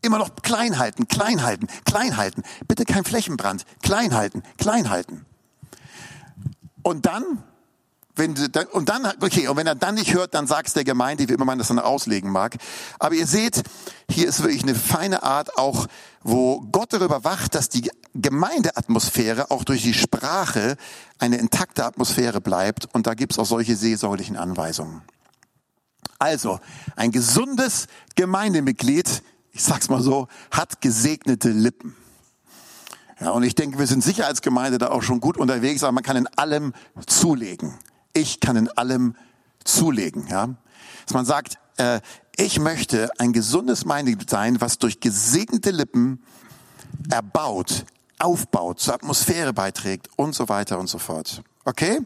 Immer 0.00 0.18
noch 0.18 0.36
klein 0.42 0.78
halten, 0.78 1.08
klein 1.08 1.42
halten, 1.42 1.66
klein 1.84 2.16
halten. 2.16 2.42
Bitte 2.68 2.84
kein 2.84 3.04
Flächenbrand. 3.04 3.64
Klein 3.82 4.14
halten, 4.14 4.42
klein 4.56 4.90
halten. 4.90 5.26
Und 6.82 7.06
dann, 7.06 7.42
wenn 8.14 8.34
du, 8.34 8.48
und 8.72 8.88
dann, 8.88 9.06
okay, 9.20 9.48
und 9.48 9.56
wenn 9.56 9.66
er 9.66 9.74
dann 9.74 9.96
nicht 9.96 10.14
hört, 10.14 10.34
dann 10.34 10.46
sagst 10.46 10.76
der 10.76 10.84
Gemeinde, 10.84 11.28
wie 11.28 11.32
immer 11.32 11.44
man 11.44 11.58
das 11.58 11.68
dann 11.68 11.80
auslegen 11.80 12.30
mag. 12.30 12.56
Aber 13.00 13.14
ihr 13.14 13.26
seht, 13.26 13.62
hier 14.08 14.28
ist 14.28 14.42
wirklich 14.42 14.62
eine 14.62 14.76
feine 14.76 15.24
Art 15.24 15.58
auch, 15.58 15.86
wo 16.22 16.60
Gott 16.72 16.92
darüber 16.92 17.24
wacht, 17.24 17.56
dass 17.56 17.68
die 17.68 17.90
Gemeindeatmosphäre 18.14 19.50
auch 19.50 19.64
durch 19.64 19.82
die 19.82 19.94
Sprache 19.94 20.76
eine 21.18 21.36
intakte 21.38 21.84
Atmosphäre 21.84 22.40
bleibt. 22.40 22.88
Und 22.94 23.08
da 23.08 23.14
gibt's 23.14 23.38
auch 23.38 23.46
solche 23.46 23.74
seelsorglichen 23.74 24.36
Anweisungen. 24.36 25.02
Also, 26.18 26.58
ein 26.96 27.12
gesundes 27.12 27.86
Gemeindemitglied, 28.16 29.22
ich 29.52 29.62
sag's 29.62 29.88
mal 29.88 30.02
so, 30.02 30.28
hat 30.50 30.80
gesegnete 30.80 31.50
Lippen. 31.50 31.96
Ja, 33.20 33.30
und 33.30 33.42
ich 33.42 33.54
denke, 33.54 33.78
wir 33.78 33.86
sind 33.86 34.02
sicher 34.02 34.26
als 34.26 34.42
Gemeinde 34.42 34.78
da 34.78 34.90
auch 34.90 35.02
schon 35.02 35.20
gut 35.20 35.36
unterwegs, 35.36 35.82
aber 35.82 35.92
man 35.92 36.04
kann 36.04 36.16
in 36.16 36.26
allem 36.26 36.72
zulegen. 37.06 37.74
Ich 38.12 38.40
kann 38.40 38.56
in 38.56 38.68
allem 38.68 39.16
zulegen, 39.64 40.26
ja. 40.28 40.54
Dass 41.04 41.14
man 41.14 41.24
sagt, 41.24 41.58
äh, 41.76 42.00
ich 42.36 42.60
möchte 42.60 43.10
ein 43.18 43.32
gesundes 43.32 43.82
Gemeindemitglied 43.82 44.30
sein, 44.30 44.60
was 44.60 44.78
durch 44.78 45.00
gesegnete 45.00 45.70
Lippen 45.70 46.22
erbaut, 47.10 47.84
aufbaut, 48.18 48.80
zur 48.80 48.94
Atmosphäre 48.94 49.52
beiträgt 49.52 50.08
und 50.16 50.34
so 50.34 50.48
weiter 50.48 50.78
und 50.78 50.88
so 50.88 50.98
fort. 50.98 51.42
Okay? 51.64 52.00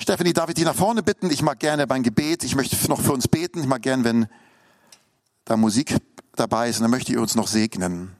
Stephanie, 0.00 0.32
darf 0.32 0.48
ich 0.48 0.54
dich 0.54 0.64
nach 0.64 0.76
vorne 0.76 1.02
bitten? 1.02 1.28
Ich 1.28 1.42
mag 1.42 1.58
gerne 1.58 1.88
beim 1.88 2.04
Gebet, 2.04 2.44
ich 2.44 2.54
möchte 2.54 2.76
noch 2.88 3.00
für 3.00 3.12
uns 3.12 3.26
beten. 3.26 3.58
Ich 3.58 3.66
mag 3.66 3.82
gerne, 3.82 4.04
wenn 4.04 4.28
da 5.44 5.56
Musik 5.56 5.96
dabei 6.36 6.68
ist, 6.70 6.76
und 6.76 6.82
dann 6.82 6.92
möchte 6.92 7.12
ich 7.12 7.18
uns 7.18 7.34
noch 7.34 7.48
segnen. 7.48 8.14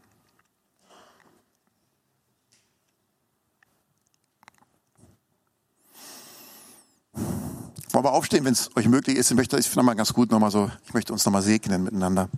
Wollen 7.93 8.05
wir 8.05 8.13
aufstehen, 8.13 8.45
wenn 8.45 8.53
es 8.53 8.77
euch 8.77 8.89
möglich 8.89 9.17
ist? 9.17 9.31
Ich 9.31 9.37
möchte 9.37 9.57
es 9.57 9.75
nochmal 9.77 9.95
ganz 9.95 10.13
gut 10.13 10.31
nochmal 10.33 10.51
so, 10.51 10.71
ich 10.85 10.95
möchte 10.95 11.13
uns 11.13 11.25
nochmal 11.25 11.43
segnen 11.43 11.85
miteinander. 11.85 12.29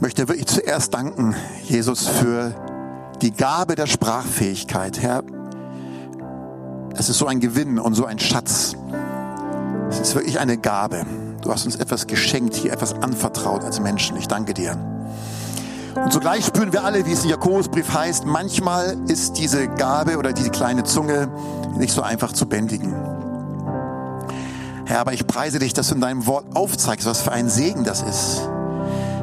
Möchte 0.00 0.28
wirklich 0.28 0.46
zuerst 0.46 0.94
danken, 0.94 1.34
Jesus, 1.64 2.06
für 2.06 2.54
die 3.22 3.32
Gabe 3.32 3.76
der 3.76 3.86
Sprachfähigkeit. 3.86 5.00
Herr, 5.00 5.22
es 6.96 7.08
ist 7.08 7.18
so 7.18 7.26
ein 7.26 7.40
Gewinn 7.40 7.78
und 7.78 7.94
so 7.94 8.04
ein 8.04 8.18
Schatz. 8.18 8.74
Es 9.90 10.00
ist 10.00 10.14
wirklich 10.14 10.38
eine 10.38 10.58
Gabe. 10.58 11.06
Du 11.42 11.52
hast 11.52 11.64
uns 11.64 11.76
etwas 11.76 12.06
geschenkt, 12.06 12.54
hier 12.54 12.72
etwas 12.72 12.94
anvertraut 12.94 13.64
als 13.64 13.80
Menschen. 13.80 14.16
Ich 14.16 14.28
danke 14.28 14.54
dir. 14.54 14.76
Und 15.94 16.12
zugleich 16.12 16.44
spüren 16.44 16.72
wir 16.72 16.84
alle, 16.84 17.06
wie 17.06 17.12
es 17.12 17.24
im 17.24 17.30
Jakobusbrief 17.30 17.92
heißt, 17.94 18.26
manchmal 18.26 18.96
ist 19.08 19.38
diese 19.38 19.66
Gabe 19.66 20.18
oder 20.18 20.32
diese 20.32 20.50
kleine 20.50 20.84
Zunge 20.84 21.28
nicht 21.78 21.92
so 21.92 22.02
einfach 22.02 22.32
zu 22.32 22.46
bändigen. 22.46 22.94
Herr, 24.84 25.00
aber 25.00 25.14
ich 25.14 25.26
preise 25.26 25.58
dich, 25.58 25.72
dass 25.72 25.88
du 25.88 25.94
in 25.94 26.00
deinem 26.00 26.26
Wort 26.26 26.44
aufzeigst, 26.54 27.06
was 27.06 27.22
für 27.22 27.32
ein 27.32 27.48
Segen 27.48 27.84
das 27.84 28.02
ist. 28.02 28.48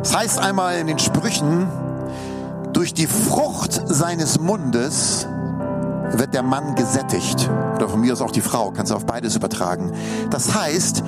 Das 0.03 0.17
heißt 0.17 0.39
einmal 0.39 0.79
in 0.79 0.87
den 0.87 0.99
Sprüchen, 0.99 1.65
durch 2.73 2.93
die 2.93 3.07
Frucht 3.07 3.81
seines 3.85 4.37
Mundes 4.37 5.25
wird 6.11 6.33
der 6.33 6.43
Mann 6.43 6.75
gesättigt. 6.75 7.49
Oder 7.77 7.87
von 7.87 8.01
mir 8.01 8.11
aus 8.11 8.21
auch 8.21 8.31
die 8.31 8.41
Frau, 8.41 8.71
kannst 8.71 8.91
du 8.91 8.97
auf 8.97 9.05
beides 9.05 9.37
übertragen. 9.37 9.93
Das 10.29 10.53
heißt, 10.53 11.03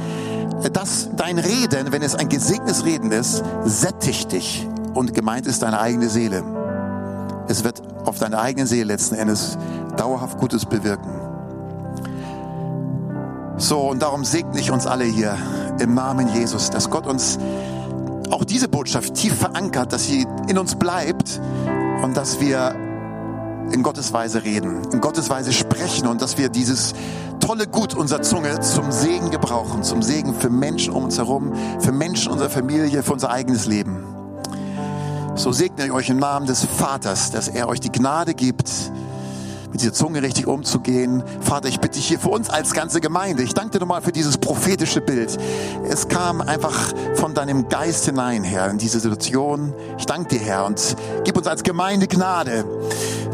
dass 0.71 1.09
dein 1.17 1.39
Reden, 1.39 1.91
wenn 1.91 2.03
es 2.03 2.15
ein 2.15 2.29
gesegnetes 2.29 2.85
Reden 2.85 3.11
ist, 3.11 3.43
sättigt 3.65 4.31
dich. 4.31 4.65
Und 4.93 5.13
gemeint 5.13 5.45
ist 5.45 5.61
deine 5.61 5.81
eigene 5.81 6.07
Seele. 6.07 6.41
Es 7.49 7.65
wird 7.65 7.81
auf 8.05 8.17
deine 8.17 8.39
eigene 8.39 8.65
Seele 8.65 8.85
letzten 8.85 9.15
Endes 9.15 9.57
dauerhaft 9.97 10.37
Gutes 10.39 10.65
bewirken. 10.65 11.11
So, 13.57 13.89
und 13.89 14.01
darum 14.01 14.23
segne 14.23 14.57
ich 14.57 14.71
uns 14.71 14.87
alle 14.87 15.03
hier 15.03 15.37
im 15.79 15.95
Namen 15.95 16.29
Jesus, 16.33 16.69
dass 16.69 16.89
Gott 16.89 17.05
uns 17.05 17.37
auch 18.35 18.43
diese 18.43 18.67
Botschaft 18.67 19.13
tief 19.13 19.33
verankert, 19.33 19.93
dass 19.93 20.07
sie 20.07 20.27
in 20.49 20.57
uns 20.57 20.75
bleibt 20.75 21.39
und 22.03 22.17
dass 22.17 22.41
wir 22.41 22.75
in 23.71 23.81
Gottes 23.81 24.11
Weise 24.11 24.43
reden, 24.43 24.91
in 24.91 24.99
Gottes 24.99 25.29
Weise 25.29 25.53
sprechen 25.53 26.05
und 26.05 26.21
dass 26.21 26.37
wir 26.37 26.49
dieses 26.49 26.93
tolle 27.39 27.65
Gut 27.65 27.93
unserer 27.93 28.21
Zunge 28.21 28.59
zum 28.59 28.91
Segen 28.91 29.31
gebrauchen, 29.31 29.83
zum 29.83 30.03
Segen 30.03 30.35
für 30.35 30.49
Menschen 30.49 30.93
um 30.93 31.05
uns 31.05 31.17
herum, 31.17 31.53
für 31.79 31.93
Menschen 31.93 32.29
unserer 32.29 32.49
Familie, 32.49 33.03
für 33.03 33.13
unser 33.13 33.31
eigenes 33.31 33.67
Leben. 33.67 34.03
So 35.35 35.53
segne 35.53 35.85
ich 35.85 35.91
euch 35.93 36.09
im 36.09 36.17
Namen 36.17 36.45
des 36.45 36.65
Vaters, 36.65 37.31
dass 37.31 37.47
er 37.47 37.69
euch 37.69 37.79
die 37.79 37.91
Gnade 37.91 38.33
gibt, 38.33 38.69
mit 39.75 39.81
dieser 39.81 39.91
Zunge 39.91 40.21
richtig 40.21 40.47
umzugehen. 40.47 41.21
Vater, 41.41 41.67
ich 41.67 41.81
bitte 41.81 41.95
dich 41.97 42.07
hier 42.07 42.17
für 42.17 42.29
uns 42.29 42.49
als 42.49 42.71
ganze 42.71 43.01
Gemeinde. 43.01 43.43
Ich 43.43 43.53
danke 43.53 43.71
dir 43.71 43.79
nochmal 43.79 44.01
für 44.01 44.13
dieses 44.13 44.37
prophetische 44.37 45.01
Bild. 45.01 45.37
Es 45.89 46.07
kam 46.07 46.39
einfach 46.39 46.93
von 47.15 47.33
deinem 47.33 47.67
Geist 47.67 48.05
hinein, 48.05 48.45
Herr, 48.45 48.69
in 48.69 48.77
diese 48.77 49.01
Situation. 49.01 49.73
Ich 49.97 50.05
danke 50.05 50.29
dir, 50.29 50.39
Herr, 50.39 50.65
und 50.65 50.95
gib 51.25 51.35
uns 51.35 51.45
als 51.47 51.61
Gemeinde 51.63 52.07
Gnade, 52.07 52.63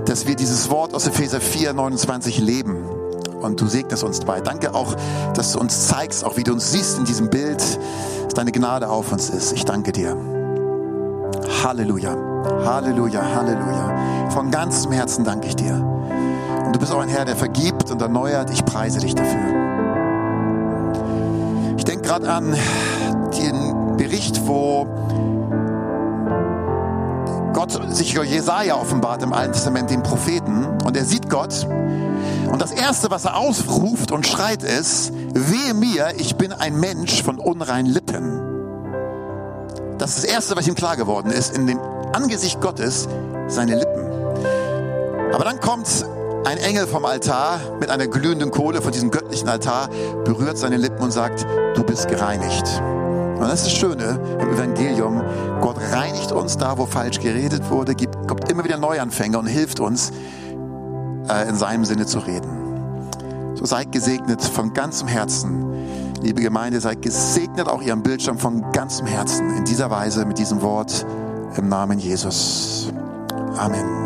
dass 0.06 0.26
wir 0.26 0.36
dieses 0.36 0.72
Wort 0.72 0.96
aus 0.96 1.06
Epheser 1.06 1.40
4, 1.40 1.74
29 1.74 2.40
leben. 2.40 2.86
Und 3.40 3.62
du 3.62 3.68
segnest 3.68 4.04
uns 4.04 4.22
dabei. 4.22 4.42
Danke 4.42 4.74
auch, 4.74 4.96
dass 5.36 5.52
du 5.52 5.60
uns 5.60 5.90
zeigst, 5.90 6.26
auch 6.26 6.38
wie 6.38 6.44
du 6.44 6.54
uns 6.54 6.72
siehst 6.72 6.98
in 6.98 7.06
diesem 7.06 7.30
Bild, 7.30 7.62
dass 8.24 8.34
deine 8.34 8.52
Gnade 8.52 8.90
auf 8.90 9.12
uns 9.12 9.30
ist. 9.30 9.52
Ich 9.52 9.66
danke 9.66 9.92
dir. 9.92 10.18
Halleluja. 11.64 12.16
Halleluja. 12.66 13.22
Halleluja. 13.36 14.30
Von 14.32 14.50
ganzem 14.50 14.92
Herzen 14.92 15.24
danke 15.24 15.48
ich 15.48 15.56
dir. 15.56 15.92
Bist 16.82 16.92
auch 16.92 17.00
ein 17.00 17.10
Herr, 17.10 17.26
der 17.26 17.36
vergibt 17.36 17.92
und 17.92 18.02
erneuert. 18.02 18.50
Ich 18.50 18.66
preise 18.66 19.00
dich 19.00 19.14
dafür. 19.14 19.40
Ich 21.78 21.86
denke 21.86 22.02
gerade 22.02 22.28
an 22.28 22.56
den 23.38 23.98
Bericht, 23.98 24.48
wo 24.48 24.88
Gott 27.54 27.96
sich 27.96 28.14
Jesaja 28.14 28.78
offenbart 28.78 29.22
im 29.22 29.32
Alten 29.32 29.54
Testament, 29.54 29.92
den 29.92 30.02
Propheten, 30.02 30.66
und 30.84 30.98
er 30.98 31.06
sieht 31.06 31.30
Gott. 31.30 31.68
Und 32.52 32.60
das 32.60 32.72
Erste, 32.72 33.12
was 33.12 33.26
er 33.26 33.38
ausruft 33.38 34.12
und 34.12 34.26
schreit, 34.26 34.64
ist, 34.64 35.14
wehe 35.36 35.76
mir, 35.76 36.16
ich 36.18 36.36
bin 36.36 36.52
ein 36.52 36.80
Mensch 36.80 37.22
von 37.22 37.38
unreinen 37.38 37.92
Lippen. 37.92 38.42
Das 40.00 40.16
ist 40.16 40.24
das 40.24 40.32
Erste, 40.34 40.56
was 40.56 40.68
ihm 40.68 40.74
klar 40.74 40.98
geworden 40.98 41.30
ist, 41.30 41.56
in 41.56 41.68
dem 41.68 41.80
Angesicht 42.12 42.60
Gottes, 42.60 43.08
seine 43.48 43.76
Lippen. 43.76 44.02
Aber 45.32 45.44
dann 45.44 45.60
kommt 45.60 45.86
ein 46.46 46.58
Engel 46.58 46.88
vom 46.88 47.06
Altar 47.06 47.60
mit 47.80 47.90
einer 47.90 48.08
glühenden 48.08 48.52
Kohle 48.52 48.82
von 48.82 48.92
diesem 48.92 49.12
göttlichen 49.12 49.48
Altar, 49.48 49.90
berührt 50.24 50.58
seine 50.58 50.78
Lippen 50.78 51.04
und 51.04 51.12
sagt, 51.12 51.46
du 51.76 51.84
bist 51.84 52.08
gereinigt. 52.08 52.82
Und 53.36 53.42
das 53.42 53.62
ist 53.62 53.66
das 53.68 53.74
Schöne 53.74 54.20
im 54.40 54.54
Evangelium. 54.54 55.22
Gott 55.62 55.78
reinigt 55.92 56.32
uns 56.32 56.58
da, 56.58 56.78
wo 56.78 56.86
falsch 56.86 57.20
geredet 57.20 57.70
wurde, 57.70 57.96
gibt, 57.96 58.28
gibt 58.28 58.52
immer 58.52 58.64
wieder 58.64 58.78
Neuanfänge 58.78 59.38
und 59.38 59.48
hilft 59.48 59.80
uns, 59.80 60.12
äh, 61.28 61.48
in 61.48 61.56
seinem 61.56 61.86
Sinne 61.86 62.06
zu 62.06 62.20
reden. 62.20 63.56
So 63.56 63.66
seid 63.66 63.92
gesegnet 63.92 64.44
von 64.44 64.74
ganzem 64.74 65.08
Herzen. 65.08 65.66
Liebe 66.22 66.42
Gemeinde, 66.42 66.80
seid 66.82 67.02
gesegnet 67.02 67.68
auch 67.68 67.82
Ihrem 67.82 68.04
Bildschirm 68.04 68.38
von 68.38 68.72
ganzem 68.72 69.08
Herzen. 69.08 69.58
In 69.58 69.66
dieser 69.66 69.90
Weise, 69.90 70.26
mit 70.26 70.38
diesem 70.38 70.62
Wort 70.62 71.06
im 71.58 71.68
Namen 71.68 72.00
Jesus. 72.00 72.92
Amen. 73.58 74.01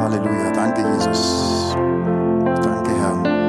Halleluja. 0.00 0.52
Danke, 0.52 0.82
Jesus. 0.82 1.74
Danke, 2.62 2.90
Herr. 3.00 3.40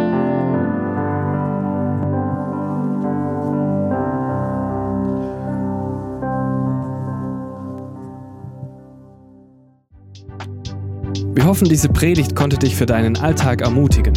Wir 11.33 11.45
hoffen, 11.45 11.69
diese 11.69 11.87
Predigt 11.89 12.35
konnte 12.35 12.57
dich 12.57 12.75
für 12.75 12.85
deinen 12.85 13.15
Alltag 13.17 13.61
ermutigen. 13.61 14.13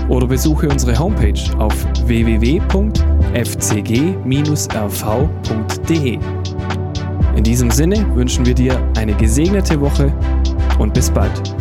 oder 0.09 0.27
besuche 0.27 0.67
unsere 0.67 0.99
Homepage 0.99 1.39
auf 1.57 1.87
www.fcg-rv.de. 3.31 4.19
In 7.35 7.43
diesem 7.43 7.71
Sinne 7.71 8.05
wünschen 8.15 8.45
wir 8.45 8.53
dir 8.53 8.79
eine 8.97 9.13
gesegnete 9.13 9.79
Woche 9.79 10.13
und 10.79 10.93
bis 10.93 11.09
bald. 11.09 11.55